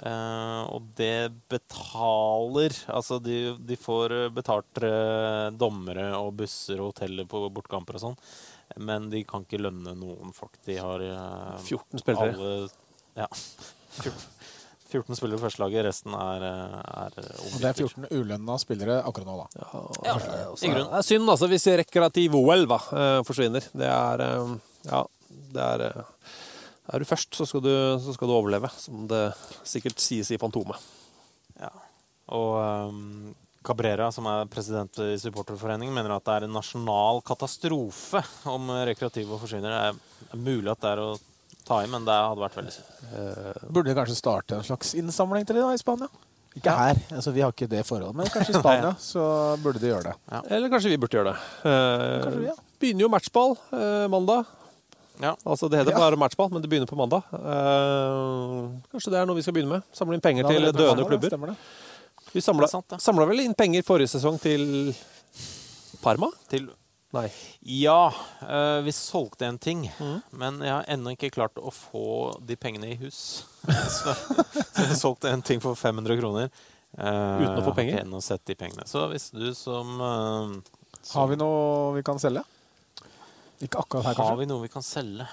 Eh, 0.00 0.62
og 0.70 0.90
det 0.96 1.32
betaler 1.50 2.72
Altså, 2.92 3.18
de, 3.20 3.56
de 3.58 3.76
får 3.80 4.12
betalt 4.36 4.80
eh, 4.86 5.48
dommere 5.56 6.10
og 6.20 6.34
busser 6.40 6.78
og 6.80 6.92
hoteller 6.92 7.26
på 7.28 7.40
bortkamper 7.52 7.98
og 7.98 8.04
sånn, 8.04 8.18
men 8.86 9.08
de 9.12 9.24
kan 9.28 9.42
ikke 9.44 9.60
lønne 9.60 9.96
noen 9.98 10.32
folk. 10.36 10.60
De 10.68 10.76
har 10.78 11.02
eh, 11.04 11.56
14 11.64 12.04
spillere. 12.04 12.36
Alle, 12.36 12.68
ja. 13.18 13.26
14, 14.00 14.14
14 14.90 15.18
spillere 15.18 15.38
i 15.38 15.42
førstelaget, 15.44 15.84
resten 15.86 16.14
er, 16.16 16.44
eh, 16.46 16.76
er 17.04 17.16
Og 17.20 17.56
det 17.62 17.68
er 17.70 17.80
14 17.86 18.08
ulønna 18.10 18.56
spillere 18.60 19.00
akkurat 19.06 19.28
nå, 19.28 19.36
da. 19.40 19.64
Ja, 19.64 19.82
ja, 20.10 20.84
er 20.98 21.06
synd 21.06 21.30
altså 21.30 21.48
hvis 21.50 21.68
rekreativ 21.80 22.36
OL 22.38 22.66
eh, 22.66 23.20
forsvinner. 23.26 23.66
Det 23.72 23.90
er 23.90 24.24
eh, 24.26 24.54
Ja, 24.88 25.04
det 25.54 25.66
er 25.66 25.86
eh, 25.88 26.00
Er 26.90 26.98
du 26.98 27.06
først, 27.06 27.34
så 27.38 27.46
skal 27.46 27.62
du, 27.62 27.70
så 28.02 28.16
skal 28.16 28.28
du 28.28 28.34
overleve, 28.34 28.70
som 28.76 29.06
det 29.10 29.28
sikkert 29.62 30.02
sies 30.02 30.32
i 30.34 30.38
Fantomet. 30.40 30.80
Ja. 31.60 31.70
Og 32.34 32.56
um, 32.90 33.34
Cabrera, 33.62 34.08
som 34.10 34.26
er 34.26 34.48
president 34.50 34.98
i 35.04 35.18
supporterforeningen, 35.20 35.94
mener 35.94 36.16
at 36.16 36.26
det 36.26 36.34
er 36.34 36.46
en 36.48 36.56
nasjonal 36.56 37.22
katastrofe 37.22 38.22
om 38.50 38.72
rekreative 38.88 39.38
forsvinner. 39.38 39.70
Det 39.70 39.82
er, 39.90 40.30
er 40.32 40.42
mulig 40.42 40.72
at 40.72 40.82
det 40.82 40.94
er 40.94 41.04
å 41.04 41.10
ta 41.66 41.82
i, 41.84 41.88
men 41.90 42.04
det 42.08 42.16
hadde 42.16 42.42
vært 42.42 42.58
veldig 42.60 42.72
synd. 42.74 43.70
Burde 43.70 43.94
kanskje 43.98 44.16
starte 44.18 44.58
en 44.58 44.66
slags 44.66 44.94
innsamling 44.98 45.46
til 45.48 45.56
det 45.58 45.64
da, 45.66 45.72
i 45.76 45.80
Spania? 45.80 46.08
Ikke 46.58 46.72
her, 46.74 46.98
altså 47.14 47.30
vi 47.30 47.44
har 47.44 47.52
ikke 47.54 47.68
det 47.70 47.84
forholdet, 47.86 48.16
men 48.18 48.26
kanskje 48.34 48.56
i 48.56 48.58
Spania 48.58 48.88
så 49.12 49.22
burde 49.62 49.78
de 49.82 49.92
gjøre 49.92 50.10
det. 50.10 50.40
Eller 50.50 50.72
kanskje 50.72 50.90
vi 50.90 50.98
burde 50.98 51.14
gjøre 51.20 51.30
det. 51.30 51.44
Eh, 51.62 52.16
Kanskje 52.24 52.40
vi, 52.40 52.48
ja. 52.48 52.56
Begynner 52.80 53.04
jo 53.06 53.10
matchball 53.12 53.54
eh, 53.76 54.06
mandag. 54.10 54.48
Ja. 55.20 55.34
Altså 55.44 55.68
Det 55.70 55.78
heter 55.78 55.92
Ja. 55.94 56.00
bare 56.00 56.16
matchball, 56.18 56.50
men 56.50 56.62
det 56.64 56.70
begynner 56.72 56.90
på 56.90 56.98
mandag. 56.98 57.22
Eh, 57.38 58.66
kanskje 58.90 59.12
det 59.14 59.20
er 59.20 59.28
noe 59.30 59.38
vi 59.38 59.44
skal 59.46 59.54
begynne 59.54 59.76
med? 59.78 59.86
Samle 59.94 60.18
inn 60.18 60.24
penger 60.24 60.48
til 60.48 60.64
døende 60.72 61.04
mandag, 61.04 61.06
klubber. 61.12 61.30
Det, 61.30 61.54
det? 61.54 62.34
Vi 62.34 62.40
samla 62.42 63.26
vel 63.30 63.44
inn 63.44 63.54
penger 63.58 63.86
forrige 63.86 64.10
sesong 64.16 64.40
til 64.42 64.94
Parma? 66.02 66.32
Til 66.50 66.66
Nei. 67.12 67.26
Ja, 67.66 68.12
eh, 68.46 68.80
vi 68.86 68.92
solgte 68.94 69.46
en 69.48 69.58
ting, 69.58 69.88
Mm. 69.98 70.20
men 70.30 70.60
jeg 70.62 70.70
har 70.70 70.84
ennå 70.86 71.10
ikke 71.16 71.30
klart 71.34 71.56
å 71.58 71.72
få 71.74 72.36
de 72.46 72.54
pengene 72.56 72.92
i 72.92 72.98
hus. 73.00 73.44
så, 73.66 74.14
så 74.14 74.84
vi 74.86 74.94
solgte 74.98 75.32
en 75.32 75.42
ting 75.42 75.58
for 75.60 75.74
500 75.74 76.20
kroner. 76.20 76.50
Uh, 76.98 77.38
Uten 77.42 77.58
å 77.60 77.64
få 77.68 77.74
penger? 77.74 78.00
Ennå 78.04 78.18
sett 78.22 78.42
de 78.50 78.54
pengene. 78.58 78.82
Så 78.90 79.04
hvis 79.12 79.28
du 79.30 79.52
som 79.54 79.92
eh, 80.02 80.54
Har 81.14 81.28
vi 81.30 81.36
noe 81.38 81.92
vi 81.94 82.02
kan 82.06 82.18
selge? 82.18 82.42
Ikke 83.62 83.78
akkurat 83.82 84.08
her, 84.10 84.14
Har 84.18 84.36
vi 84.40 84.46
noe 84.50 84.62
vi 84.64 84.70
kan 84.72 84.82
selge? 84.82 85.26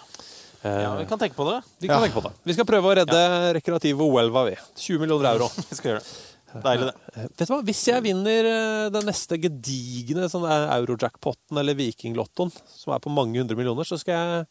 Ja, 0.62 0.96
vi 1.00 1.06
kan 1.08 1.20
tenke 1.22 1.38
på 1.38 1.46
det. 1.48 1.62
Vi 1.80 1.88
kan 1.88 1.98
Ja. 2.02 2.06
tenke 2.08 2.18
på 2.20 2.24
det. 2.28 2.34
Vi 2.44 2.54
skal 2.58 2.66
prøve 2.68 2.90
å 2.90 2.96
redde 2.98 3.20
Rekreativo 3.58 4.10
Huelva, 4.12 4.44
vi. 4.50 4.56
20 4.76 5.00
millioner 5.06 5.30
euro. 5.36 5.48
Vi 5.70 5.76
skal 5.78 5.92
gjøre 5.94 6.02
det. 6.02 6.10
Deilig, 6.54 6.88
det. 6.88 7.16
Eh, 7.20 7.28
Vet 7.28 7.42
du 7.50 7.54
hva? 7.54 7.60
Hvis 7.68 7.82
jeg 7.90 8.04
vinner 8.06 8.48
eh, 8.50 8.90
den 8.96 9.08
neste 9.10 9.38
gedigne 9.44 10.30
sånn 10.32 10.46
der 10.48 10.68
eurojackpotten 10.78 11.60
eller 11.60 11.76
vikinglottoen, 11.78 12.54
som 12.72 12.94
er 12.96 13.02
på 13.04 13.12
mange 13.14 13.40
hundre 13.42 13.58
millioner, 13.60 13.88
så 13.88 14.00
skal 14.00 14.16
jeg, 14.16 14.46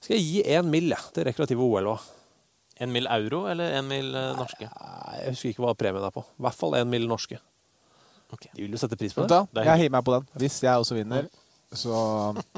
skal 0.00 0.16
jeg 0.16 0.24
gi 0.30 0.44
én 0.56 0.70
mill. 0.72 0.88
Ja, 0.94 1.00
til 1.12 1.28
Rekreativo 1.28 1.68
Huelva. 1.68 1.98
En 2.80 2.90
mill. 2.92 3.06
euro 3.08 3.46
eller 3.48 3.76
en 3.78 3.86
mil 3.88 4.10
eh, 4.16 4.32
norske? 4.36 4.68
Nei, 4.68 5.20
Jeg 5.22 5.34
husker 5.36 5.52
ikke 5.52 5.64
hva 5.66 5.76
premien 5.78 6.04
er 6.08 6.12
på. 6.16 6.24
I 6.24 6.46
hvert 6.48 6.58
fall 6.58 6.76
én 6.80 6.88
mill. 6.92 7.06
norske. 7.08 7.38
Okay. 8.32 8.50
De 8.56 8.64
vil 8.64 8.72
jo 8.74 8.80
sette 8.82 8.96
pris 8.98 9.14
på 9.14 9.22
det. 9.22 9.30
Da. 9.54 9.62
Jeg 9.68 9.84
hiver 9.84 9.94
meg 9.98 10.04
på 10.08 10.16
den. 10.16 10.24
Hvis 10.40 10.58
jeg 10.64 10.82
også 10.82 10.96
vinner, 10.98 11.28
så 11.72 12.00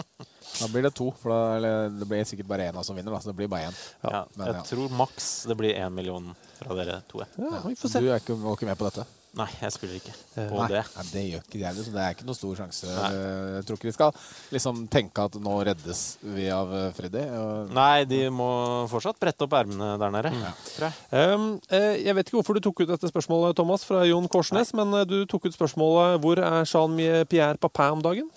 da 0.60 0.70
blir 0.72 0.88
det 0.88 0.94
to. 0.96 1.10
For 1.20 1.34
da, 1.34 1.40
eller 1.58 1.92
det 1.94 2.08
blir 2.08 2.24
sikkert 2.28 2.50
bare 2.50 2.70
én 2.70 2.80
som 2.84 2.96
vinner, 2.96 3.14
da, 3.14 3.20
så 3.22 3.32
det 3.32 3.38
blir 3.40 3.50
bare 3.52 3.70
én. 3.70 3.78
Ja, 4.02 4.24
men 4.34 4.50
jeg 4.50 4.58
ja. 4.60 4.64
tror 4.72 4.98
maks 5.02 5.30
det 5.50 5.58
blir 5.60 5.76
én 5.76 5.94
million 5.94 6.34
fra 6.58 6.78
dere 6.78 7.00
to. 7.10 7.22
Ja, 7.22 7.62
vi 7.66 7.76
får 7.78 7.94
se. 7.94 8.04
Du 8.04 8.10
er 8.10 8.22
ikke, 8.22 8.38
var 8.42 8.58
ikke 8.58 8.70
med 8.70 8.80
på 8.80 8.90
dette? 8.90 9.06
Nei, 9.36 9.46
jeg 9.60 9.74
spiller 9.74 9.98
ikke 9.98 10.12
på 10.34 10.56
Nei, 10.56 10.66
det. 10.72 10.80
nei, 10.96 11.04
det 11.12 11.22
gjør 11.26 11.42
ikke 11.44 11.58
jeg. 11.60 11.76
Liksom. 11.76 11.94
Det 11.94 12.00
er 12.02 12.14
ikke 12.14 12.26
noen 12.26 12.38
stor 12.38 12.54
sjanse. 12.58 12.94
Nei. 12.96 13.10
Jeg 13.58 13.66
tror 13.68 13.78
ikke 13.78 13.88
vi 13.88 13.94
skal 13.94 14.22
liksom 14.56 14.80
tenke 14.90 15.26
at 15.28 15.36
nå 15.44 15.56
reddes 15.68 16.02
vi 16.24 16.48
av 16.54 16.72
eh, 16.74 16.88
Freddy. 16.96 17.22
Og 17.38 17.74
Nei, 17.76 18.06
de 18.08 18.22
må 18.34 18.48
fortsatt 18.90 19.20
brette 19.20 19.44
opp 19.46 19.54
ermene 19.60 19.92
der 20.00 20.16
nede. 20.16 20.32
Tror 20.72 20.88
jeg. 20.88 20.98
Um, 21.12 21.46
eh, 21.68 22.00
jeg 22.06 22.16
vet 22.18 22.30
ikke 22.30 22.40
hvorfor 22.40 22.58
du 22.58 22.64
tok 22.64 22.82
ut 22.82 22.90
dette 22.90 23.12
spørsmålet, 23.12 23.54
Thomas, 23.58 23.86
fra 23.86 24.02
Jon 24.08 24.26
Korsnes, 24.32 24.72
men 24.78 24.96
eh, 25.02 25.06
du 25.08 25.20
tok 25.28 25.46
ut 25.46 25.54
spørsmålet 25.54 26.18
'Hvor 26.18 26.42
er 26.42 26.66
Jean-Pierre 26.66 27.60
Papin 27.60 28.00
om 28.00 28.04
dagen?' 28.04 28.32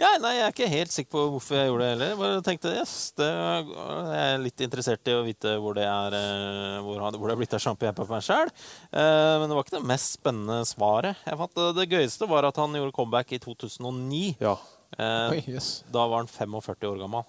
Ja, 0.00 0.10
nei, 0.22 0.32
Jeg 0.38 0.44
er 0.46 0.52
ikke 0.54 0.68
helt 0.72 0.92
sikker 0.94 1.10
på 1.14 1.20
hvorfor 1.34 1.54
jeg 1.58 1.66
gjorde 1.70 1.84
det 1.84 1.90
heller. 1.94 2.08
Jeg 2.12 2.20
Bare 2.20 2.42
tenkte, 2.46 2.68
yes, 2.80 2.94
det, 3.18 3.28
Jeg 3.30 4.18
er 4.24 4.42
litt 4.42 4.60
interessert 4.66 5.04
i 5.10 5.16
å 5.16 5.24
vite 5.26 5.50
hvor 5.62 5.72
det 5.78 5.86
er 5.86 6.10
eh, 6.18 6.78
hvor, 6.84 6.96
hvor 7.18 7.26
det 7.30 7.34
er 7.36 7.40
blitt 7.42 7.56
av 7.56 7.62
Jean-Pierre 7.64 8.08
meg 8.10 8.26
sjøl. 8.26 8.48
Men 8.94 9.46
det 9.48 9.54
var 9.58 9.64
ikke 9.66 9.78
det 9.78 9.90
mest 9.94 10.08
spennende 10.18 10.58
svaret. 10.68 11.14
Jeg 11.28 11.40
fant 11.40 11.56
eh, 11.62 11.72
Det 11.78 11.90
gøyeste 11.92 12.24
var 12.30 12.42
at 12.50 12.60
han 12.62 12.76
gjorde 12.78 12.96
comeback 12.96 13.28
i 13.36 13.42
2009. 13.42 14.24
Ja. 14.42 14.56
Eh, 14.98 15.30
Oi, 15.34 15.40
yes. 15.50 15.68
Da 15.92 16.04
var 16.06 16.18
han 16.22 16.28
45 16.30 16.86
år 16.90 16.98
gammel. 17.02 17.24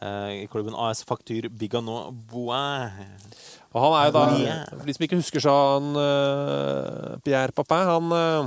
eh, 0.00 0.30
I 0.44 0.46
klubben 0.50 0.74
AS 0.78 1.02
Faktur 1.06 1.48
Bigano 1.50 2.10
Boin. 2.12 2.90
Og 3.70 3.78
han 3.84 3.92
er 3.94 4.04
jo 4.08 4.12
da, 4.16 4.22
for 4.78 4.86
de 4.86 4.92
som 4.96 5.04
ikke 5.06 5.20
husker 5.20 5.40
Jean-Pierre 5.46 7.52
Papin, 7.54 7.86
han 7.90 8.06
eh, 8.16 8.42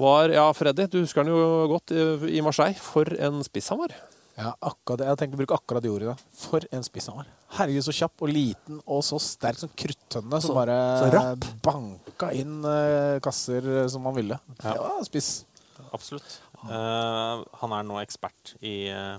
var 0.00 0.32
Ja, 0.34 0.46
Freddy, 0.56 0.86
du 0.90 1.00
husker 1.02 1.22
han 1.24 1.30
jo 1.32 1.68
godt 1.70 1.92
i 1.94 2.38
i 2.38 2.42
Marseille. 2.44 2.76
For 2.80 3.08
en 3.20 3.42
spiss 3.46 3.70
han 3.72 3.80
var. 3.82 3.94
Ja, 4.40 4.54
akkurat, 4.64 5.02
jeg 5.04 5.18
tenkte 5.20 5.36
å 5.36 5.40
bruke 5.42 5.56
akkurat 5.58 5.84
de 5.84 5.90
ordene. 5.92 6.16
For 6.40 6.64
en 6.72 6.84
spiss 6.86 7.10
han 7.10 7.18
var. 7.20 7.30
Herregud, 7.58 7.84
så 7.84 7.94
kjapp 7.96 8.22
og 8.24 8.30
liten 8.32 8.78
og 8.86 9.02
så 9.04 9.18
sterk 9.20 9.58
som 9.60 9.72
kruttønne 9.76 10.40
som 10.40 10.52
Så- 10.52 10.54
bare 10.56 10.76
så 11.00 11.50
banka 11.62 12.30
inn 12.32 12.64
eh, 12.64 13.18
kasser 13.20 13.66
eh, 13.82 13.88
som 13.88 14.04
han 14.06 14.14
ville. 14.16 14.38
Ja. 14.62 14.72
Det 14.72 14.78
var 14.80 15.04
spiss. 15.04 15.44
Absolutt. 15.92 16.38
Uh, 16.60 17.40
han 17.62 17.72
er 17.72 17.82
nå 17.88 17.96
ekspert 18.02 18.54
i, 18.60 18.90
uh 18.92 19.18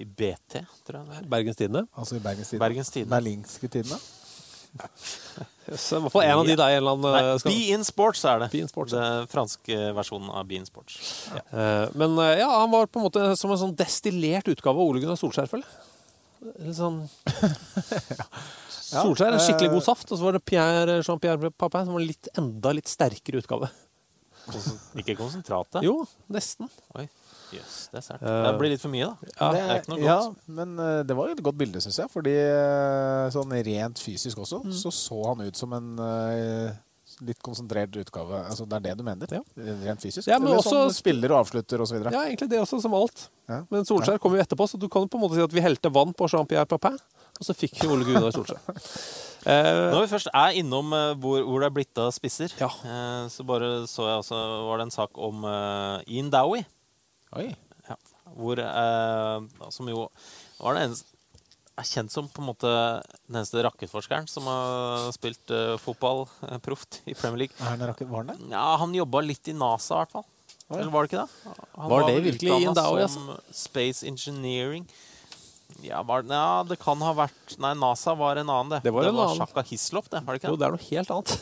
i 0.00 0.04
BT, 0.08 0.62
tror 0.86 0.96
jeg 0.98 1.08
det 1.08 1.16
er. 1.18 1.26
Bergens 1.28 1.58
Tidende. 1.58 1.82
Altså 1.94 2.16
i 2.16 2.22
Bergens 2.24 2.48
Tidende. 2.48 2.62
Bergens 2.64 2.90
Tidende. 2.90 3.10
Berlingske 3.12 3.68
Tidende. 3.68 3.98
Så 5.70 5.96
I 5.98 6.02
hvert 6.02 6.12
fall 6.12 6.24
en 6.26 6.38
av 6.40 6.46
de 6.48 6.56
der. 6.58 6.76
Eller 6.76 6.90
annen, 6.96 7.12
Nei, 7.14 7.22
eh, 7.32 7.38
skal- 7.38 7.52
Be 7.52 7.68
In 7.76 7.84
Sports 7.86 8.24
er 8.26 8.38
det. 8.42 8.50
Be 8.50 8.58
In 8.64 8.68
Sports, 8.68 8.92
Den 8.92 9.26
franske 9.30 9.76
versjonen 9.94 10.28
av 10.34 10.46
Be 10.48 10.56
In 10.58 10.66
Sports. 10.66 10.96
Ja. 11.30 11.42
Eh, 11.52 11.88
Men 11.94 12.18
eh, 12.18 12.38
ja, 12.40 12.48
han 12.60 12.70
var 12.70 12.86
på 12.90 12.98
en 12.98 13.06
måte 13.06 13.36
som 13.38 13.50
en 13.54 13.58
sånn 13.60 13.76
destillert 13.76 14.48
utgave 14.50 14.74
av 14.74 14.82
Ole 14.88 15.00
Gunnar 15.04 15.16
Solskjær, 15.20 15.46
føler 15.48 15.62
jeg. 15.62 15.88
Litt 16.66 16.74
sånn 16.74 16.96
Solskjær 18.92 19.28
er 19.30 19.36
en 19.38 19.44
skikkelig 19.46 19.70
god 19.76 19.84
saft, 19.86 20.10
og 20.12 20.18
så 20.18 20.26
var 20.26 20.32
det 20.36 20.44
Pierre, 20.44 20.98
Jean-Pierre 21.06 21.52
Papin 21.54 21.86
som 21.86 21.94
var 21.94 22.02
en 22.02 22.08
litt, 22.10 22.28
enda 22.36 22.72
litt 22.76 22.90
sterkere 22.90 23.40
utgave. 23.40 23.70
Ikke 24.98 25.14
konsentratet? 25.16 25.84
Jo, 25.86 26.00
nesten. 26.34 26.68
Oi, 26.98 27.06
jøss, 27.58 27.88
det 27.92 27.98
er 28.00 28.06
sært. 28.06 28.20
Det 28.26 28.52
blir 28.60 28.70
litt 28.74 28.80
for 28.84 28.92
mye, 28.92 29.08
da. 29.10 29.32
Ja, 29.40 29.50
det 29.52 29.60
er 29.62 29.80
ikke 29.82 29.92
noe 29.94 30.04
ja, 30.06 30.18
men 30.60 30.78
eh, 30.78 31.02
det 31.08 31.16
var 31.18 31.28
et 31.34 31.42
godt 31.42 31.58
bilde, 31.60 31.80
syns 31.84 31.98
jeg. 32.02 32.10
Fordi 32.12 32.32
eh, 32.38 33.26
sånn 33.34 33.52
rent 33.66 33.98
fysisk 34.02 34.38
også, 34.44 34.62
Mm. 34.64 34.72
så 34.72 34.92
så 34.92 35.20
han 35.28 35.40
ut 35.46 35.56
som 35.56 35.72
en 35.76 35.92
eh, 35.98 36.72
litt 37.22 37.38
konsentrert 37.44 37.94
utgave. 38.00 38.38
Altså, 38.48 38.64
det 38.66 38.76
er 38.80 38.84
det 38.88 38.94
du 38.98 39.04
mener? 39.06 39.28
Rent 39.84 40.00
fysisk? 40.02 40.26
Ja, 40.26 40.38
men 40.40 40.48
Eller 40.48 40.58
også- 40.62 40.72
sånn 40.88 40.94
spiller 40.96 41.30
og 41.34 41.44
avslutter 41.46 41.78
videre? 41.78 42.10
Ja, 42.10 42.22
egentlig 42.26 42.48
det 42.50 42.58
også, 42.58 42.80
som 42.82 42.94
alt. 42.94 43.28
Ja. 43.48 43.60
Men 43.70 43.84
Solskjær 43.84 44.18
kom 44.18 44.32
jo 44.34 44.40
etterpå, 44.42 44.66
så 44.66 44.78
du 44.80 44.88
kan 44.88 45.02
jo 45.02 45.08
på 45.12 45.18
en 45.20 45.22
måte 45.28 45.34
si 45.36 45.42
at 45.44 45.52
vi 45.52 45.60
helte 45.60 45.92
vann 45.92 46.12
på 46.14 46.26
Jean-Pierre 46.28 46.66
Papin, 46.66 46.96
og 47.38 47.44
så 47.46 47.54
fikk 47.54 47.78
vi 47.82 47.88
Ole 47.92 48.04
Gunnar 48.08 48.32
Solskjær. 48.36 48.58
Eh, 49.44 49.90
Når 49.92 50.00
vi 50.06 50.10
først 50.14 50.28
er 50.32 50.52
innom 50.60 50.90
hvor, 51.18 51.42
hvor 51.44 51.60
det 51.60 51.66
er 51.66 51.74
blitt 51.74 51.98
av 51.98 52.12
spisser, 52.14 52.52
Ja. 52.60 52.68
eh, 52.86 53.28
så 53.28 53.44
bare 53.46 53.86
så 53.90 54.06
jeg 54.06 54.18
også 54.22 54.38
var 54.68 54.78
det 54.78 54.84
en 54.86 54.94
sak 54.94 55.10
om 55.18 55.44
eh, 55.44 56.02
Ian 56.14 56.30
Dowie. 56.30 56.64
Oi. 57.38 57.48
Ja, 57.88 57.96
hvor, 58.36 58.60
eh, 58.60 59.66
som 59.74 59.88
jo 59.90 60.06
var 60.60 60.78
den 60.78 60.90
eneste 60.90 61.08
er 61.80 61.86
kjent 61.88 62.12
som 62.12 62.26
på 62.28 62.42
en 62.42 62.50
måte 62.50 62.68
den 62.68 63.38
eneste 63.38 63.62
rakettforskeren 63.64 64.26
som 64.28 64.44
har 64.44 65.06
spilt 65.16 65.52
uh, 65.56 65.78
fotball 65.80 66.26
uh, 66.44 66.58
proft 66.60 66.98
i 67.08 67.14
Premier 67.16 67.46
League. 67.46 67.56
Er 67.58 67.70
han 67.72 67.84
raket- 67.88 68.10
var 68.10 68.26
han 68.26 68.34
det? 68.34 68.50
Ja, 68.52 68.76
Han 68.76 68.92
jobba 68.94 69.22
litt 69.24 69.48
i 69.48 69.54
NASA, 69.56 69.94
i 69.94 70.02
hvert 70.02 70.12
fall. 70.18 70.26
Oi. 70.68 70.76
Eller 70.82 70.92
var 70.92 71.06
det 71.06 71.10
ikke 71.10 71.22
det? 71.24 71.56
Han 71.78 71.90
Var 71.94 72.06
det 72.10 72.18
virkelig 72.26 72.58
i 72.60 72.74
Dowie, 72.76 73.08
som 73.08 73.32
Space 73.50 74.06
Engineering. 74.06 74.84
Ja, 75.80 76.02
var, 76.04 76.22
ja, 76.28 76.62
det 76.68 76.76
kan 76.82 77.00
ha 77.00 77.14
vært 77.16 77.56
Nei, 77.56 77.72
NASA 77.80 78.12
var 78.20 78.36
en 78.36 78.50
annen, 78.52 78.74
det. 78.76 78.82
Det 78.84 78.92
var 78.92 79.08
en 79.08 79.16
annen. 79.16 79.40
Shaka 79.40 79.64
Hislop, 79.72 80.10
det. 80.12 80.20
Var 80.26 80.36
det 80.36 80.42
ikke? 80.42 80.52
jo, 80.52 80.60
det 80.60 80.68
er 80.68 80.76
noe 80.76 80.88
helt 80.90 81.14
annet. 81.16 81.36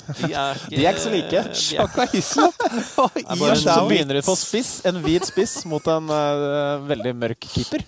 De 0.18 0.28
er 0.34 0.58
ikke, 0.58 0.70
De 0.72 0.84
er 0.86 0.90
ikke 0.92 1.02
så 1.04 1.10
like. 1.12 1.42
er- 1.42 2.12
Hislop 2.12 2.64
og 2.66 3.16
er 3.20 3.38
bare 3.40 3.56
Ian 3.60 3.88
begynner 3.90 4.18
du 4.18 4.22
på 4.26 4.34
spiss, 4.38 4.70
en 4.88 4.98
hvit 5.04 5.26
spiss 5.28 5.54
mot 5.70 5.86
en 5.92 6.10
uh, 6.10 6.82
veldig 6.88 7.12
mørk 7.20 7.40
keeper. 7.46 7.84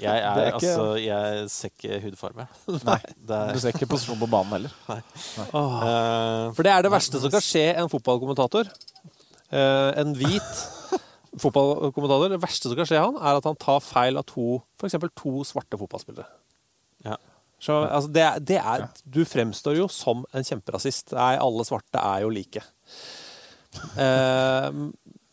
Jeg, 0.00 0.08
er, 0.08 0.24
er 0.40 0.50
ikke- 0.54 0.56
altså, 0.56 0.86
jeg 1.04 1.46
ser 1.52 1.72
ikke 1.74 2.00
hudfarge. 2.06 2.46
Nei, 2.88 2.98
er, 3.04 3.52
du 3.54 3.60
ser 3.62 3.74
ikke 3.76 3.90
posisjon 3.92 4.20
på 4.22 4.30
banen 4.32 4.56
heller. 4.56 4.74
Eh, 4.90 6.44
For 6.56 6.66
det 6.66 6.72
er 6.74 6.86
det 6.86 6.92
verste 6.94 7.20
som 7.22 7.32
kan 7.32 7.44
skje 7.44 7.66
en 7.80 7.90
fotballkommentator. 7.92 8.70
Uh, 9.50 9.90
en 9.98 10.12
hvit 10.18 10.52
fotballkommentator. 11.40 12.32
Det 12.34 12.42
verste 12.42 12.70
som 12.70 12.78
kan 12.78 12.88
skje 12.88 13.00
han, 13.02 13.18
er 13.20 13.38
at 13.40 13.46
han 13.48 13.58
tar 13.60 13.80
feil 13.84 14.18
av 14.20 14.26
to 14.30 14.60
f.eks. 14.80 14.96
to 15.18 15.32
svarte 15.46 15.78
fotballspillere. 15.80 16.26
Ja. 17.06 17.16
Så, 17.60 17.76
altså, 17.84 18.08
det, 18.12 18.26
det 18.48 18.58
er, 18.58 18.86
du 19.04 19.20
fremstår 19.28 19.76
jo 19.76 19.88
som 19.92 20.24
en 20.32 20.46
kjemperasist. 20.46 21.12
Nei, 21.16 21.34
alle 21.40 21.66
svarte 21.68 22.02
er 22.02 22.26
jo 22.26 22.34
like. 22.34 22.64
Eh, 23.70 24.78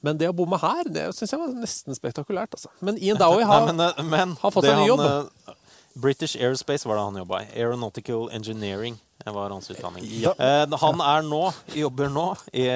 men 0.05 0.17
det 0.21 0.27
å 0.29 0.33
bomme 0.37 0.59
her, 0.61 0.85
det 0.93 1.07
syns 1.17 1.31
jeg 1.33 1.39
var 1.41 1.55
nesten 1.57 1.97
spektakulært. 1.97 2.53
Altså. 2.53 2.69
Men 2.85 2.99
Ian 3.01 3.17
Dowie 3.17 3.47
har, 3.49 3.63
Nei, 3.65 3.71
men, 3.73 3.81
eh, 3.87 4.03
men 4.05 4.35
har 4.43 4.53
fått 4.53 4.67
seg 4.67 4.77
ny 4.77 4.85
jobb. 4.91 5.01
han, 5.01 5.31
eh, 5.49 5.55
British 5.97 6.37
Aerospace 6.37 6.85
var 6.85 6.99
det 6.99 7.05
han 7.07 7.17
jobba 7.23 7.39
i. 7.41 7.47
Aeronautical 7.57 8.29
Engineering 8.29 8.99
var 9.25 9.49
hans 9.49 9.71
utdanning. 9.73 10.05
Ja. 10.21 10.35
Eh, 10.37 10.77
han 10.83 11.01
er 11.01 11.25
nå, 11.25 11.41
jobber 11.73 12.13
nå 12.13 12.27
i, 12.53 12.69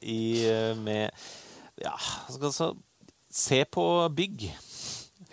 i, 0.00 0.22
med 0.80 1.12
Ja, 1.84 1.98
altså 2.32 2.72
se 3.34 3.64
på 3.66 3.84
bygg, 4.14 4.46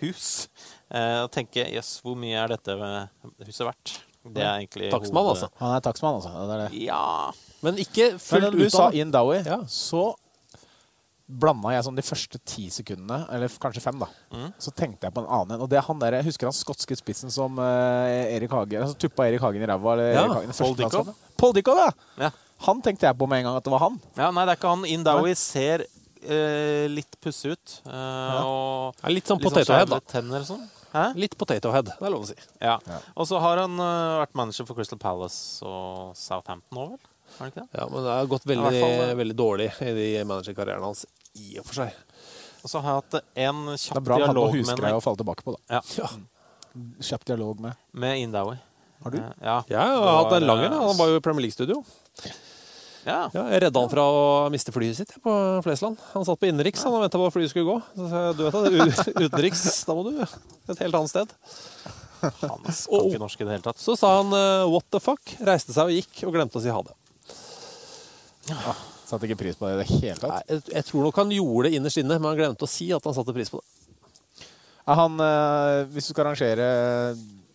hus, 0.02 0.48
eh, 0.48 0.51
og 1.24 1.30
tenke 1.32 1.64
jøss, 1.72 2.00
hvor 2.04 2.16
mye 2.20 2.36
er 2.44 2.52
dette 2.56 2.74
huset 3.46 3.64
verdt? 3.66 3.94
Det 4.22 4.42
er 4.44 4.60
egentlig 4.60 4.90
Takstmann, 4.92 5.26
altså. 5.32 5.48
Han 5.58 5.72
er 5.74 5.80
takstmann, 5.82 6.18
altså. 6.20 6.30
Det 6.46 6.54
er 6.54 6.60
det. 6.68 6.82
Ja 6.84 7.32
Men 7.64 7.78
ikke 7.82 8.10
fullt 8.22 8.52
ut 8.52 8.58
du 8.60 8.68
sa. 8.70 8.90
Ian 8.94 9.10
Dowie, 9.10 9.40
Ja. 9.46 9.56
så 9.66 10.12
blanda 11.32 11.70
jeg 11.72 11.84
sånn 11.86 11.96
de 11.96 12.04
første 12.04 12.38
ti 12.44 12.66
sekundene, 12.70 13.22
eller 13.32 13.48
kanskje 13.62 13.80
fem, 13.82 13.98
da. 14.02 14.08
Mm. 14.34 14.50
Så 14.60 14.72
tenkte 14.76 15.06
jeg 15.08 15.14
på 15.16 15.22
en 15.24 15.30
annen 15.32 15.54
en. 15.56 15.62
Og 15.64 15.70
det 15.72 15.78
er 15.80 15.86
han 15.86 15.98
der, 16.02 16.18
jeg 16.18 16.26
husker 16.28 16.50
han 16.50 16.56
skotske 16.56 16.96
spissen 16.98 17.32
som 17.32 17.56
eh, 17.62 18.34
Erik 18.36 18.52
Hagen 18.52 18.84
altså, 18.84 18.98
tuppa 19.00 19.26
Erik 19.30 19.40
Hagen 19.42 19.64
i 19.64 19.68
ræva. 19.70 19.94
eller 19.94 20.10
Ja, 20.12 20.24
Erik 20.26 20.34
Hagen 20.36 20.52
i 20.52 20.58
Paul 20.58 20.76
landskamp. 20.82 21.22
Paul 21.40 21.54
Dickow, 21.56 21.80
ja. 21.80 21.88
Ja. 22.26 22.30
Han 22.66 22.82
tenkte 22.84 23.08
jeg 23.08 23.16
på 23.18 23.26
med 23.30 23.40
en 23.42 23.48
gang 23.48 23.56
at 23.58 23.64
det 23.66 23.72
var 23.72 23.82
han. 23.88 23.96
Ja, 24.18 24.28
nei, 24.30 24.44
det 24.44 24.52
er 24.54 24.60
ikke 24.60 24.74
han. 24.74 24.84
Indawi 24.92 25.32
ser 25.40 25.86
eh, 25.88 26.84
litt 26.92 27.16
pussig 27.24 27.56
ut. 27.56 27.78
eh, 27.88 28.44
og 28.44 29.00
Er 29.02 29.16
litt 29.16 29.26
sånn 29.32 29.40
litt 29.42 29.48
potato 29.50 29.88
da. 29.96 29.98
tenner 30.12 30.44
og 30.44 30.50
sånn. 30.52 30.62
Hæ? 30.92 31.04
Litt 31.16 31.36
potato 31.40 31.70
head, 31.72 31.88
det 31.88 32.04
er 32.04 32.12
lov 32.12 32.26
å 32.26 32.28
si. 32.28 32.36
Ja. 32.60 32.76
Og 33.16 33.24
så 33.30 33.38
har 33.40 33.62
han 33.64 33.78
uh, 33.80 34.20
vært 34.22 34.34
manager 34.38 34.66
for 34.68 34.76
Crystal 34.76 35.00
Palace 35.00 35.64
og 35.64 36.12
Southampton 36.20 36.82
òg, 36.82 36.90
vel? 36.96 37.08
Har 37.32 37.46
han 37.46 37.52
ikke 37.52 37.62
det? 37.62 37.78
Ja, 37.80 37.86
men 37.88 38.04
det 38.04 38.12
har 38.18 38.26
gått 38.28 38.44
veldig, 38.50 38.64
hvert 38.66 38.82
fall, 38.84 38.96
eh, 39.06 39.14
veldig 39.22 39.36
dårlig 39.38 39.68
i 39.80 39.92
de 39.96 40.08
managerkarrieren 40.28 40.84
hans, 40.84 41.06
i 41.40 41.54
og 41.62 41.64
for 41.70 41.80
seg. 41.80 41.96
Og 42.62 42.68
så 42.70 42.82
har 42.84 42.92
jeg 42.92 43.00
hatt 43.00 43.16
en 43.46 43.62
Det 43.72 43.78
kjapp 43.86 43.96
er 44.02 44.04
bra 44.06 44.18
han 44.18 44.22
hadde 44.28 44.34
dialog 44.36 44.52
noe 44.52 44.58
med, 44.58 44.68
husgreie 44.68 44.98
å 44.98 45.02
falle 45.02 45.20
tilbake 45.22 45.46
på, 45.48 45.56
da. 45.56 45.80
ja, 45.80 46.10
Kjapp 47.08 47.24
dialog 47.28 47.58
med 47.60 47.80
med 48.04 48.20
Indawi. 48.22 48.54
Har 49.02 49.10
du? 49.12 49.18
Eh, 49.18 49.32
Ja. 49.42 49.56
Ja, 49.72 49.82
jeg 49.88 50.04
har 50.04 50.18
hatt 50.24 50.36
en 50.38 50.46
lang 50.46 50.60
en. 50.68 50.72
Han 50.72 50.96
var 51.00 51.08
jo 51.10 51.16
i 51.18 51.24
Premier 51.24 51.46
League-studio. 51.48 51.80
Ja. 53.02 53.26
Ja, 53.34 53.42
jeg 53.50 53.62
redda 53.64 53.80
han 53.82 53.90
fra 53.90 54.04
å 54.06 54.22
miste 54.52 54.72
flyet 54.74 55.00
sitt 55.00 55.12
på 55.24 55.32
Flesland. 55.64 55.98
Han 56.12 56.26
satt 56.26 56.38
på 56.38 56.46
innenriks 56.46 56.84
han 56.86 56.94
og 56.94 57.02
venta 57.02 57.18
på 57.18 57.26
at 57.26 57.34
flyet 57.34 57.50
skulle 57.50 57.66
gå. 57.66 57.76
Så 57.98 58.08
sa 58.10 58.22
jeg, 58.28 58.36
du 58.38 58.44
vet 58.46 58.58
det, 58.62 59.24
utenriks, 59.26 59.64
da 59.88 59.96
må 59.98 60.04
du 60.06 60.12
et 60.22 60.82
helt 60.84 60.98
annet 61.00 61.10
sted. 61.10 61.34
Han 62.22 62.62
kan 62.62 63.08
ikke 63.10 63.18
norsk 63.24 63.42
i 63.42 63.46
det 63.48 63.56
hele 63.56 63.66
tatt. 63.66 63.82
Så 63.82 63.96
sa 63.98 64.12
han 64.20 64.30
eh, 64.38 64.70
what 64.70 64.86
the 64.94 65.02
fuck, 65.02 65.34
reiste 65.42 65.74
seg 65.74 65.90
og 65.90 65.96
gikk 65.98 66.22
og 66.28 66.36
glemte 66.36 66.60
å 66.60 66.62
si 66.62 66.70
ha 66.70 66.82
det. 66.86 66.94
Satte 69.08 69.26
ikke 69.26 69.40
pris 69.42 69.58
på 69.58 69.66
det 69.66 69.74
i 69.74 69.80
det 69.82 69.88
hele 69.90 70.18
tatt. 70.20 70.30
Nei, 70.30 70.42
jeg, 70.54 70.64
jeg 70.78 70.86
tror 70.88 71.08
nok 71.08 71.18
han 71.24 71.34
gjorde 71.34 71.68
det 71.68 71.78
innerst 71.80 72.00
inne, 72.02 72.18
men 72.20 72.30
han 72.30 72.38
glemte 72.38 72.68
å 72.68 72.70
si 72.70 72.92
at 72.94 73.08
han 73.08 73.16
satte 73.16 73.34
pris 73.34 73.50
på 73.52 73.58
det. 73.58 74.46
Er 74.82 74.98
han, 74.98 75.18
eh, 75.22 75.80
hvis 75.94 76.08
du 76.10 76.14
skal 76.14 76.30
rangere 76.30 76.68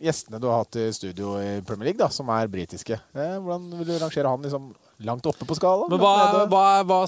gjestene 0.03 0.39
du 0.39 0.45
har 0.51 0.61
hatt 0.61 0.77
i 0.79 0.89
studio 0.95 1.37
i 1.41 1.57
Premier 1.65 1.89
League, 1.89 1.99
da, 1.99 2.11
som 2.13 2.29
er 2.35 2.51
britiske, 2.51 2.99
eh, 3.15 3.37
hvordan 3.39 3.71
vil 3.79 3.89
du 3.89 3.95
rangere 4.03 4.31
han 4.35 4.43
liksom 4.45 4.69
langt 5.05 5.25
oppe 5.29 5.45
på 5.45 5.57
skalaen? 5.57 5.89
Men 5.91 6.01
hva, 6.01 6.13
hva, 6.49 6.65
hva, 6.87 7.01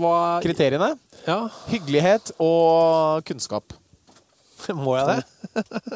hva 0.00 0.14
Kriteriene? 0.44 0.94
Ja, 1.26 1.44
Hyggelighet 1.70 2.32
og 2.42 3.26
kunnskap. 3.28 3.76
må 4.74 4.96
jeg 4.96 5.06
det? 5.10 5.18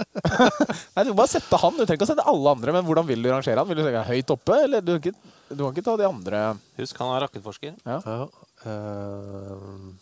Nei, 0.94 1.04
Du 1.04 1.10
må 1.12 1.18
bare 1.22 1.32
sette 1.32 1.60
han. 1.60 1.76
Du 1.76 1.82
trenger 1.82 1.98
ikke 1.98 2.08
å 2.08 2.12
sette 2.12 2.28
alle 2.30 2.54
andre, 2.54 2.74
men 2.76 2.86
hvordan 2.86 3.08
vil 3.08 3.24
du 3.24 3.30
rangere 3.32 3.58
han? 3.58 3.68
Vil 3.70 3.80
du 3.80 3.84
tenke 3.86 4.06
høyt 4.10 4.34
oppe, 4.36 4.58
eller 4.66 4.84
du 4.84 4.94
kan 4.94 5.02
ikke, 5.02 5.34
du 5.50 5.64
kan 5.64 5.74
ikke 5.74 5.86
ta 5.88 5.96
de 6.00 6.08
andre 6.08 6.44
Husk, 6.78 7.02
han 7.02 7.14
er 7.16 7.24
rakettforsker. 7.26 7.76
Ja. 7.88 7.98
Ja. 8.04 8.28
Uh, 8.60 9.94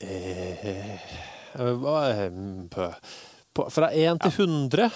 eh, 0.00 0.62
eh, 0.64 1.08
eh, 1.60 2.24
på, 2.72 2.86
på, 3.52 3.66
Fra 3.68 3.90
1 3.92 4.22
til 4.24 4.46
100 4.46 4.88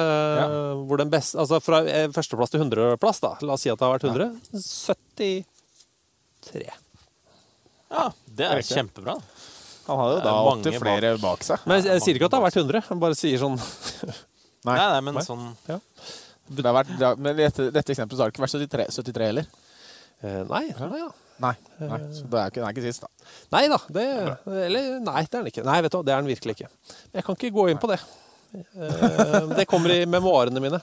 eh, 0.00 0.82
hvor 0.88 1.00
den 1.00 1.10
beste, 1.12 1.38
altså 1.40 1.60
Fra 1.62 1.80
eh, 1.88 2.08
førsteplass 2.14 2.50
til 2.54 2.60
100-plass, 2.64 3.20
da. 3.24 3.34
La 3.46 3.54
oss 3.56 3.64
si 3.64 3.70
at 3.72 3.78
det 3.80 3.86
har 3.86 3.94
vært 3.96 4.06
100. 4.08 4.30
73. 6.48 6.70
Ja, 7.94 8.06
det 8.34 8.46
er 8.50 8.62
kjempebra. 8.66 9.14
Han 9.86 9.98
har 10.00 10.14
jo 10.14 10.20
da 10.24 10.32
opptil 10.48 10.72
mange 10.72 10.80
flere 10.80 11.10
bak 11.20 11.42
seg. 11.44 11.64
Men 11.68 11.82
jeg, 11.82 11.90
jeg 11.92 12.04
sier 12.06 12.18
ikke 12.18 12.28
at 12.30 12.34
det 12.34 12.38
har 12.40 12.46
vært 12.46 12.60
100. 12.62 12.86
Jeg 12.88 13.00
bare 13.04 13.18
sier 13.18 13.42
sånn 13.42 13.58
Nei, 14.68 14.78
nei, 14.80 15.00
men 15.04 15.18
Nei. 15.18 15.24
sånn 15.26 15.42
Det 15.68 16.64
har 16.64 16.72
vært, 16.78 16.94
det 16.96 17.04
har, 17.04 17.18
men 17.20 17.36
i 17.36 17.42
dette, 17.44 17.66
dette 17.74 17.92
eksempelet 17.92 18.16
så 18.16 18.24
har 18.24 18.30
det 18.32 18.36
ikke 18.38 18.44
vært 18.46 18.56
73, 18.56 18.86
73 18.96 19.28
heller. 19.28 19.50
eh, 20.24 20.40
Nei. 20.48 20.62
Nei, 20.80 21.00
ja. 21.02 21.10
Nei. 21.44 21.52
nei. 21.82 21.98
Så 22.14 22.24
det 22.30 22.38
er 22.40 22.52
ikke, 22.52 22.60
det 22.62 22.66
er 22.70 22.72
ikke 22.76 22.86
sist, 22.86 23.04
da. 23.04 23.28
Nei 23.52 23.64
da. 23.68 23.78
Det, 23.92 24.04
eller 24.70 24.84
nei, 25.04 25.22
det 25.26 25.34
er 25.34 25.42
den 25.42 25.50
ikke. 25.52 25.64
Nei, 25.66 25.78
vet 25.84 25.92
du, 25.92 26.00
det 26.06 26.14
er 26.14 26.22
den 26.22 26.30
virkelig 26.32 26.54
ikke. 26.56 26.68
Jeg 27.18 27.26
kan 27.26 27.36
ikke 27.38 27.52
gå 27.58 27.64
inn 27.72 27.80
på 27.82 27.90
det. 27.90 27.98
Eh, 28.54 29.46
Det 29.58 29.66
kommer 29.70 29.90
i 29.94 30.04
memoarene 30.06 30.62
mine. 30.62 30.80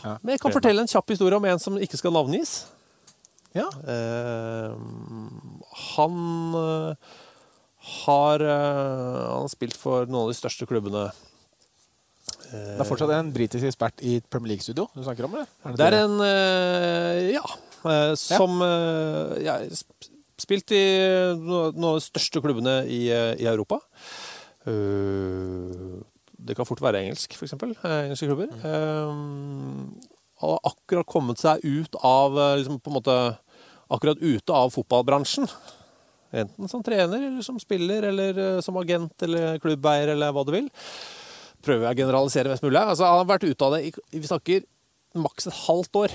Men 0.00 0.32
jeg 0.34 0.40
kan 0.40 0.54
fortelle 0.54 0.80
en 0.80 0.88
kjapp 0.88 1.12
historie 1.12 1.36
om 1.36 1.44
en 1.44 1.58
som 1.60 1.76
ikke 1.76 1.98
skal 2.00 2.14
navngis. 2.14 2.62
Ja. 3.56 3.66
Eh, 3.84 4.70
han 5.96 6.14
eh, 6.60 7.16
har 8.04 8.44
Han 8.44 9.42
har 9.44 9.50
spilt 9.52 9.76
for 9.76 10.06
noen 10.06 10.28
av 10.28 10.32
de 10.32 10.38
største 10.38 10.68
klubbene. 10.68 11.08
Det 12.50 12.80
er 12.82 12.86
fortsatt 12.88 13.10
en 13.14 13.30
britisk 13.34 13.66
ekspert 13.68 14.02
i 14.06 14.16
Premier 14.26 14.52
League-studio 14.54 14.88
du 14.94 15.02
snakker 15.04 15.26
om, 15.26 15.34
eller? 15.38 15.76
det 15.78 15.86
er 15.86 15.96
en 16.00 16.16
Ja. 17.30 17.44
som 18.18 18.58
ja, 19.40 19.54
spilt 20.40 20.72
i 20.74 20.82
noen 21.38 21.84
av 21.84 21.98
de 21.98 22.04
største 22.04 22.42
klubbene 22.42 22.80
i, 22.90 23.04
i 23.10 23.46
Europa. 23.50 23.78
Eh, 26.40 26.46
det 26.46 26.56
kan 26.56 26.66
fort 26.68 26.80
være 26.82 27.02
engelsk, 27.04 27.36
f.eks. 27.36 27.54
Engelske 27.84 28.28
klubber. 28.30 28.48
Eh, 28.64 29.12
og 30.40 30.56
akkurat 30.64 31.06
kommet 31.06 31.38
seg 31.42 31.60
ut 31.64 31.96
av 32.00 32.38
eh, 32.38 32.56
liksom 32.62 32.80
på 32.80 32.92
en 32.92 32.98
måte 33.00 33.20
Akkurat 33.90 34.20
ute 34.22 34.54
av 34.54 34.68
fotballbransjen. 34.70 35.48
Enten 36.30 36.68
som 36.70 36.82
trener, 36.86 37.24
eller 37.26 37.42
som 37.42 37.56
spiller, 37.58 38.04
eller 38.06 38.36
eh, 38.38 38.60
som 38.62 38.76
agent 38.78 39.24
eller 39.26 39.58
klubbeier, 39.58 40.12
eller 40.12 40.30
hva 40.30 40.44
du 40.46 40.52
vil. 40.54 40.68
Prøver 41.66 41.88
jeg 41.88 41.96
å 41.96 42.00
generalisere 42.04 42.52
mest 42.52 42.62
mulig. 42.62 42.78
Altså, 42.78 43.08
han 43.08 43.18
har 43.18 43.26
vært 43.32 43.48
ute 43.48 43.66
av 43.66 43.74
det 43.74 43.80
i 43.88 44.20
vi 44.22 44.30
snakker 44.30 44.62
maks 45.18 45.50
et 45.50 45.58
halvt 45.64 45.98
år. 46.04 46.14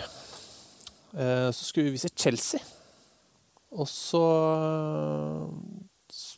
Eh, 1.20 1.50
Så 1.52 1.68
skulle 1.68 1.90
vi 1.90 1.98
vise 1.98 2.14
Chelsea. 2.16 2.64
Og 3.76 3.92
så 3.92 4.24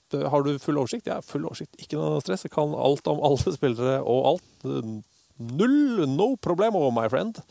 spør, 0.08 0.30
Har 0.32 0.44
du 0.44 0.58
full 0.60 0.80
oversikt? 0.80 1.08
Ja, 1.08 1.20
full 1.22 1.46
oversikt. 1.46 1.76
Ikke 1.82 2.00
noe 2.00 2.22
stress. 2.24 2.46
Jeg 2.48 2.56
kan 2.56 2.74
alt 2.74 3.08
om 3.08 3.22
alle 3.24 3.56
spillere 3.56 4.02
og 4.02 4.34
alt. 4.34 4.66
Null, 5.38 6.08
no 6.10 6.36
problem, 6.42 6.76
oh 6.76 6.92
my 6.94 7.08
friend. 7.10 7.42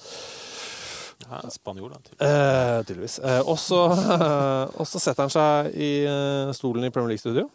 ja, 1.29 1.51
spanjol. 1.51 1.93
Eh, 2.19 2.83
tydeligvis. 2.85 3.19
Eh, 3.19 3.41
og, 3.51 3.59
så, 3.59 4.99
setter 4.99 5.27
han 5.27 5.33
seg 5.33 5.71
i 5.75 5.93
eh, 6.09 6.53
stolen 6.57 6.89
i 6.89 6.91
Premier 6.91 7.15
League-studio. 7.15 7.49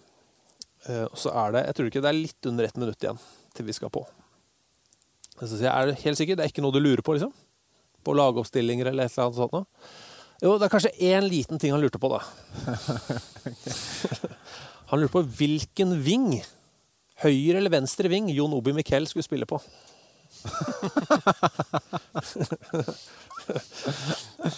Eh, 0.88 1.06
og 1.10 1.18
så 1.20 1.34
er 1.44 1.54
det 1.54 1.66
jeg 1.68 1.78
tror 1.78 1.92
ikke 1.92 2.04
det 2.04 2.12
er 2.12 2.22
litt 2.22 2.50
under 2.50 2.68
ett 2.68 2.80
minutt 2.80 3.04
igjen 3.04 3.20
til 3.56 3.68
vi 3.68 3.76
skal 3.76 3.94
på. 3.94 4.06
Så 5.42 5.58
jeg, 5.58 5.72
er 5.72 6.04
helt 6.04 6.20
sikker? 6.20 6.38
Det 6.38 6.46
er 6.46 6.54
ikke 6.54 6.64
noe 6.64 6.76
du 6.76 6.80
lurer 6.80 7.04
på, 7.04 7.18
liksom? 7.18 7.34
På 8.06 8.16
lagoppstillinger 8.18 8.92
eller 8.92 9.10
et 9.10 9.14
eller 9.14 9.28
annet 9.28 9.42
sånt? 9.42 9.58
noe? 9.58 9.66
Jo, 10.42 10.56
det 10.58 10.66
er 10.66 10.74
kanskje 10.74 10.98
én 11.12 11.24
liten 11.28 11.60
ting 11.62 11.74
han 11.74 11.84
lurte 11.84 12.02
på, 12.02 12.10
da. 12.10 12.22
han 14.92 15.00
lurte 15.00 15.16
på 15.16 15.24
hvilken 15.40 15.96
ving, 16.04 16.34
høyre 17.24 17.62
eller 17.62 17.72
venstre 17.72 18.12
ving, 18.12 18.28
Jon 18.36 18.54
Obi 18.58 18.74
Miquel 18.76 19.08
skulle 19.08 19.24
spille 19.24 19.48
på. 19.48 19.60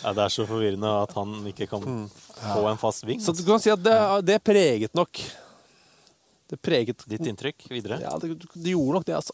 Ja, 0.03 0.13
det 0.13 0.23
er 0.23 0.31
så 0.33 0.45
forvirrende 0.49 0.89
at 1.03 1.13
han 1.17 1.35
ikke 1.49 1.67
kan 1.69 1.85
få 2.41 2.65
en 2.69 2.81
fast 2.81 3.05
ving. 3.07 3.21
Så 3.21 3.35
du 3.37 3.43
kan 3.45 3.61
si 3.61 3.71
at 3.73 3.81
det, 3.83 3.97
det 4.25 4.39
preget 4.45 4.93
nok 4.97 5.21
Det 6.53 6.59
preget 6.61 7.03
Ditt 7.09 7.25
inntrykk 7.25 7.63
videre? 7.71 7.97
Ja, 8.03 8.11
det, 8.21 8.35
det 8.53 8.73
gjorde 8.75 8.99
nok 8.99 9.05
det, 9.07 9.15
altså. 9.17 9.33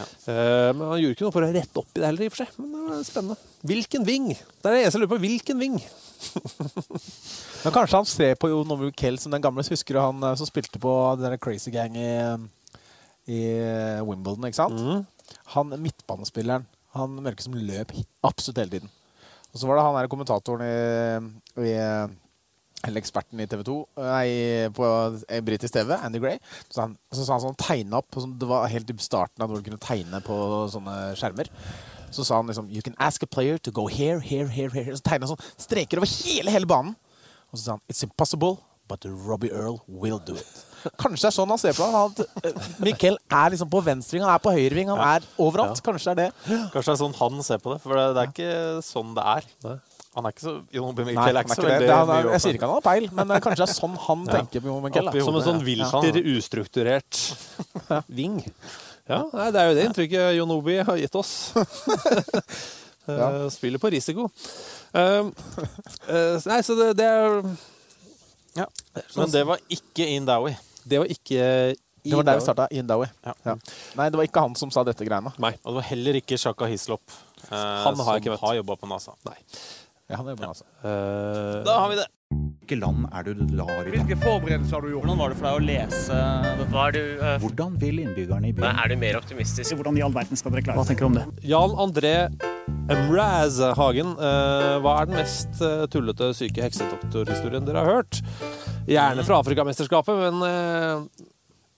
Ja. 0.00 0.06
Uh, 0.26 0.70
men 0.74 0.82
han 0.88 0.98
gjorde 0.98 1.14
ikke 1.14 1.26
noe 1.28 1.34
for 1.36 1.46
å 1.46 1.50
rette 1.54 1.78
opp 1.78 1.92
i 1.94 2.02
det 2.02 2.08
heller, 2.08 2.24
i 2.26 2.30
og 2.30 2.34
for 2.34 2.42
seg. 2.42 2.56
Men 2.58 2.72
det 2.74 2.80
var 2.88 3.04
spennende. 3.06 3.36
Hvilken 3.70 4.06
ving? 4.08 4.26
Det 4.34 4.64
er 4.64 4.74
det 4.74 4.80
eneste 4.80 4.98
jeg 4.98 5.04
lurer 5.04 5.12
på. 5.12 5.20
Hvilken 5.22 5.62
ving? 5.62 5.76
Men 7.62 7.76
kanskje 7.76 8.00
han 8.00 8.08
ser 8.10 8.34
på 8.40 8.50
Jon 8.50 8.74
Ovi 8.74 8.90
Kell 8.98 9.20
som 9.22 9.32
den 9.32 9.44
gamle 9.44 9.62
Husker 9.64 9.96
du 9.96 10.00
han 10.02 10.26
eh, 10.26 10.34
som 10.40 10.48
spilte 10.48 10.80
på 10.82 10.94
den 11.20 11.38
Crazy 11.40 11.70
Gang 11.72 11.94
i, 11.96 12.10
i 13.30 13.40
Wimbledon, 14.02 14.48
ikke 14.50 14.58
sant? 14.58 15.06
Han 15.54 15.76
midtbanespilleren. 15.78 16.66
Han 16.98 17.14
mørke 17.22 17.46
som 17.46 17.54
løp 17.54 17.94
absolutt 18.26 18.64
hele 18.64 18.74
tiden. 18.74 18.90
Og 19.54 19.62
så 19.62 19.70
var 19.70 19.78
det 19.78 19.86
han 19.86 20.00
der 20.00 20.10
kommentatoren 20.10 20.66
i, 20.66 21.70
i 21.70 21.76
eller 22.86 23.02
eksperten 23.02 23.40
i 23.42 23.46
TV 23.50 23.62
2 23.66 23.76
Nei, 24.00 24.26
på 24.76 24.86
britisk 25.44 25.74
TV, 25.74 25.92
Andy 25.98 26.20
Gray. 26.22 26.38
Så, 26.68 26.80
han, 26.82 26.94
så 27.12 27.26
sa 27.26 27.36
han 27.36 27.44
sånn 27.44 27.58
tegne 27.60 28.00
opp 28.00 28.16
sånn, 28.16 28.38
Det 28.40 28.48
var 28.48 28.70
helt 28.72 28.90
i 28.90 28.96
starten 29.04 29.44
av 29.44 29.50
hvor 29.50 29.60
du 29.60 29.66
kunne 29.68 29.82
tegne 29.82 30.22
på 30.24 30.38
sånne 30.72 30.96
skjermer. 31.20 31.50
Så 32.10 32.24
sa 32.26 32.40
han 32.40 32.50
liksom 32.50 32.70
You 32.72 32.82
can 32.86 32.96
ask 32.98 33.22
a 33.22 33.28
player 33.30 33.58
to 33.58 33.74
go 33.74 33.86
here, 33.86 34.18
here, 34.20 34.48
here, 34.48 34.72
here. 34.72 34.96
Så 34.96 35.04
tegna 35.06 35.28
han 35.28 35.36
sånn 35.36 35.52
streker 35.60 36.00
over 36.00 36.10
hele, 36.24 36.56
hele 36.56 36.68
banen. 36.70 36.96
Og 37.50 37.58
så 37.58 37.64
sa 37.66 37.76
han 37.76 37.84
It's 37.90 38.02
impossible, 38.06 38.56
but 38.90 39.04
Robbie 39.06 39.52
Earl 39.52 39.78
will 39.86 40.18
do 40.18 40.38
it. 40.40 40.66
Kanskje 40.96 41.26
det 41.26 41.28
er 41.28 41.36
sånn 41.36 41.50
han 41.52 41.60
ser 41.60 41.76
på 41.76 41.84
det. 41.84 41.92
Han, 41.92 42.42
eh, 42.48 42.68
Mikkel 42.80 43.18
er 43.28 43.52
liksom 43.52 43.68
på 43.70 43.82
venstreving, 43.84 44.24
han 44.24 44.38
er 44.38 44.42
på 44.42 44.54
høyreving, 44.56 44.88
han 44.94 45.02
er 45.04 45.26
overalt. 45.36 45.82
Kanskje 45.84 46.14
det 46.16 46.30
er 46.30 46.32
det. 46.32 46.60
Kanskje 46.72 46.88
det 46.88 46.96
er 46.96 47.02
sånn 47.04 47.16
han 47.20 47.44
ser 47.44 47.60
på 47.60 47.74
det, 47.74 47.80
for 47.84 48.00
det, 48.00 48.06
det 48.16 48.22
er 48.24 48.32
ikke 48.32 48.84
sånn 48.86 49.12
det 49.18 49.26
er. 49.36 49.50
Han 50.18 50.26
er 50.26 50.34
ikke 50.34 50.42
så 50.42 50.52
Jon 50.74 50.96
Nei, 50.98 51.14
er 51.14 51.36
ikke 51.38 51.54
så 51.54 51.62
veldig 51.62 51.86
Det 51.86 51.98
mye 52.10 52.32
jeg 52.34 52.42
sier 52.42 52.56
ikke 52.58 52.66
han 52.66 52.74
har 52.74 52.84
peil, 52.86 53.08
men 53.14 53.30
eh, 53.30 53.42
kanskje 53.44 53.62
det 53.62 53.68
er 53.68 53.76
sånn 53.78 53.96
han 54.08 54.24
tenker 54.34 54.64
på 54.64 54.76
Mikkel. 54.84 55.10
Som 55.22 55.38
en 55.38 55.46
sånn 55.46 55.62
vilter, 55.66 56.20
ustrukturert 56.34 57.20
ving. 58.18 58.40
Ja, 59.10 59.24
nei, 59.34 59.48
det 59.54 59.62
er 59.62 59.70
jo 59.70 59.78
det 59.78 59.86
inntrykket 59.88 60.36
Jon 60.38 60.54
Obi 60.54 60.78
har 60.86 61.00
gitt 61.00 61.18
oss. 61.18 61.34
Eh, 63.10 63.48
Spiller 63.50 63.80
på 63.82 63.88
risiko. 63.90 64.28
Um, 64.92 65.30
eh, 66.06 66.36
nei, 66.46 66.58
så 66.62 66.76
det, 66.78 66.92
det 67.00 67.06
er 67.10 67.40
Ja. 68.58 68.66
Men 69.16 69.32
det 69.32 69.42
var 69.48 69.58
ikke 69.72 70.06
in 70.06 70.28
Dowie. 70.28 70.54
Det 70.84 71.00
var 71.00 71.10
ikke 71.10 71.40
Det 72.04 72.16
var 72.16 72.22
der 72.28 72.38
vi 72.38 72.44
starta, 72.44 72.66
In 72.70 72.84
Indawi. 72.84 73.06
Ja. 73.24 73.56
Nei, 73.96 74.08
det 74.10 74.16
var 74.16 74.24
ikke 74.28 74.44
han 74.46 74.54
som 74.56 74.70
sa 74.70 74.84
dette 74.86 75.04
greiene. 75.04 75.32
Nei. 75.42 75.52
Og 75.64 75.72
det 75.72 75.80
var 75.80 75.88
heller 75.90 76.20
ikke 76.20 76.38
Shaka 76.38 76.68
Hislop, 76.70 77.02
eh, 77.50 77.56
Han 77.84 77.98
har 78.00 78.20
ikke 78.20 78.36
som 78.36 78.46
har 78.46 78.60
jobba 78.60 78.76
på 78.76 78.88
NASA. 78.88 79.16
Nei. 79.28 79.36
Ja, 80.10 80.18
han 80.18 80.28
er 80.32 80.38
bra, 80.38 80.50
altså. 80.50 80.66
Uh, 80.82 81.60
Da 81.66 81.76
har 81.84 81.92
vi 81.92 82.00
det. 82.00 82.06
Hvilke 82.30 82.76
land 82.78 83.06
er 83.10 83.24
du 83.26 83.40
lar 83.58 83.86
i? 83.86 83.90
Hvilke 83.90 84.16
forberedelser 84.20 84.76
har 84.76 84.84
du 84.84 84.90
gjort? 84.92 85.02
Hvordan 85.04 85.18
var 85.18 85.32
det 85.32 85.38
for 85.40 85.46
deg 85.48 85.56
å 85.58 85.62
lese 85.66 86.18
Hva 86.70 86.84
er 86.86 86.94
du, 86.94 87.00
Hvordan 87.42 87.72
vil 87.82 87.98
innbyggerne 88.04 88.50
i 88.50 88.52
byen 88.54 88.78
Er 88.84 88.92
du 88.92 88.94
mer 89.00 89.18
optimistisk? 89.18 89.74
Hvordan 89.74 89.98
i 89.98 90.04
all 90.06 90.14
verden 90.14 90.38
skal 90.38 90.54
dere 90.54 90.62
klare 90.68 90.78
Hva 90.78 90.84
tenker 90.86 91.06
du 91.06 91.08
om 91.08 91.16
det? 91.18 91.24
Jan 91.50 91.74
André 91.82 92.12
Mraz 93.08 93.58
Hagen, 93.78 94.12
uh, 94.18 94.78
hva 94.82 94.94
er 95.00 95.10
den 95.10 95.18
mest 95.18 95.58
eh, 95.62 95.84
tullete 95.90 96.30
syke 96.38 96.62
heksedoktorhistorien 96.64 97.66
dere 97.66 97.82
har 97.82 97.98
hørt? 98.00 98.18
Gjerne 98.90 99.26
fra 99.26 99.38
Afrikamesterskapet, 99.42 100.16
men 100.18 100.42
eh, 100.46 101.04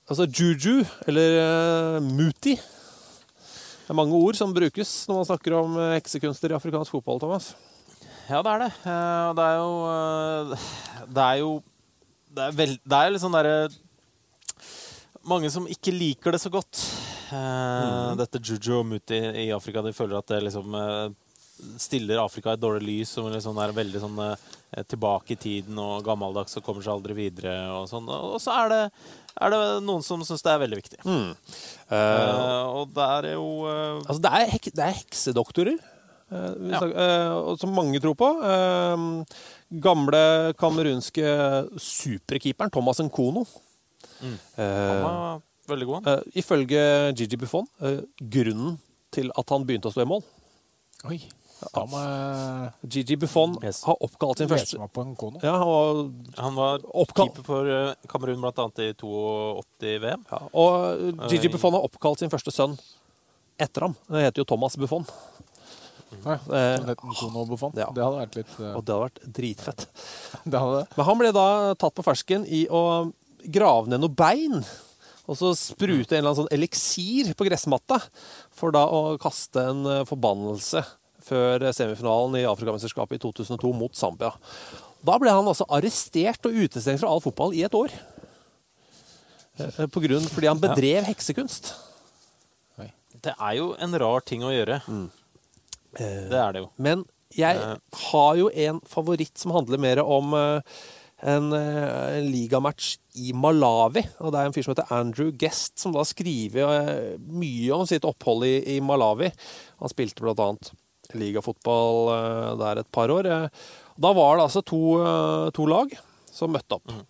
altså 0.08 0.24
juju, 0.28 0.84
eller 1.08 1.36
eh, 1.42 1.98
muti 2.06 2.54
Det 2.56 3.92
er 3.92 3.98
mange 3.98 4.16
ord 4.16 4.38
som 4.38 4.54
brukes 4.56 4.92
når 5.08 5.20
man 5.20 5.28
snakker 5.32 5.56
om 5.58 5.76
eh, 5.80 5.94
heksekunster 5.98 6.52
i 6.52 6.56
afrikansk 6.60 6.96
fotball, 6.96 7.20
Thomas. 7.24 7.52
Ja, 8.30 8.42
det 8.42 8.52
er 8.52 8.62
det. 8.62 8.70
Eh, 8.86 9.30
det 9.38 9.46
er 9.46 9.56
jo 9.58 9.72
eh, 9.90 10.68
Det 11.08 11.24
er 11.24 11.40
jo 11.40 11.50
Det 12.32 12.44
er, 12.46 12.54
veld, 12.60 12.78
det 12.84 13.00
er 13.00 13.18
sånn 13.22 13.34
derre 13.36 13.56
Mange 15.28 15.50
som 15.54 15.68
ikke 15.70 15.94
liker 15.94 16.34
det 16.34 16.40
så 16.42 16.50
godt. 16.50 16.80
Mm. 17.32 18.18
Dette 18.18 18.40
Juju 18.42 18.80
og 18.80 18.88
Muti 18.90 19.16
i 19.16 19.46
Afrika, 19.54 19.80
de 19.80 19.94
føler 19.94 20.18
at 20.18 20.32
det 20.32 20.40
liksom 20.48 20.74
eh, 20.74 21.12
stiller 21.78 22.20
Afrika 22.22 22.50
i 22.50 22.58
et 22.58 22.62
dårlig 22.62 22.82
lys 22.86 23.14
Som 23.16 23.30
liksom 23.32 23.58
er 23.62 23.74
veldig 23.76 24.02
sånn 24.02 24.18
eh, 24.24 24.82
tilbake 24.88 25.34
i 25.34 25.40
tiden 25.40 25.78
og 25.80 26.04
gammeldags 26.06 26.56
og 26.58 26.64
kommer 26.64 26.84
seg 26.84 26.94
aldri 26.94 27.16
videre 27.16 27.54
og 27.76 27.88
sånn. 27.90 28.08
Og 28.08 28.38
så 28.40 28.54
er 28.62 28.70
det, 28.72 28.80
er 29.36 29.52
det 29.52 29.60
noen 29.84 30.04
som 30.06 30.22
syns 30.24 30.44
det 30.44 30.52
er 30.52 30.62
veldig 30.62 30.78
viktig. 30.78 31.00
Mm. 31.04 31.34
Eh, 31.92 32.62
og 32.72 32.94
det 32.96 33.08
er 33.18 33.28
jo 33.34 33.46
uh, 33.66 34.00
Altså, 34.00 34.20
det 34.24 34.32
er, 34.32 34.46
hek 34.54 34.70
det 34.72 34.86
er 34.86 34.96
heksedoktorer, 34.96 35.76
eh, 36.32 36.54
snakker- 36.72 36.96
eh, 37.04 37.56
som 37.60 37.74
mange 37.76 38.00
tror 38.00 38.14
på. 38.16 38.28
Eh, 38.52 39.06
gamle 39.80 40.54
kamerunske 40.58 41.26
superkeeperen 41.78 42.70
Thomas 42.72 42.98
Nkono. 43.04 43.44
Mm. 44.22 44.38
Eh, 44.56 44.64
Han 44.64 45.02
var 45.02 45.42
veldig 45.68 45.86
god. 45.86 46.06
eh, 46.08 46.20
ifølge 46.42 47.14
Gigi 47.16 47.36
Buffon, 47.36 47.66
eh, 47.80 48.00
grunnen 48.20 48.78
til 49.12 49.30
at 49.36 49.48
han 49.50 49.64
begynte 49.66 49.88
å 49.90 49.92
stå 49.92 50.02
i 50.02 50.08
mål 50.08 50.22
Oi. 51.10 51.20
Da 51.74 51.84
må 51.86 51.98
jeg 52.00 52.90
Gigi 52.90 53.16
Buffon 53.16 53.52
har 53.62 53.96
oppkalt 54.02 54.38
sin 54.38 54.48
første 54.50 54.78
på 54.92 55.02
en 55.04 55.14
kono. 55.16 55.38
ja, 55.42 55.54
og, 55.62 56.12
Han 56.38 56.54
var 56.56 56.78
Oppkall- 56.80 57.28
keeper 57.30 57.44
for 57.44 57.94
Kamerun 58.08 58.40
bl.a. 58.40 58.66
i 58.82 58.92
82-VM. 58.94 60.24
ja, 60.30 60.38
og 60.52 61.30
Gigi 61.30 61.48
Buffon 61.48 61.72
har 61.72 61.82
oppkalt 61.86 62.18
sin 62.18 62.30
første 62.30 62.50
sønn 62.50 62.78
etter 63.60 63.80
ham. 63.82 63.94
Det 64.10 64.24
heter 64.24 64.42
jo 64.42 64.44
Thomas 64.44 64.74
Buffon. 64.76 65.04
Eh, 66.22 66.84
liten 66.86 67.16
kono 67.18 67.44
Buffon. 67.48 67.74
ja. 67.78 67.88
Det 67.94 68.04
hadde 68.04 68.20
vært 68.20 68.38
litt 68.38 68.54
uh... 68.60 68.70
Og 68.76 68.84
det 68.84 68.94
hadde 68.94 69.02
vært 69.06 69.20
dritfett. 69.40 69.84
Det 70.52 70.62
hadde. 70.62 70.86
Men 70.96 71.08
han 71.08 71.20
ble 71.20 71.32
da 71.34 71.46
tatt 71.80 71.96
på 71.98 72.04
fersken 72.06 72.46
i 72.46 72.64
å 72.70 72.82
grave 73.52 73.90
ned 73.90 74.02
noe 74.04 74.12
bein. 74.12 74.62
Og 75.30 75.38
så 75.38 75.52
sprute 75.58 76.16
en 76.16 76.22
eller 76.22 76.32
annen 76.32 76.40
sånn 76.42 76.54
eliksir 76.54 77.32
på 77.38 77.46
gressmatta 77.46 78.00
for 78.54 78.74
da 78.74 78.84
å 78.90 79.16
kaste 79.22 79.62
en 79.72 79.84
eh, 79.86 80.02
forbannelse 80.08 80.82
før 81.22 81.68
semifinalen 81.70 82.40
i 82.40 82.46
Afrikamesterskapet 82.50 83.20
i 83.20 83.22
2002 83.22 83.70
mot 83.78 83.94
Zambia. 83.94 84.32
Da 85.06 85.14
ble 85.22 85.30
han 85.34 85.46
altså 85.46 85.66
arrestert 85.70 86.42
og 86.46 86.58
utestengt 86.64 87.02
fra 87.02 87.10
all 87.10 87.22
fotball 87.22 87.54
i 87.54 87.62
et 87.66 87.74
år. 87.78 87.94
Eh, 89.58 89.86
På 89.86 90.02
grunn, 90.02 90.26
fordi 90.30 90.50
han 90.50 90.62
bedrev 90.62 91.06
heksekunst. 91.10 91.72
Det 93.22 93.34
er 93.38 93.52
jo 93.54 93.68
en 93.78 93.92
rar 94.02 94.24
ting 94.26 94.42
å 94.42 94.50
gjøre. 94.50 94.80
Det 95.98 96.38
er 96.40 96.52
det 96.56 96.62
jo. 96.64 96.70
Men 96.82 97.04
jeg 97.36 97.58
har 98.10 98.34
jo 98.36 98.50
en 98.50 98.80
favoritt 98.88 99.38
som 99.40 99.54
handler 99.56 99.80
mer 99.80 100.00
om 100.04 100.34
eh, 100.36 100.76
en, 101.22 101.52
eh, 101.56 102.18
en 102.18 102.26
ligamatch 102.32 102.96
i 103.16 103.32
Malawi. 103.32 104.02
Og 104.20 104.32
det 104.34 104.40
er 104.40 104.48
en 104.50 104.54
fyr 104.56 104.66
som 104.66 104.74
heter 104.74 104.92
Andrew 104.92 105.30
Guest, 105.32 105.78
som 105.80 105.94
da 105.96 106.04
skriver 106.08 106.74
eh, 106.76 107.18
mye 107.18 107.72
om 107.76 107.86
sitt 107.88 108.04
opphold 108.08 108.44
i, 108.48 108.54
i 108.76 108.80
Malawi. 108.84 109.30
Han 109.80 109.92
spilte 109.92 110.24
blant 110.24 110.42
annet 110.44 110.72
ligafotball 111.16 112.12
eh, 112.16 112.50
der 112.60 112.82
et 112.82 112.92
par 112.94 113.12
år. 113.12 113.28
Eh, 113.28 113.48
Da 114.02 114.08
var 114.16 114.36
det 114.38 114.44
altså 114.46 114.62
to, 114.64 114.78
eh, 115.04 115.50
to 115.52 115.66
lag 115.68 115.90
som 116.32 116.52
møtte 116.52 116.78
opp. 116.78 116.88
Mm. 116.88 117.02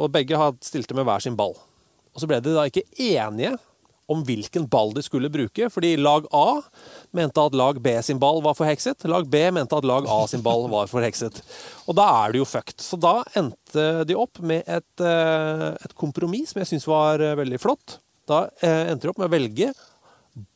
Og 0.00 0.10
begge 0.12 0.36
stilte 0.60 0.92
med 0.96 1.06
hver 1.08 1.20
sin 1.24 1.36
ball. 1.36 1.54
Og 2.12 2.20
så 2.20 2.26
ble 2.28 2.42
de 2.44 2.52
da 2.52 2.66
ikke 2.68 2.82
enige 3.00 3.54
om 4.10 4.22
hvilken 4.26 4.66
ball 4.70 4.92
de 4.96 5.02
skulle 5.04 5.30
bruke, 5.32 5.68
fordi 5.72 5.94
lag 6.00 6.26
A 6.34 6.60
mente 7.14 7.42
at 7.42 7.54
lag 7.56 7.78
B 7.82 7.94
sin 8.02 8.20
ball 8.22 8.42
var 8.44 8.56
forhekset. 8.58 9.06
Lag 9.08 9.28
B 9.30 9.44
mente 9.54 9.76
at 9.78 9.86
lag 9.88 10.08
A 10.10 10.20
sin 10.30 10.42
ball 10.44 10.66
var 10.72 10.90
forhekset. 10.90 11.40
Og 11.86 11.96
da 11.98 12.08
er 12.22 12.32
det 12.32 12.42
jo 12.42 12.48
fucked. 12.48 12.82
Så 12.82 12.98
da 13.00 13.20
endte 13.38 13.86
de 14.08 14.18
opp 14.18 14.42
med 14.42 14.66
et, 14.66 15.04
eh, 15.04 15.68
et 15.78 15.96
kompromiss 15.98 16.52
som 16.52 16.62
jeg 16.62 16.72
syns 16.72 16.88
var 16.90 17.22
eh, 17.22 17.36
veldig 17.38 17.60
flott. 17.62 17.98
Da 18.28 18.46
eh, 18.62 18.92
endte 18.92 19.06
de 19.06 19.12
opp 19.12 19.22
med 19.22 19.30
å 19.30 19.36
velge 19.36 19.72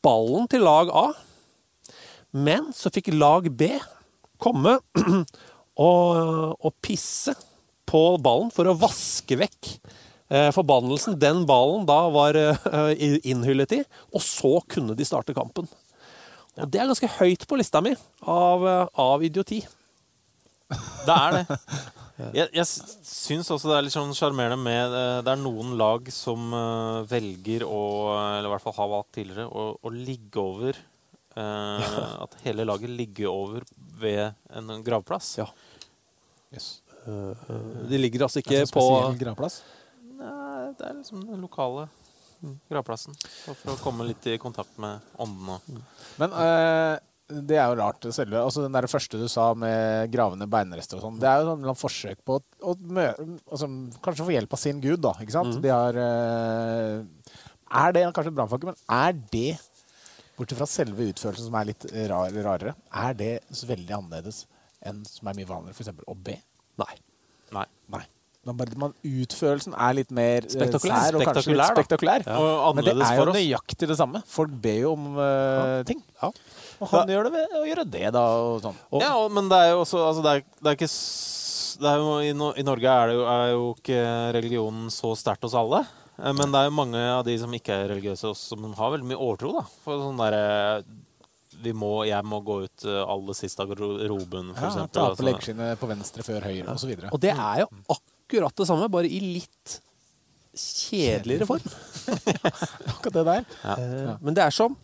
ballen 0.03 0.47
til 0.51 0.65
lag 0.65 0.91
A, 0.91 1.07
men 2.37 2.71
så 2.75 2.91
fikk 2.93 3.13
lag 3.15 3.47
B 3.55 3.69
komme 4.41 4.77
og, 5.87 6.57
og 6.57 6.73
pisse 6.83 7.33
på 7.87 8.03
ballen 8.21 8.51
for 8.53 8.67
å 8.67 8.75
vaske 8.77 9.37
vekk 9.39 9.77
forbannelsen 10.27 11.15
den 11.19 11.45
ballen 11.47 11.85
da 11.87 11.99
var 12.11 12.35
eh, 12.35 13.19
innhyllet 13.23 13.77
i, 13.77 13.81
og 14.11 14.23
så 14.23 14.57
kunne 14.67 14.95
de 14.97 15.07
starte 15.07 15.35
kampen. 15.37 15.69
Og 16.57 16.71
det 16.73 16.81
er 16.81 16.89
ganske 16.89 17.09
høyt 17.19 17.45
på 17.47 17.59
lista 17.59 17.81
mi 17.85 17.93
av, 18.25 18.65
eh, 18.67 18.87
av 19.03 19.23
idioti. 19.23 19.61
Det 21.07 21.15
er 21.15 21.37
det. 21.37 21.57
Jeg, 22.17 22.49
jeg 22.49 22.65
syns 23.05 23.49
også 23.53 23.69
det 23.69 23.75
er 23.77 23.83
litt 23.85 23.93
sånn 23.93 24.15
sjarmerende 24.17 24.57
med 24.57 24.93
eh, 24.97 25.19
Det 25.21 25.35
er 25.35 25.37
noen 25.37 25.75
lag 25.77 26.07
som 26.09 26.49
eh, 26.49 27.03
velger 27.11 27.61
å, 27.67 27.81
eller 28.39 28.49
i 28.49 28.53
hvert 28.55 28.63
fall 28.63 28.73
har 28.79 28.89
valgt 28.89 29.11
tidligere, 29.19 29.45
å, 29.45 29.67
å 29.77 29.91
ligge 29.93 30.41
over 30.41 30.79
eh, 31.37 31.99
At 32.25 32.39
hele 32.41 32.65
laget 32.65 32.89
ligger 32.89 33.29
over 33.29 33.67
ved 34.01 34.33
en 34.49 34.81
gravplass. 34.85 35.29
Ja. 35.43 35.47
De 37.05 38.01
ligger 38.01 38.25
altså 38.25 38.41
ikke 38.41 38.55
Det 38.55 38.63
er 38.63 38.65
en 38.65 38.73
på 38.73 38.87
spesiell 38.87 39.21
gravplass. 39.21 39.61
Nei, 40.67 40.75
det 40.75 40.83
er 40.83 40.95
liksom 40.97 41.21
den 41.23 41.43
lokale 41.45 41.87
gravplassen. 42.67 43.15
For 43.47 43.71
å 43.71 43.77
komme 43.79 44.07
litt 44.09 44.25
i 44.27 44.35
kontakt 44.41 44.75
med 44.81 45.05
åndene. 45.23 45.83
Men 46.19 46.33
eh, 46.35 46.95
det 47.47 47.55
er 47.55 47.69
jo 47.71 47.77
rart. 47.79 48.07
Selve, 48.15 48.41
altså 48.41 48.65
Den 48.65 48.75
der 48.75 48.87
første 48.91 49.19
du 49.21 49.29
sa 49.31 49.49
med 49.57 50.11
gravende 50.11 50.47
beinrester 50.51 50.99
og 50.99 51.05
sånn, 51.05 51.21
det 51.21 51.29
er 51.29 51.45
jo 51.45 51.55
et 51.55 51.79
forsøk 51.79 52.19
på 52.27 52.37
å, 52.39 52.41
å 52.73 52.75
altså, 52.75 53.69
kanskje 54.03 54.27
få 54.27 54.35
hjelp 54.35 54.57
av 54.57 54.61
sin 54.61 54.83
gud, 54.83 54.99
da. 55.07 55.15
ikke 55.23 55.37
sant? 55.37 55.55
Mm. 55.55 55.63
De 55.63 55.71
har 55.71 56.01
eh, 56.03 57.39
Er 57.85 57.95
det 57.95 58.05
kanskje 58.11 58.33
et 58.33 58.39
brannfakkel, 58.41 58.73
men 58.73 58.83
er 58.99 59.17
det, 59.31 59.55
bortsett 60.35 60.59
fra 60.59 60.69
selve 60.69 61.07
utførelsen 61.13 61.47
som 61.47 61.57
er 61.61 61.71
litt 61.71 61.87
rar, 62.11 62.35
rarere, 62.43 62.75
er 63.07 63.17
det 63.17 63.31
veldig 63.71 63.97
annerledes 64.01 64.43
enn 64.85 64.99
som 65.07 65.31
er 65.31 65.39
mye 65.39 65.49
vanligere, 65.49 65.79
f.eks. 65.79 66.05
å 66.11 66.19
be? 66.27 66.37
Nei. 66.83 66.93
Nei. 67.55 67.65
Nei. 67.95 68.05
Man 68.55 68.93
utførelsen 69.03 69.75
er 69.75 69.97
litt 69.97 70.11
mer 70.15 70.45
eh, 70.45 70.51
Spektakulær. 70.53 71.03
sær 71.03 71.17
og 71.19 71.25
kanskje 71.27 71.55
litt 71.55 71.71
Spektakulær, 71.73 72.25
Ja. 72.27 72.37
Og 72.67 72.75
Men 72.77 72.85
det 72.87 72.95
er 72.95 73.19
jo 73.19 73.25
nøyaktig 73.33 73.89
det 73.91 73.97
samme. 73.99 74.21
Folk 74.27 74.53
ber 74.63 74.79
jo 74.85 74.93
om 74.95 75.19
eh, 75.19 75.83
ting. 75.89 76.01
Og 76.79 76.91
han 76.93 77.09
gjør 77.09 77.27
det 77.27 77.33
ved 77.33 77.55
å 77.57 77.63
gjøre 77.65 77.85
det, 77.89 78.05
da. 78.13 78.25
Og 78.47 78.59
sånn. 78.63 78.77
Ja, 79.01 79.15
og, 79.17 79.31
men 79.33 79.49
det 79.49 79.57
er 79.57 79.71
jo 79.73 79.81
også 79.83 80.01
altså, 80.07 80.23
det, 80.25 80.33
er, 80.37 80.43
det 80.61 80.71
er 80.73 80.77
ikke 80.79 80.91
det 81.77 81.89
er 81.91 82.01
jo, 82.01 82.13
i, 82.25 82.33
no, 82.37 82.51
I 82.57 82.63
Norge 82.65 82.89
er, 82.89 83.09
det 83.11 83.15
jo, 83.17 83.23
er 83.29 83.49
jo 83.53 83.65
ikke 83.75 84.01
religionen 84.37 84.87
så 84.93 85.11
sterkt 85.17 85.45
hos 85.45 85.53
alle. 85.57 85.83
Eh, 86.17 86.31
Men 86.33 86.53
det 86.53 86.61
er 86.61 86.69
jo 86.71 86.77
mange 86.77 87.01
av 87.17 87.25
de 87.27 87.35
som 87.41 87.53
ikke 87.53 87.75
er 87.83 87.91
religiøse, 87.93 88.31
som 88.37 88.71
har 88.77 88.95
veldig 88.95 89.09
mye 89.11 89.19
overtro. 89.19 89.51
da. 89.59 89.65
For 89.85 90.01
sånn 90.07 90.21
der, 90.21 90.83
vi 91.61 91.73
må, 91.73 92.03
Jeg 92.05 92.21
må 92.25 92.37
gå 92.45 92.59
ut 92.67 92.85
aller 92.85 93.33
sist 93.37 93.57
av 93.61 93.71
garderoben, 93.71 94.51
f.eks. 94.53 94.75
Ja, 94.77 94.85
ta 94.85 95.07
på 95.07 95.07
altså. 95.15 95.25
leggskinnet 95.25 95.79
på 95.81 95.89
venstre 95.89 96.25
før 96.25 96.45
høyre, 96.45 96.67
og 96.73 96.81
så 96.81 96.89
videre. 96.89 97.09
Og 97.13 97.21
det 97.23 97.33
er 97.33 97.63
jo 97.63 97.69
akkurat 97.87 98.13
det 98.29 98.67
samme, 98.67 98.89
bare 98.91 99.07
i 99.09 99.19
litt 99.23 99.77
kjedeligere 100.57 101.47
form. 101.47 101.67
Akkurat 102.93 103.13
det 103.13 103.25
der. 103.27 103.45
Ja. 103.63 104.17
Men 104.21 104.37
det 104.37 104.43
er 104.43 104.55
som 104.55 104.75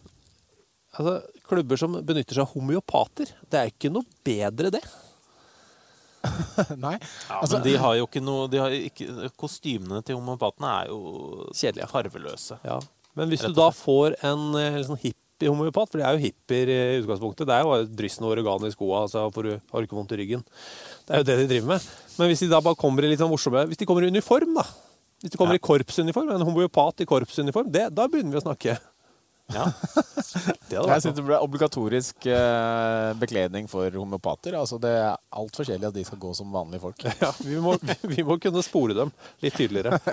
altså, 0.94 1.16
klubber 1.48 1.80
som 1.80 1.98
benytter 2.06 2.38
seg 2.38 2.46
av 2.46 2.54
homeopater. 2.54 3.32
Det 3.50 3.60
er 3.60 3.72
ikke 3.74 3.92
noe 3.94 4.06
bedre, 4.26 4.72
det. 4.78 4.84
Nei. 6.80 6.96
Ja, 7.28 7.42
Altså- 7.42 7.58
men 7.58 7.66
de 7.68 7.76
har 7.82 7.98
jo 8.00 8.08
ikke 8.08 8.24
noe 8.24 8.48
de 8.48 8.62
har 8.62 8.72
ikke, 8.72 9.32
Kostymene 9.36 10.04
til 10.08 10.16
homopatene 10.16 10.70
er 10.84 10.94
jo 10.94 11.50
Kjedelige. 11.52 11.90
farveløse. 11.92 12.60
Ja. 12.64 12.80
Men 13.18 13.30
hvis 13.30 13.44
du 13.44 13.52
da 13.54 13.68
får 13.76 14.16
en 14.26 14.54
eh, 14.58 14.78
litt 14.80 14.88
sånn 14.90 15.02
hipp 15.04 15.20
hippie-homopat, 15.34 15.90
for 15.92 16.00
de 16.00 16.06
er 16.06 16.16
jo 16.16 16.22
hippier 16.24 16.70
i 16.70 17.02
utgangspunktet. 17.02 17.48
Det 17.50 17.54
er 17.56 17.64
jo 17.64 17.72
bare 17.72 17.88
dryss 17.90 18.20
noe 18.22 18.32
oregano 18.36 18.70
i 18.70 18.74
skoa, 18.74 19.04
så 19.10 19.26
får 19.34 19.44
du, 19.48 19.52
har 19.72 19.82
du 19.82 19.88
ikke 19.88 19.98
vondt 19.98 20.14
i 20.16 20.20
ryggen. 20.22 20.44
Det 21.08 21.16
er 21.16 21.22
jo 21.24 21.28
det 21.28 21.38
de 21.42 21.48
driver 21.50 21.68
med. 21.74 21.88
Men 22.20 22.30
hvis 22.30 22.44
de 22.46 22.50
da 22.52 22.60
bare 22.62 22.78
kommer 22.80 23.04
i 23.06 23.10
litt 23.12 23.22
sånn 23.22 23.32
morsomme 23.32 23.66
Hvis 23.72 23.80
de 23.82 23.86
kommer 23.90 24.06
i 24.06 24.12
uniform, 24.14 24.54
da. 24.60 24.66
Hvis 25.24 25.32
de 25.34 25.40
kommer 25.40 25.56
i 25.58 25.62
korpsuniform, 25.64 26.30
en 26.36 26.44
homopat 26.46 27.02
i 27.02 27.08
korpsuniform, 27.08 27.70
det, 27.72 27.88
da 27.96 28.10
begynner 28.12 28.36
vi 28.36 28.42
å 28.42 28.48
snakke. 28.48 28.74
Ja. 29.54 29.66
Det 30.70 30.78
hadde 30.80 30.94
Jeg 30.96 31.04
syns 31.04 31.16
det 31.18 31.24
ble 31.28 31.38
obligatorisk 31.44 32.26
eh, 32.32 33.10
bekledning 33.20 33.68
for 33.70 33.92
homeopater. 33.94 34.56
Altså, 34.58 34.80
det 34.82 34.90
er 34.98 35.18
altfor 35.36 35.68
kjedelig 35.68 35.90
at 35.92 35.98
de 35.98 36.04
skal 36.08 36.20
gå 36.24 36.32
som 36.36 36.52
vanlige 36.56 36.82
folk. 36.84 37.04
Ja, 37.24 37.30
vi 37.44 37.60
må, 37.62 37.76
vi 38.10 38.24
må 38.26 38.38
kunne 38.42 38.64
spore 38.66 38.96
dem 38.98 39.12
litt 39.44 39.56
tydeligere. 39.60 40.00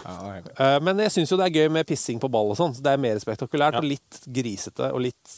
Ja. 0.00 0.16
Eh, 0.40 0.78
Men 0.82 1.02
jeg 1.04 1.12
syns 1.12 1.30
jo 1.34 1.36
det 1.38 1.50
er 1.50 1.58
gøy 1.60 1.68
med 1.74 1.86
pissing 1.90 2.18
på 2.22 2.30
ball 2.32 2.54
og 2.54 2.56
sånn. 2.58 2.72
Det 2.78 2.94
er 2.94 3.02
mer 3.02 3.18
spektakulært 3.22 3.76
Ja. 3.78 3.82
og 3.82 3.90
litt 3.90 4.22
grisete 4.32 4.88
og 4.94 5.02
litt 5.04 5.34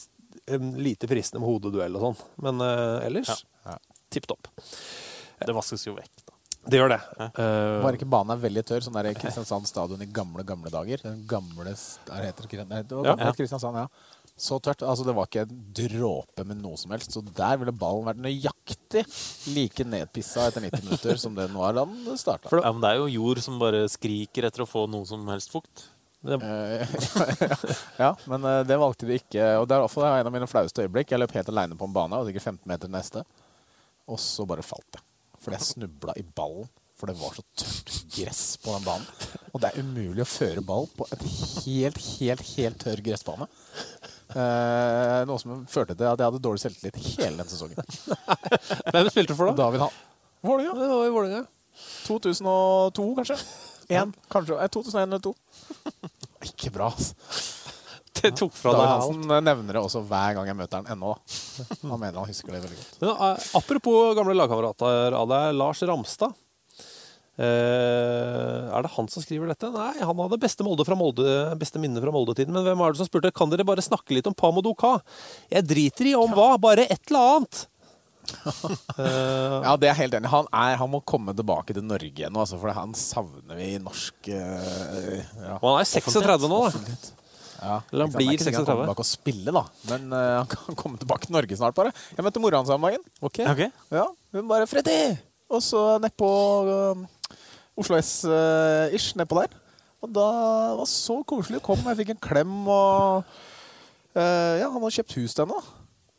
um, 0.53 0.69
lite 0.79 1.09
fristende 1.11 1.43
med 1.43 1.49
hodeduell 1.51 1.97
og 1.99 2.05
sånn. 2.07 2.21
Men 2.47 2.63
eh, 2.63 3.09
ellers 3.09 3.33
Ja. 3.67 3.75
tipp 4.13 4.29
topp. 4.31 4.47
Det 5.41 5.55
vaskes 5.55 5.87
jo 5.87 5.95
vekk. 5.97 6.13
da. 6.27 6.33
Det 6.63 6.79
gjør 6.79 6.93
det. 6.93 6.99
Uh, 7.35 7.83
Var 7.83 7.97
ikke 7.97 8.07
banen 8.07 8.31
er 8.37 8.39
veldig 8.39 8.63
tørr, 8.69 8.83
sånn 8.85 8.95
der 8.95 9.09
Kristiansand 9.19 9.67
stadion 9.67 10.03
i 10.03 10.07
gamle, 10.07 10.45
gamle 10.47 10.71
dager. 10.71 11.01
Den 11.03 11.25
gamle 11.27 11.73
der 11.73 12.27
heter 12.29 12.47
det, 12.47 12.67
Nei, 12.69 12.83
det 12.87 12.95
var 12.95 13.17
Ja. 13.19 13.33
Kristiansand, 13.35 13.81
ja. 13.83 13.87
Så 14.39 14.57
tørt. 14.63 14.81
Altså, 14.81 15.05
det 15.05 15.13
var 15.13 15.27
ikke 15.27 15.43
en 15.43 15.57
dråpe 15.75 16.45
med 16.47 16.57
noe 16.63 16.79
som 16.79 16.93
helst. 16.95 17.11
Så 17.13 17.21
der 17.21 17.59
ville 17.61 17.75
ballen 17.75 18.07
vært 18.07 18.21
nøyaktig 18.23 19.03
like 19.53 19.85
nedpissa 19.85 20.47
etter 20.49 20.63
90 20.63 20.87
minutter 20.87 21.19
som 21.21 21.35
den 21.37 21.53
var 21.53 21.75
da 21.77 21.83
den 21.85 22.17
starta. 22.17 22.49
Ja, 22.49 22.71
men 22.71 22.81
det 22.81 22.93
er 22.93 23.01
jo 23.03 23.11
jord 23.11 23.43
som 23.45 23.59
bare 23.61 23.83
skriker 23.91 24.47
etter 24.47 24.63
å 24.65 24.69
få 24.69 24.87
noe 24.89 25.05
som 25.05 25.27
helst 25.29 25.53
fukt. 25.53 25.89
ja, 27.99 28.13
men 28.31 28.45
eh, 28.47 28.61
det 28.63 28.79
valgte 28.79 29.09
de 29.09 29.19
ikke. 29.19 29.47
Og 29.59 29.67
det 29.67 29.75
er 29.75 29.83
iallfall 29.83 30.07
en 30.07 30.29
av 30.31 30.33
mine 30.33 30.47
flaueste 30.49 30.85
øyeblikk. 30.85 31.11
Jeg 31.11 31.19
løp 31.19 31.35
helt 31.35 31.51
aleine 31.51 31.77
på 31.77 31.89
en 31.89 31.95
bane, 31.95 32.15
og 32.17 32.29
sikkert 32.31 32.47
15 32.55 32.71
meter 32.71 32.91
neste. 32.91 33.25
Og 34.07 34.19
så 34.23 34.47
bare 34.47 34.63
falt 34.65 34.87
jeg. 34.97 35.02
Fordi 35.43 35.57
jeg 35.59 35.67
snubla 35.73 36.15
i 36.19 36.23
ballen. 36.35 36.69
For 36.93 37.09
det 37.09 37.17
var 37.19 37.33
så 37.35 37.41
tørt 37.57 37.89
gress 38.13 38.41
på 38.63 38.71
den 38.77 38.83
banen. 38.85 39.07
Og 39.51 39.59
det 39.59 39.71
er 39.73 39.81
umulig 39.83 40.21
å 40.23 40.29
føre 40.29 40.61
ball 40.63 40.85
på 40.95 41.07
et 41.11 41.23
helt, 41.65 41.97
helt, 42.19 42.43
helt 42.53 42.77
tørr 42.79 43.01
gressbane. 43.03 43.47
Eh, 44.33 45.17
noe 45.27 45.41
som 45.41 45.65
førte 45.69 45.97
til 45.97 46.07
at 46.07 46.21
jeg 46.21 46.29
hadde 46.29 46.39
dårlig 46.45 46.61
selvtillit 46.63 47.01
hele 47.17 47.41
den 47.41 47.49
sesongen. 47.49 47.81
Hvem 48.93 49.09
spilte 49.11 49.33
du 49.33 49.35
for, 49.35 49.51
da? 49.51 49.57
David 49.65 49.83
Hall. 49.83 49.97
Vålerenga. 50.45 50.77
Det 50.79 50.87
var 50.93 51.03
i 51.09 51.13
Vålinga. 51.17 51.43
2002, 52.07 53.05
kanskje? 53.19 53.37
En, 53.97 54.13
kanskje. 54.31 54.57
eh, 54.63 54.71
2001 54.73 55.03
eller 55.09 55.23
2002. 55.27 55.35
Ikke 56.49 56.71
bra, 56.77 56.89
altså. 56.93 57.13
Det 58.27 58.31
tok 58.39 58.53
fra 58.55 58.71
deg 58.77 58.87
Hansen 58.87 59.25
nevner 59.43 59.75
det 59.75 59.81
også 59.83 60.03
hver 60.07 60.37
gang 60.37 60.47
jeg 60.47 60.57
møter 60.61 60.79
han 60.79 60.93
ennå. 60.95 61.15
Han 61.83 61.99
mener 61.99 62.21
han 62.21 62.29
husker 62.29 62.55
det 62.55 62.61
veldig 62.63 62.77
godt. 62.79 62.95
Men, 63.03 63.11
eh, 63.11 63.49
apropos 63.59 64.13
gamle 64.17 64.37
lagkamerater 64.39 65.17
av 65.19 65.27
deg, 65.33 65.49
Lars 65.59 65.83
Ramstad. 65.89 66.37
Eh, 67.33 68.69
er 68.69 68.85
det 68.85 68.91
han 68.93 69.07
som 69.09 69.23
skriver 69.25 69.49
dette? 69.49 69.69
Nei, 69.73 69.95
han 70.05 70.19
hadde 70.21 70.37
beste, 70.41 70.63
Molde 70.65 70.85
fra 70.85 70.95
Molde, 70.97 71.25
beste 71.59 71.81
minne 71.81 72.01
fra 72.03 72.13
Molde-tiden. 72.13 72.53
Men 72.53 72.65
hvem 72.67 72.77
var 72.83 72.93
det 72.93 73.01
som 73.01 73.09
spurte 73.09 73.33
kan 73.33 73.49
dere 73.49 73.65
bare 73.65 73.81
snakke 73.85 74.13
litt 74.13 74.29
om 74.29 74.35
Pamodoka? 74.37 74.99
Jeg 75.51 75.65
driter 75.69 76.11
i 76.11 76.15
om 76.17 76.31
hva, 76.37 76.51
bare 76.61 76.85
et 76.87 77.01
eller 77.11 77.37
annet. 77.37 77.63
Eh, 78.23 79.55
Ja, 79.65 79.73
det 79.75 79.89
er 79.89 79.91
jeg 79.91 79.97
helt 80.05 80.13
enig. 80.15 80.29
Han, 80.31 80.45
er, 80.55 80.77
han 80.79 80.89
må 80.93 81.01
komme 81.03 81.33
tilbake 81.35 81.73
til 81.75 81.83
Norge 81.83 82.07
igjen, 82.07 82.37
altså, 82.39 82.55
for 82.61 82.71
han 82.71 82.93
savner 82.95 83.57
vi 83.59 83.73
i 83.73 83.81
norsk 83.83 84.29
uh, 84.31 85.17
ja. 85.41 85.57
Han 85.59 85.81
er 85.81 85.89
36 85.89 86.47
nå, 86.47 86.61
da. 86.71 87.22
Ja, 87.63 87.77
Eller 87.93 88.07
han 88.07 88.13
blir 88.15 88.33
ikke 88.33 88.45
sikkert 88.45 88.59
han 88.59 88.65
36. 88.65 88.67
kommer 88.67 88.87
tilbake 88.87 89.03
og 89.05 89.09
spille, 89.09 89.53
da. 89.55 89.63
Men 89.91 90.07
uh, 90.11 90.37
han 90.41 90.49
kan 90.51 90.77
komme 90.81 90.99
tilbake 91.01 91.29
til 91.29 91.35
Norge 91.37 91.59
snart, 91.59 91.77
bare. 91.77 91.93
Jeg 92.17 92.25
møtte 92.27 92.43
mora 92.43 92.59
hans 92.59 92.71
om 92.73 92.87
dagen. 92.89 93.05
Ok. 93.23 93.39
Ja, 93.93 94.07
hun 94.35 94.49
bare 94.51 94.67
'Freddy!' 94.67 95.17
Og 95.53 95.61
så 95.61 95.81
nedpå 96.01 96.29
uh, 96.65 97.03
Oslo 97.77 97.97
S-ish, 97.99 99.13
nedpå 99.19 99.37
der. 99.41 99.53
Og 100.03 100.11
da 100.11 100.27
var 100.75 100.83
det 100.83 100.91
så 100.91 101.21
koselig. 101.23 101.61
Kom, 101.63 101.79
jeg 101.87 102.01
fikk 102.01 102.13
en 102.15 102.23
klem 102.23 102.67
og 102.67 103.23
uh, 104.17 104.53
Ja, 104.59 104.67
han 104.67 104.81
har 104.83 104.97
kjøpt 104.99 105.15
hus 105.21 105.37
til 105.37 105.45
henne. 105.45 105.61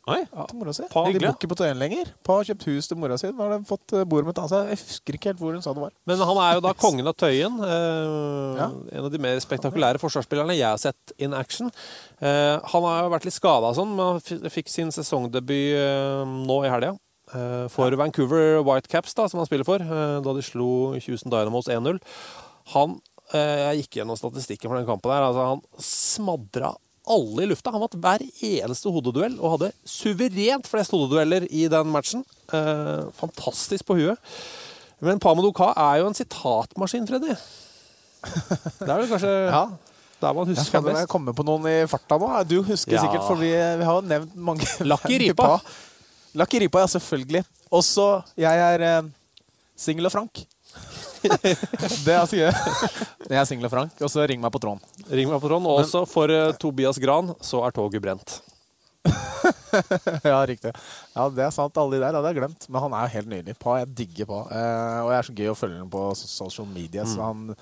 Da. 0.05 0.15
ja, 0.21 0.45
Til 0.49 0.57
mora 0.59 0.73
si. 0.77 0.83
Pa, 0.91 1.03
De 1.09 1.19
bor 1.19 1.31
ikke 1.33 1.49
på 1.49 1.57
Tøyen 1.57 1.79
lenger. 1.81 2.11
Pa 2.23 2.35
har 2.37 2.43
kjøpt 2.49 2.65
hus 2.69 2.87
til 2.91 2.97
mora 3.01 3.17
si. 3.17 3.31
Nå 3.33 3.41
har 3.41 3.55
de 3.57 3.65
fått 3.69 3.93
eh, 3.97 4.03
bordet 4.05 4.27
mitt 4.29 4.37
av. 4.41 4.51
Jeg 4.69 4.77
husker 4.77 5.17
ikke 5.17 5.31
helt 5.31 5.39
hvor 5.41 5.55
hun 5.57 5.63
sa 5.65 5.73
det 5.73 5.81
var. 5.85 5.93
Men 6.05 6.21
han 6.29 6.41
er 6.43 6.51
jo 6.59 6.63
da 6.67 6.73
kongen 6.77 7.07
av 7.09 7.15
Tøyen. 7.17 7.57
Eh, 7.61 8.59
Ja. 8.59 8.67
En 8.91 9.05
av 9.05 9.09
de 9.11 9.19
mer 9.19 9.39
spektakulære 9.43 9.99
forsvarsspillerne 9.99 10.55
jeg 10.55 10.67
har 10.69 10.77
sett 10.81 11.15
in 11.17 11.33
action. 11.33 11.71
Eh, 12.21 12.59
han 12.61 12.85
har 12.87 13.01
jo 13.03 13.09
vært 13.15 13.25
litt 13.25 13.35
skada 13.37 13.71
og 13.73 13.75
sånn, 13.79 13.95
men 13.97 14.05
han 14.19 14.51
fikk 14.53 14.69
sin 14.71 14.93
sesongdebut 14.95 15.75
eh, 15.81 16.21
nå 16.45 16.59
i 16.65 16.69
helga. 16.71 16.93
Eh, 17.33 17.65
for 17.73 17.89
Vancouver 17.97 18.61
Whitecaps, 18.61 19.15
da, 19.17 19.25
som 19.27 19.39
han 19.41 19.47
spiller 19.49 19.65
for, 19.65 19.81
eh, 19.81 20.19
da 20.21 20.33
de 20.37 20.45
slo 20.45 20.93
Houston 21.01 21.33
Dynamos 21.33 21.65
1-0. 21.67 21.97
Han 22.77 22.99
Jeg 23.33 23.79
gikk 23.79 23.95
gjennom 23.97 24.15
statistikken 24.19 24.69
for 24.69 24.77
den 24.77 24.85
kampen. 24.85 25.09
der, 25.09 25.23
altså 25.25 25.47
Han 25.49 25.61
smadra 25.81 26.75
alle 27.07 27.43
i 27.45 27.49
lufta. 27.49 27.71
Han 27.73 27.81
vant 27.83 27.97
hver 28.01 28.23
eneste 28.45 28.91
hodeduell 28.91 29.35
og 29.39 29.55
hadde 29.57 29.71
suverent 29.89 30.67
flest 30.69 30.91
hodedueller 30.95 31.45
i 31.49 31.67
den 31.71 31.89
matchen. 31.93 32.23
Eh, 32.53 33.05
fantastisk 33.19 33.85
på 33.89 33.97
huet. 33.99 34.17
Men 35.03 35.19
Pamadou 35.19 35.51
Ka 35.55 35.71
er 35.75 35.99
jo 36.01 36.07
en 36.09 36.15
sitatmaskin, 36.17 37.07
Freddy. 37.09 37.35
Det 38.25 38.87
er 38.89 38.95
vel 39.01 39.09
kanskje 39.11 39.33
der 40.23 40.33
man 40.33 40.47
husker 40.47 40.63
skal 40.63 40.85
Jeg 40.87 41.07
kommer 41.11 41.11
komme 41.11 41.33
på 41.37 41.43
noen 41.45 41.67
i 41.69 41.75
farta 41.91 42.17
nå. 42.17 42.29
Du 42.49 42.61
husker 42.63 42.95
Ja. 42.95 43.03
sikkert, 43.03 43.25
for 43.27 43.35
vi, 43.37 43.51
vi 43.51 43.85
har 43.85 43.99
jo 43.99 44.07
nevnt 44.07 44.35
mange 44.35 44.65
Lakki 44.91 45.19
ripa. 45.27 45.59
Lakki 46.35 46.59
ripa, 46.65 46.81
ja, 46.85 46.87
selvfølgelig. 46.95 47.43
Også 47.75 48.07
jeg 48.39 48.63
er 48.71 48.85
eh, 48.87 49.09
singel 49.77 50.07
og 50.09 50.15
frank. 50.15 50.45
Det 51.29 52.15
er 52.15 52.25
sikkert. 52.29 52.55
jeg. 52.55 53.05
Jeg 53.31 53.39
er 53.41 53.47
single 53.49 53.69
frank, 53.73 53.95
og 54.05 54.09
så 54.13 54.25
ring 54.29 54.41
meg 54.43 54.51
på 54.53 54.59
tråden. 54.61 54.81
Ring 55.09 55.29
meg 55.31 55.39
på 55.41 55.49
tråden. 55.49 55.65
Og 55.65 55.79
også 55.81 56.03
for 56.09 56.29
uh, 56.29 56.51
Tobias 56.61 56.99
Gran 57.01 57.31
så 57.41 57.63
er 57.65 57.73
toget 57.73 58.03
brent. 58.03 58.35
ja, 60.25 60.37
riktig. 60.45 60.71
Ja, 61.15 61.25
Det 61.29 61.43
er 61.45 61.53
sant. 61.53 61.77
Alle 61.77 61.97
de 61.97 62.03
der 62.03 62.13
hadde 62.17 62.29
jeg 62.31 62.39
glemt. 62.39 62.67
Men 62.71 62.85
han 62.85 62.95
er 62.97 63.07
jo 63.07 63.13
helt 63.17 63.31
nydelig. 63.33 63.55
Pa, 63.61 63.79
jeg 63.81 63.91
digger 63.97 64.29
Pa. 64.29 64.39
Eh, 64.49 64.99
og 65.05 65.09
jeg 65.13 65.17
er 65.19 65.27
så 65.29 65.35
gøy 65.39 65.49
å 65.51 65.57
følge 65.57 65.81
ham 65.81 65.91
på 65.93 66.03
social 66.19 66.69
media. 66.69 67.05
Så 67.05 67.17
Mm. 67.19 67.25
han 67.25 67.55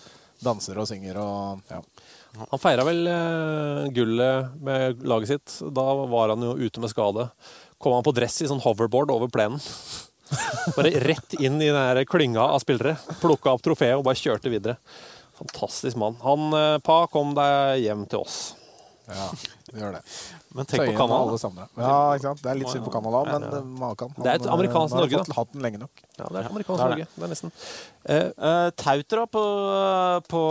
danser 0.43 0.80
og 0.82 0.88
synger 0.89 1.18
og 1.24 1.61
ja. 1.72 1.80
Han 2.51 2.59
feira 2.59 2.84
vel 2.88 3.05
eh, 3.07 3.89
gullet 3.95 4.55
med 4.64 5.03
laget 5.07 5.34
sitt. 5.34 5.57
Da 5.76 5.84
var 6.11 6.34
han 6.34 6.41
jo 6.43 6.55
ute 6.59 6.82
med 6.84 6.89
skade. 6.91 7.30
Kom 7.80 7.93
han 7.97 8.03
på 8.05 8.14
dress 8.16 8.41
i 8.41 8.47
sånn 8.51 8.61
hoverboard 8.64 9.11
over 9.11 9.28
plenen. 9.32 9.59
Bare 10.78 10.92
rett 11.04 11.36
inn 11.40 11.62
i 11.62 11.70
den 11.74 12.06
klynga 12.10 12.48
av 12.56 12.64
spillere. 12.64 12.96
Plukka 13.22 13.54
opp 13.56 13.64
trofeet 13.66 13.98
og 13.98 14.06
bare 14.08 14.20
kjørte 14.20 14.52
videre. 14.54 14.78
Fantastisk 15.40 15.98
mann. 16.00 16.20
Han 16.24 16.54
eh, 16.58 16.78
Pa, 16.86 17.04
kom 17.12 17.34
deg 17.38 17.84
hjem 17.84 18.06
til 18.12 18.24
oss. 18.24 18.38
Ja, 19.10 19.28
det 19.68 19.82
gjør 19.82 19.98
det. 19.98 20.04
Men 20.54 20.68
tenk 20.70 20.84
på 20.86 20.93
Canada. 20.93 21.66
Ja, 21.82 21.93
ikke 22.14 22.28
sant? 22.28 22.41
Det 22.43 22.49
er 22.51 22.58
litt 22.60 22.70
synd 22.70 22.86
på 22.86 22.91
Canada, 22.93 23.24
men 23.26 23.45
Ja. 23.47 23.58
eh, 23.58 23.64
Makan 23.82 24.14
Det 24.18 24.28
er 24.28 24.36
et 24.36 24.45
eh, 24.45 24.54
amerikansk 24.54 24.93
Norge, 24.93 25.24
da. 25.26 25.34
hatt 25.34 25.51
den 25.51 25.64
lenge 25.66 25.80
nok. 25.82 26.04
Ja, 26.20 26.28
det 26.30 26.38
er 26.43 26.49
amerikansk 26.51 26.84
er 26.84 26.89
Norge. 26.93 27.08
Det 27.16 27.24
er 27.24 27.32
nesten. 27.34 27.51
Eh, 28.06 28.70
Tautra 28.78 29.26
på, 29.26 29.43
på 30.30 30.43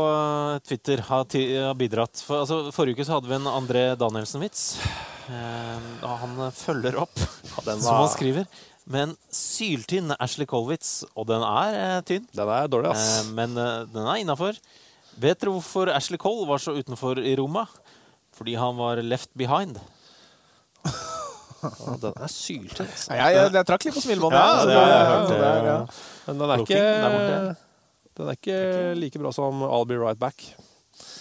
Twitter 0.67 1.05
har, 1.07 1.25
har 1.69 1.75
bidratt. 1.79 2.19
For, 2.19 2.43
altså, 2.43 2.73
forrige 2.75 2.99
uke 2.99 3.07
så 3.07 3.15
hadde 3.21 3.31
vi 3.31 3.39
en 3.39 3.47
André 3.47 3.85
Danielsen-vits. 3.97 4.79
Uh, 5.31 6.03
han 6.19 6.51
følger 6.51 6.99
opp, 6.99 7.15
den 7.65 7.81
som 7.81 7.95
han 7.95 8.09
skriver, 8.11 8.47
med 8.91 9.05
en 9.07 9.17
syltynn 9.31 10.11
Ashley 10.19 10.47
Cole-vits. 10.51 11.05
Og 11.15 11.31
den 11.31 11.47
er 11.47 12.03
tynn. 12.03 12.27
Den 12.35 12.49
er 12.51 12.67
dårlig, 12.67 12.91
ass. 12.91 13.29
Men 13.31 13.55
den 13.55 14.03
er 14.03 14.19
innafor. 14.19 14.59
Vet 15.21 15.39
dere 15.39 15.53
hvorfor 15.55 15.93
Ashley 15.93 16.19
Cole 16.19 16.49
var 16.49 16.59
så 16.59 16.75
utenfor 16.75 17.21
i 17.23 17.37
Roma? 17.39 17.69
Fordi 18.43 18.57
han 18.59 18.75
var 18.75 18.99
left 19.07 19.31
behind. 19.39 19.79
Ja, 20.83 21.93
den 22.03 22.17
er 22.19 22.31
syltynn, 22.33 22.89
Altså. 22.91 23.15
Ja, 23.15 23.29
jeg, 23.31 23.53
jeg 23.55 23.69
trakk 23.69 23.85
litt 23.87 23.95
på 23.95 24.03
smilebåndet. 24.03 24.41
Ja, 24.41 24.49
altså, 24.51 24.67
det 24.67 24.79
har 24.81 24.89
jeg 24.91 25.05
hørt. 25.13 25.29
det 25.31 25.51
ja. 25.69 25.77
Men 26.27 26.41
den 26.41 26.51
er 26.51 26.63
ikke. 26.65 26.81
Den 28.19 28.31
er 28.33 28.39
ikke 28.41 28.57
like 28.99 29.23
bra 29.23 29.31
som 29.37 29.63
I'll 29.69 29.87
Be 29.87 30.01
Right 30.01 30.19
Back. 30.19 30.43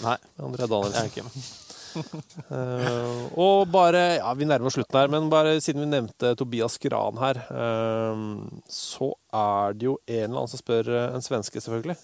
Nei, 0.01 0.17
André 0.41 0.65
ikke 1.05 1.27
med. 1.27 1.41
Eh, 1.91 3.23
og 3.35 3.65
bare 3.67 3.99
Ja, 4.21 4.29
vi 4.39 4.45
nærmer 4.47 4.69
oss 4.69 4.77
slutten 4.77 4.95
her, 4.95 5.09
men 5.11 5.25
bare 5.27 5.57
siden 5.59 5.83
vi 5.83 5.89
nevnte 5.91 6.29
Tobias 6.39 6.77
Gran 6.79 7.17
her, 7.19 7.41
uh, 7.51 8.45
så 8.71 9.09
er 9.35 9.75
det 9.75 9.89
jo 9.89 9.97
en 10.07 10.21
eller 10.21 10.37
annen 10.39 10.53
som 10.53 10.61
spør 10.61 10.87
eh, 10.87 11.17
En 11.17 11.25
svenske, 11.25 11.59
selvfølgelig. 11.59 11.97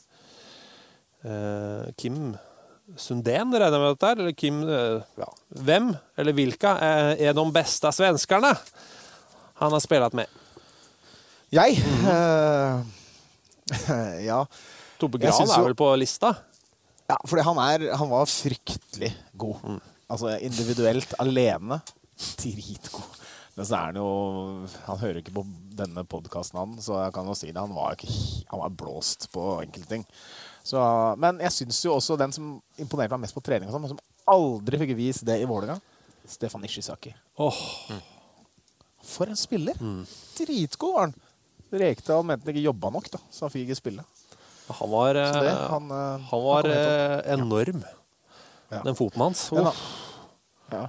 Uh, 1.24 1.88
Kim 1.95 2.36
Sundén, 2.95 3.51
regner 3.51 3.73
jeg 3.75 3.81
med 3.83 3.89
dette 3.97 4.09
er? 4.13 4.19
Eller 4.23 4.35
Kim 4.38 4.61
eh, 4.63 5.01
ja. 5.19 5.27
Hvem, 5.59 5.89
eller 6.17 6.35
hvilke, 6.38 6.71
er, 6.79 7.33
de 7.35 7.43
beste 7.51 7.91
svenskerne 7.91 8.53
han 9.59 9.73
har 9.75 9.83
spilt 9.83 10.15
med? 10.15 10.31
Jeg 11.51 11.79
Mhm. 11.83 12.07
uh, 12.07 12.85
Ja. 14.29 14.45
Tobbe 14.99 15.19
Gran 15.19 15.43
er 15.43 15.63
vel 15.67 15.75
på 15.77 15.89
lista? 15.99 16.31
Ja, 17.07 17.17
for 17.27 17.39
han, 17.43 17.59
han 17.59 18.09
var 18.09 18.25
fryktelig 18.27 19.11
god. 19.39 19.79
Altså 20.09 20.38
individuelt, 20.43 21.13
alene, 21.19 21.81
dritgod. 22.39 23.15
Men 23.57 23.65
så 23.65 23.73
er 23.75 23.85
han 23.89 23.95
jo 23.97 24.09
Han 24.85 24.99
hører 25.01 25.19
ikke 25.21 25.33
på 25.33 25.43
denne 25.77 26.03
podkasten, 26.07 26.59
han, 26.59 26.75
så 26.83 26.99
jeg 27.03 27.13
kan 27.15 27.27
jo 27.29 27.35
si 27.38 27.51
det. 27.51 27.59
Han 27.61 27.75
var, 27.75 27.95
ikke, 27.97 28.11
han 28.51 28.61
var 28.63 28.75
blåst 28.79 29.27
på 29.33 29.45
enkelte 29.63 29.89
ting. 29.91 30.05
Så, 30.68 30.82
men 31.22 31.38
jeg 31.45 31.53
syns 31.55 31.78
jo 31.86 31.93
også 31.95 32.18
den 32.20 32.34
som 32.36 32.49
imponerte 32.82 33.15
meg 33.15 33.24
mest 33.28 33.36
på 33.38 33.43
trening, 33.45 33.70
og 33.70 33.76
sånn, 33.78 33.86
men 33.86 33.93
som 33.93 34.01
aldri 34.34 34.80
fikk 34.82 34.95
vist 34.97 35.24
det 35.28 35.38
i 35.39 35.47
Vålerenga, 35.47 35.78
Stefan 36.28 36.65
Ishizaki. 36.68 37.13
Oh. 37.39 37.55
For 39.07 39.30
en 39.32 39.39
spiller! 39.39 39.78
Dritgod 40.36 40.93
var 40.97 41.05
han. 41.07 41.15
Rekdal 41.72 42.24
mente 42.28 42.47
han 42.47 42.53
ikke 42.55 42.65
jobba 42.68 42.91
nok, 42.97 43.07
da, 43.15 43.20
så 43.32 43.45
han 43.47 43.53
fikk 43.53 43.65
ikke 43.70 43.80
spille. 43.80 44.03
Han 44.82 44.91
var, 44.91 45.13
det, 45.15 45.24
eh, 45.47 45.61
han, 45.72 45.88
eh, 45.95 46.28
han 46.34 46.43
var 46.43 46.68
han 46.68 46.74
helt 46.74 46.91
opp. 46.91 46.99
eh, 46.99 47.34
enorm, 47.38 47.84
Ja. 48.76 48.82
den 48.84 48.95
foten 48.99 49.22
hans. 49.24 49.45
Oh. 49.55 49.72
Ja. 50.74 50.82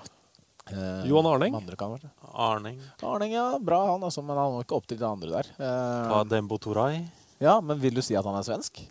Eh, 0.73 1.07
Johan 1.07 1.27
Arning? 1.31 1.55
Andre 1.55 1.77
kan 1.79 1.95
være. 1.95 2.11
Arning. 2.35 2.81
Arning, 3.07 3.33
ja. 3.39 3.47
Bra 3.63 3.85
han, 3.93 4.03
altså, 4.03 4.25
men 4.27 4.37
han 4.37 4.57
var 4.59 4.67
ikke 4.67 4.77
opp 4.83 4.89
til 4.91 4.99
de 4.99 5.07
andre 5.07 5.31
der. 5.39 5.53
Eh, 5.63 6.25
Dembo 6.35 6.59
Toray. 6.59 7.05
ja, 7.39 7.61
men 7.63 7.79
vil 7.79 7.95
du 7.95 8.03
si 8.03 8.17
at 8.19 8.27
han 8.27 8.35
er 8.35 8.43
svensk? 8.43 8.83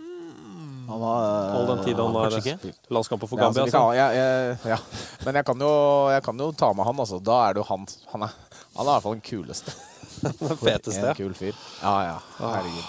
Han 0.87 0.99
var, 1.01 1.23
eh, 1.27 1.55
All 1.57 1.65
den 1.71 1.83
tid 1.85 1.95
han 1.99 2.15
har 2.15 2.29
Kanskje 2.31 2.53
ikke. 2.57 2.73
landskamper 2.95 3.27
for 3.27 3.39
Ja, 3.41 3.47
altså, 3.47 3.65
Gambia. 3.65 3.71
kan, 3.79 3.95
ja, 3.97 4.07
jeg, 4.15 4.57
ja. 4.71 4.77
Men 5.25 5.35
jeg 5.35 5.45
kan, 5.45 5.59
jo, 5.67 5.71
jeg 6.13 6.23
kan 6.23 6.37
jo 6.39 6.51
ta 6.51 6.69
med 6.73 6.85
han, 6.87 6.99
altså. 7.03 7.19
Da 7.23 7.37
er 7.49 7.53
det 7.57 7.63
jo 7.63 7.67
han. 7.73 7.87
Han 8.13 8.23
er, 8.27 8.37
han 8.77 8.85
er 8.85 8.89
i 8.89 8.93
hvert 8.93 9.03
fall 9.07 9.17
den 9.19 9.25
kuleste. 9.27 9.75
Den 10.23 10.57
feteste. 10.57 11.11
En 11.11 11.15
kul 11.19 11.33
fyr. 11.37 11.53
Ja, 11.83 11.91
ja. 12.07 12.15
Herregud. 12.39 12.87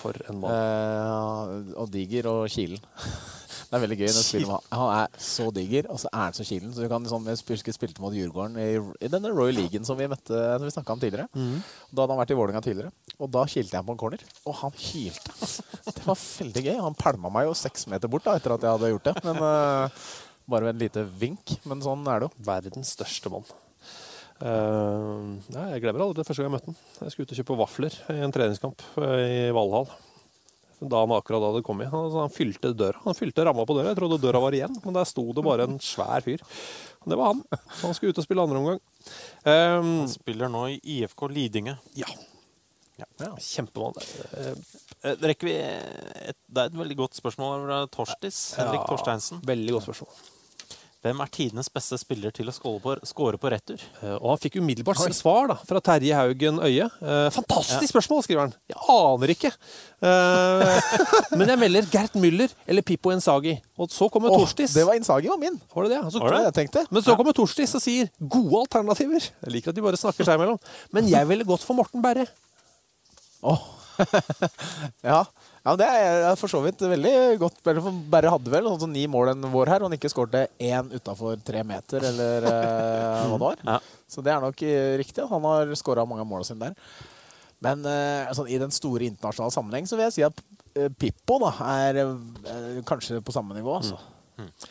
For 0.00 0.16
en 0.30 0.38
mann. 0.40 0.54
Eh, 0.54 1.74
og 1.76 1.90
diger 1.92 2.30
og 2.30 2.46
kilen. 2.48 2.80
Det 3.70 3.78
er 3.78 3.82
veldig 3.84 3.96
gøy 4.00 4.08
når 4.08 4.24
spiller 4.26 4.48
med 4.50 4.56
han. 4.56 4.78
Han 4.80 4.88
er 4.96 5.20
så 5.22 5.44
diger, 5.54 5.86
og 5.94 6.00
så 6.02 6.10
er 6.10 6.24
han 6.24 6.34
så 6.34 6.46
kilen. 6.48 6.72
Så 6.74 6.82
du 6.82 6.88
kan 6.90 7.04
liksom, 7.06 7.28
Jeg 7.30 7.38
spilte, 7.78 8.02
mot 8.02 8.16
Djurgården 8.16 8.56
i, 8.58 8.70
i 9.06 9.10
denne 9.12 9.30
Royal 9.30 9.54
Leaguen 9.60 9.86
som 9.86 9.98
vi 10.00 10.08
møtte 10.10 10.34
Som 10.34 10.66
vi 10.66 10.72
snakka 10.74 10.96
om 10.96 11.02
tidligere. 11.04 11.28
Mm. 11.38 11.60
Da 11.92 12.02
hadde 12.02 12.16
han 12.16 12.20
vært 12.24 12.34
i 12.34 12.38
Vålerenga 12.40 12.64
tidligere. 12.66 12.90
Og 13.20 13.30
da 13.30 13.44
kilte 13.52 13.78
jeg 13.78 13.86
på 13.86 13.94
en 13.94 14.00
corner, 14.00 14.26
og 14.42 14.58
han 14.64 14.74
hylte. 14.74 15.36
Det 15.86 16.02
var 16.08 16.18
veldig 16.18 16.66
gøy. 16.66 16.74
Han 16.82 16.98
pælma 16.98 17.30
meg 17.38 17.46
jo 17.46 17.54
seks 17.62 17.86
meter 17.92 18.10
bort 18.10 18.26
da, 18.26 18.34
etter 18.40 18.56
at 18.56 18.66
jeg 18.66 18.74
hadde 18.74 18.92
gjort 18.96 19.08
det. 19.12 19.16
Men 19.28 19.40
uh, 19.44 20.04
Bare 20.50 20.66
med 20.66 20.74
en 20.74 20.82
lite 20.82 21.06
vink. 21.22 21.54
Men 21.70 21.82
sånn 21.84 22.02
er 22.10 22.24
det 22.24 22.26
jo. 22.30 22.44
Verdens 22.50 22.94
største 22.98 23.30
mann. 23.30 23.46
Uh, 24.40 25.36
jeg 25.52 25.82
glemmer 25.84 26.08
aldri 26.08 26.24
det 26.24 26.26
første 26.26 26.42
gang 26.42 26.50
jeg 26.50 26.58
møtte 26.58 26.72
han. 26.72 26.78
Jeg 27.04 27.14
skulle 27.14 27.28
ut 27.28 27.34
og 27.36 27.42
kjøpe 27.44 27.58
vafler 27.60 27.98
i 28.10 28.22
en 28.24 28.34
treningskamp 28.34 28.86
eh, 29.04 29.26
i 29.28 29.40
Valhall. 29.54 29.90
Da 30.80 31.02
han 31.04 31.12
akkurat 31.12 31.42
hadde 31.44 31.62
kommet. 31.66 31.90
Han, 31.92 32.06
altså, 32.08 32.22
han 32.24 32.32
fylte 32.32 32.72
døra. 32.76 33.00
Han 33.04 33.16
fylte 33.18 33.44
ramma 33.44 33.66
på 33.68 33.76
døra. 33.76 33.90
Jeg 33.92 33.98
trodde 34.00 34.20
døra 34.22 34.40
var 34.40 34.56
igjen, 34.56 34.76
men 34.84 34.96
der 34.96 35.04
sto 35.08 35.26
det 35.36 35.44
bare 35.44 35.66
en 35.68 35.78
svær 35.84 36.24
fyr. 36.24 36.40
Det 37.04 37.16
var 37.20 37.34
han. 37.34 37.42
Han 37.82 37.94
skulle 37.96 38.14
ut 38.14 38.20
og 38.22 38.24
spille 38.26 38.44
andre 38.44 38.60
omgang. 38.62 38.80
Um, 39.44 39.90
Han 40.04 40.08
spiller 40.12 40.48
nå 40.52 40.66
i 40.72 40.80
IFK 40.98 41.26
Lidinge. 41.32 41.76
Ja. 42.00 42.08
Kjempemann. 43.40 43.96
Eh, 44.36 44.54
Eh, 45.00 45.14
Rekker 45.16 45.46
vi 45.48 45.54
et, 45.56 46.36
Det 46.44 46.60
er 46.60 46.66
et 46.68 46.74
veldig 46.76 46.96
godt 46.98 47.16
spørsmål 47.16 47.62
fra 47.64 47.78
Torstis. 47.88 48.40
Henrik 48.58 48.82
Ja, 48.82 48.88
Torsteinsen. 48.90 49.40
Veldig 49.48 49.72
godt 49.72 49.86
spørsmål. 49.86 50.10
Hvem 51.00 51.20
er 51.24 51.30
tidenes 51.32 51.70
beste 51.72 51.96
spiller 51.96 52.32
til 52.36 52.50
å 52.50 52.52
score 52.52 53.38
på 53.40 53.48
retur? 53.48 53.80
Eh, 54.02 54.16
Og 54.18 54.34
han 54.34 54.40
fikk 54.42 54.58
umiddelbart 54.60 55.00
svar 55.16 55.46
da, 55.48 55.54
fra 55.64 55.80
Terje 55.80 56.12
Haugen 56.12 56.58
Øye. 56.60 56.90
Eh, 57.00 57.28
fantastisk 57.32 57.86
Ja. 57.86 57.88
spørsmål, 57.88 58.20
skriver 58.26 58.40
han. 58.44 58.52
Jeg 58.68 58.76
aner 58.92 59.32
ikke. 59.32 59.50
Eh, 60.04 60.90
men 61.40 61.48
jeg 61.48 61.58
melder 61.62 61.88
Gert 61.90 62.12
Müller 62.20 62.52
eller 62.68 62.84
Pippo 62.84 63.14
Ensagi. 63.14 63.56
Og 63.80 63.88
så 63.88 64.10
kommer 64.12 64.28
oh, 64.28 64.42
Torstis. 64.44 64.74
det 64.76 64.84
var 64.84 65.00
Insagi 65.00 65.32
var 65.32 65.40
min. 65.40 65.56
Var 65.74 65.88
det 65.88 65.90
det? 65.96 66.02
Og 66.04 66.12
Så, 66.12 66.20
Var 66.20 66.36
det 66.36 66.42
jeg 66.50 66.56
tenkte? 66.60 66.84
Men 66.92 67.02
så 67.02 67.16
kommer 67.16 67.32
Torstis 67.32 67.72
og 67.74 67.80
sier 67.80 68.12
gode 68.20 68.60
alternativer. 68.66 69.24
Jeg 69.46 69.56
liker 69.56 69.72
at 69.72 69.80
de 69.80 69.86
bare 69.88 69.96
snakker 69.96 70.28
seg 70.28 70.36
imellom. 70.36 70.60
Men 70.92 71.08
jeg 71.08 71.26
ville 71.32 71.48
gått 71.48 71.64
for 71.64 71.80
Morten 71.80 72.04
Berre. 72.04 72.28
Ja. 75.04 75.24
Ja, 75.60 75.74
det 75.76 75.86
er 75.86 76.38
for 76.40 76.48
så 76.48 76.62
vidt 76.64 76.80
veldig 76.80 77.12
godt. 77.40 77.58
Berre 77.64 78.32
hadde 78.32 78.52
vel 78.52 78.68
sånn 78.80 78.94
ni 78.96 79.02
mål 79.10 79.34
en 79.34 79.48
vår 79.52 79.68
her, 79.68 79.82
og 79.82 79.90
han 79.90 79.96
ikke 79.98 80.08
skårte 80.08 80.46
én 80.56 80.88
utafor 80.94 81.40
tre 81.44 81.60
meter, 81.68 82.06
eller 82.08 82.46
uh, 82.48 83.26
hva 83.28 83.34
det 83.34 83.40
var. 83.42 83.60
Ja. 83.66 83.74
Så 84.08 84.24
det 84.24 84.32
er 84.32 84.40
nok 84.40 84.64
eh, 84.64 84.94
riktig. 85.02 85.26
Han 85.28 85.44
har 85.44 85.74
skåra 85.76 86.06
mange 86.08 86.24
av 86.24 86.30
måla 86.30 86.48
sine 86.48 86.70
der. 86.70 86.94
Men 87.60 87.84
uh, 87.84 88.32
sånn, 88.36 88.48
i 88.48 88.56
den 88.62 88.72
store 88.72 89.04
internasjonale 89.10 89.52
sammenheng 89.52 89.90
så 89.90 89.98
vil 89.98 90.08
jeg 90.08 90.16
si 90.16 90.26
at 90.26 90.40
Pippo 90.96 91.36
da, 91.42 91.52
er 91.84 92.00
uh, 92.08 92.80
kanskje 92.88 93.20
på 93.20 93.36
samme 93.36 93.58
nivå. 93.58 93.76
Altså. 93.82 94.00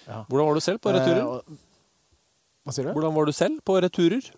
Ja. 0.10 0.24
Hvordan 0.26 0.50
var 0.50 0.58
du 0.58 0.66
selv 0.66 0.82
på 0.82 0.96
returer? 0.96 1.44
Hva 2.66 2.74
sier 2.74 2.90
du? 2.90 2.96
Hvordan 2.98 3.14
var 3.14 3.30
du 3.30 3.36
selv 3.36 3.62
på 3.62 3.78
returer? 3.86 4.34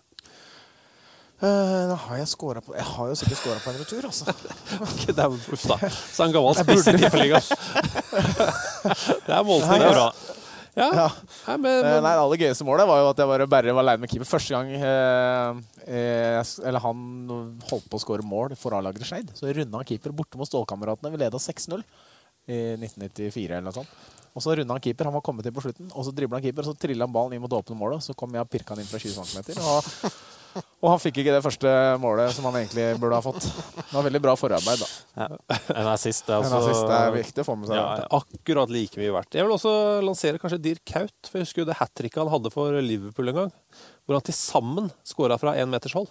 Eh, 1.42 1.86
da 1.90 1.96
har 1.98 2.18
jeg 2.20 2.28
på 2.38 2.74
Jeg 2.76 2.84
har 2.86 3.08
jo 3.10 3.14
sikkert 3.18 3.38
scora 3.40 3.58
på 3.58 3.72
en 3.72 3.78
retur, 3.80 4.04
altså. 4.06 4.30
Det 5.08 5.18
er, 5.18 5.32
uff 5.32 5.64
da. 5.66 5.78
Så 5.90 6.22
han 6.22 6.34
gammel 6.36 6.54
spiss 6.54 6.86
i 6.86 6.94
Tippeligaen. 7.00 7.42
Det 9.26 9.34
er 9.34 9.42
målsnitt. 9.48 9.88
bra. 9.88 10.06
Ja. 10.78 10.86
Ja. 10.86 11.08
Nei, 11.48 11.56
men, 11.56 11.80
men... 11.84 11.98
Nei, 12.00 12.12
det 12.14 12.22
aller 12.22 12.40
gøyeste 12.44 12.64
målet 12.64 12.86
var 12.88 13.02
jo 13.02 13.08
at 13.10 13.18
jeg 13.20 13.28
bare 13.28 13.48
Berre 13.50 13.74
var 13.74 13.84
aleine 13.84 14.04
med 14.04 14.12
keeper. 14.12 14.28
Første 14.30 14.54
gang 14.54 14.70
eh, 14.72 15.58
eh, 15.84 16.38
eller 16.62 16.84
han 16.86 17.02
holdt 17.68 17.90
på 17.90 17.98
å 17.98 18.04
skåre 18.04 18.24
mål 18.24 18.54
for 18.60 18.78
A-laget 18.78 19.04
Skeid, 19.08 19.34
så 19.36 19.50
runda 19.50 19.82
han 19.82 19.88
keeper 19.88 20.14
borte 20.16 20.38
mot 20.40 20.48
Stålkameratene. 20.48 21.10
Vi 21.12 21.20
leda 21.24 21.42
6-0 21.42 21.82
i 22.46 22.62
1994 22.78 23.50
eller 23.50 23.66
noe 23.66 23.80
sånt. 23.82 23.98
Og 24.32 24.46
så 24.46 24.54
runda 24.56 24.78
han 24.78 24.84
keeper, 24.84 25.10
han 25.10 25.18
var 25.18 25.26
kommet 25.26 25.44
til 25.44 25.52
på 25.58 25.66
slutten, 25.66 25.90
og 25.90 26.06
så 26.06 26.14
dribla 26.14 26.38
han 26.38 26.46
keeper, 26.46 26.64
og 26.64 26.70
så 26.70 26.86
trilla 26.86 27.04
han 27.04 27.12
ballen 27.18 27.34
inn 27.36 27.42
mot 27.42 27.52
åpne 27.58 27.76
målet, 27.76 28.06
så 28.06 28.14
kom 28.16 28.32
jeg 28.32 28.46
og 28.46 28.54
pirka 28.54 28.72
han 28.72 28.80
inn 28.80 28.88
fra 28.88 29.02
20 29.02 29.26
cm. 29.28 29.58
Og, 29.60 30.14
og 30.54 30.86
han 30.90 31.00
fikk 31.02 31.20
ikke 31.22 31.34
det 31.34 31.42
første 31.44 31.72
målet 32.02 32.34
som 32.36 32.46
han 32.48 32.58
egentlig 32.60 32.86
burde 33.00 33.18
ha 33.18 33.24
fått. 33.24 33.46
Det 33.46 33.92
var 33.94 34.06
veldig 34.08 34.22
bra 34.24 34.34
forarbeid, 34.38 34.82
da. 34.82 35.28
En 35.74 35.90
assist. 35.92 36.28
er 36.28 36.38
er, 36.38 36.48
En 36.48 36.56
assist 36.58 36.94
er 36.98 37.14
viktig 37.16 37.44
å 37.44 37.48
få 37.48 37.56
med 37.60 37.70
seg. 37.70 37.78
Ja, 37.78 38.08
akkurat 38.18 38.72
like 38.72 39.00
mye 39.00 39.14
verdt. 39.14 39.38
Jeg 39.38 39.46
vil 39.46 39.54
også 39.56 39.74
lansere 40.04 40.42
kanskje 40.42 40.60
Dirk 40.64 40.84
Kaut. 40.92 41.16
For 41.28 41.40
jeg 41.40 41.48
husker 41.48 41.64
jo 41.64 41.70
det 41.70 41.78
hat 41.80 41.94
tricket 41.98 42.22
han 42.22 42.32
hadde 42.32 42.52
for 42.54 42.80
Liverpool 42.84 43.32
en 43.32 43.40
gang. 43.44 43.54
Hvor 44.04 44.18
han 44.18 44.26
til 44.26 44.36
sammen 44.36 44.90
skåra 45.06 45.38
fra 45.40 45.56
én 45.60 45.70
meters 45.72 45.96
hold. 45.98 46.10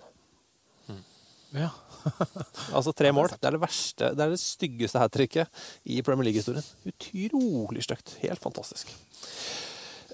Ja. 1.56 1.70
Altså 2.76 2.94
tre 2.98 3.12
mål. 3.14 3.30
Det 3.36 3.46
er 3.46 3.56
det 3.58 3.62
verste, 3.62 4.08
det 4.18 4.26
er 4.26 4.34
det 4.34 4.42
styggeste 4.42 5.02
hat 5.02 5.14
tricket 5.14 5.62
i 5.86 6.00
Premier 6.06 6.30
League-historien. 6.30 6.66
Utrolig 6.90 7.84
stygt. 7.86 8.16
Helt 8.24 8.42
fantastisk. 8.42 8.90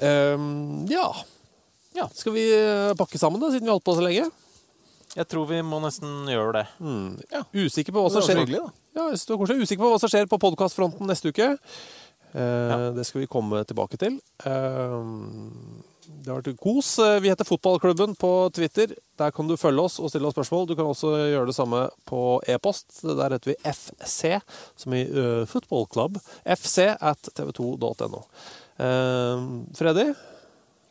Um, 0.01 0.83
ja. 0.91 1.07
Ja. 1.97 2.07
Skal 2.13 2.35
vi 2.35 2.45
eh, 2.53 2.93
pakke 2.99 3.19
sammen, 3.21 3.41
da, 3.41 3.49
siden 3.53 3.65
vi 3.67 3.71
har 3.73 3.79
holdt 3.79 3.87
på 3.87 3.97
så 3.97 4.05
lenge? 4.05 4.27
Jeg 5.17 5.25
tror 5.31 5.47
vi 5.49 5.61
må 5.65 5.79
nesten 5.81 6.27
gjøre 6.29 6.59
det. 6.59 6.65
Mm. 6.83 7.45
Usikker 7.55 7.95
på 7.95 8.03
hva 8.03 8.11
som 8.13 8.25
skjer 8.25 8.43
hyggelig. 8.43 8.61
Ja, 8.93 9.07
det 9.09 9.29
var 9.31 9.39
koselig. 9.41 9.65
Usikker 9.65 9.85
på 9.85 9.93
hva 9.93 10.01
som 10.03 10.11
skjer 10.13 10.29
på 10.29 10.37
podkastfronten 10.43 11.09
neste 11.09 11.31
uke. 11.33 11.53
Eh, 12.37 12.91
Det 12.93 13.05
skal 13.07 13.23
vi 13.23 13.29
komme 13.31 13.63
tilbake 13.65 13.97
til. 13.97 14.19
Eh, 14.45 14.99
det 16.07 16.29
har 16.29 16.41
vært 16.41 16.59
kos. 16.61 16.91
Eh, 16.99 17.19
Vi 17.23 17.31
heter 17.31 17.47
Fotballklubben 17.47 18.13
på 18.19 18.31
Twitter. 18.53 18.93
Der 19.17 19.31
kan 19.31 19.47
du 19.47 19.57
følge 19.57 19.81
oss 19.87 19.97
og 19.99 20.11
stille 20.11 20.27
oss 20.27 20.35
spørsmål. 20.37 20.67
Du 20.67 20.75
kan 20.75 20.85
også 20.85 21.15
gjøre 21.33 21.49
det 21.49 21.55
samme 21.57 21.89
på 22.05 22.41
e-post. 22.47 23.01
Der 23.01 23.33
heter 23.33 23.55
vi 23.55 23.57
FC, 23.63 24.37
som 24.75 24.93
i 24.93 25.05
uh, 25.07 25.45
Football 25.49 25.87
Club. 25.87 26.19
FC 26.45 26.91
at 26.93 27.29
tv2.no. 27.33 28.21
Eh, 28.77 29.45
Freddy? 29.73 30.11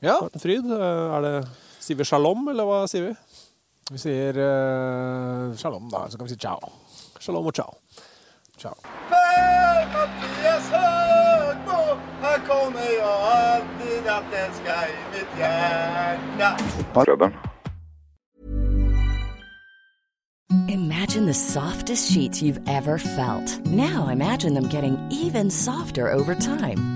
Ja. 0.05 0.18
Vært 0.22 0.36
en 0.36 0.42
fryd. 0.42 0.68
Er 0.72 1.24
det 1.24 1.36
Sier 1.86 1.99
vi 2.01 2.05
shalom, 2.09 2.49
eller 2.51 2.66
hva 2.66 2.78
sier 2.90 3.05
vi? 3.07 3.12
Vi 3.92 4.01
sier 4.03 4.38
eh, 4.42 5.53
shalom, 5.61 5.86
da. 5.92 6.09
Så 6.11 6.18
kan 6.18 6.26
vi 6.26 6.34
si 6.34 6.40
ciao. 6.42 6.72
Shalom 7.22 7.47
og 7.47 7.55
ciao. 7.55 7.76
Ciao. 8.59 8.74
Mattias 9.97 10.68
Högmo, 10.70 11.99
här 12.22 12.38
kommer 12.38 12.99
jag 12.99 13.20
alltid 13.20 14.07
att 14.09 14.34
älska 14.34 14.88
i 14.88 14.97
mitt 15.12 15.38
hjärta. 15.38 16.57
Klubben. 17.05 17.32
Imagine 20.68 21.26
the 21.26 21.34
softest 21.34 22.12
sheets 22.12 22.42
you've 22.42 22.61
ever 22.68 22.99
felt. 22.99 23.64
Now 23.66 24.09
imagine 24.12 24.55
them 24.55 24.68
getting 24.68 24.99
even 25.11 25.51
softer 25.51 26.12
over 26.12 26.34
time. 26.34 26.95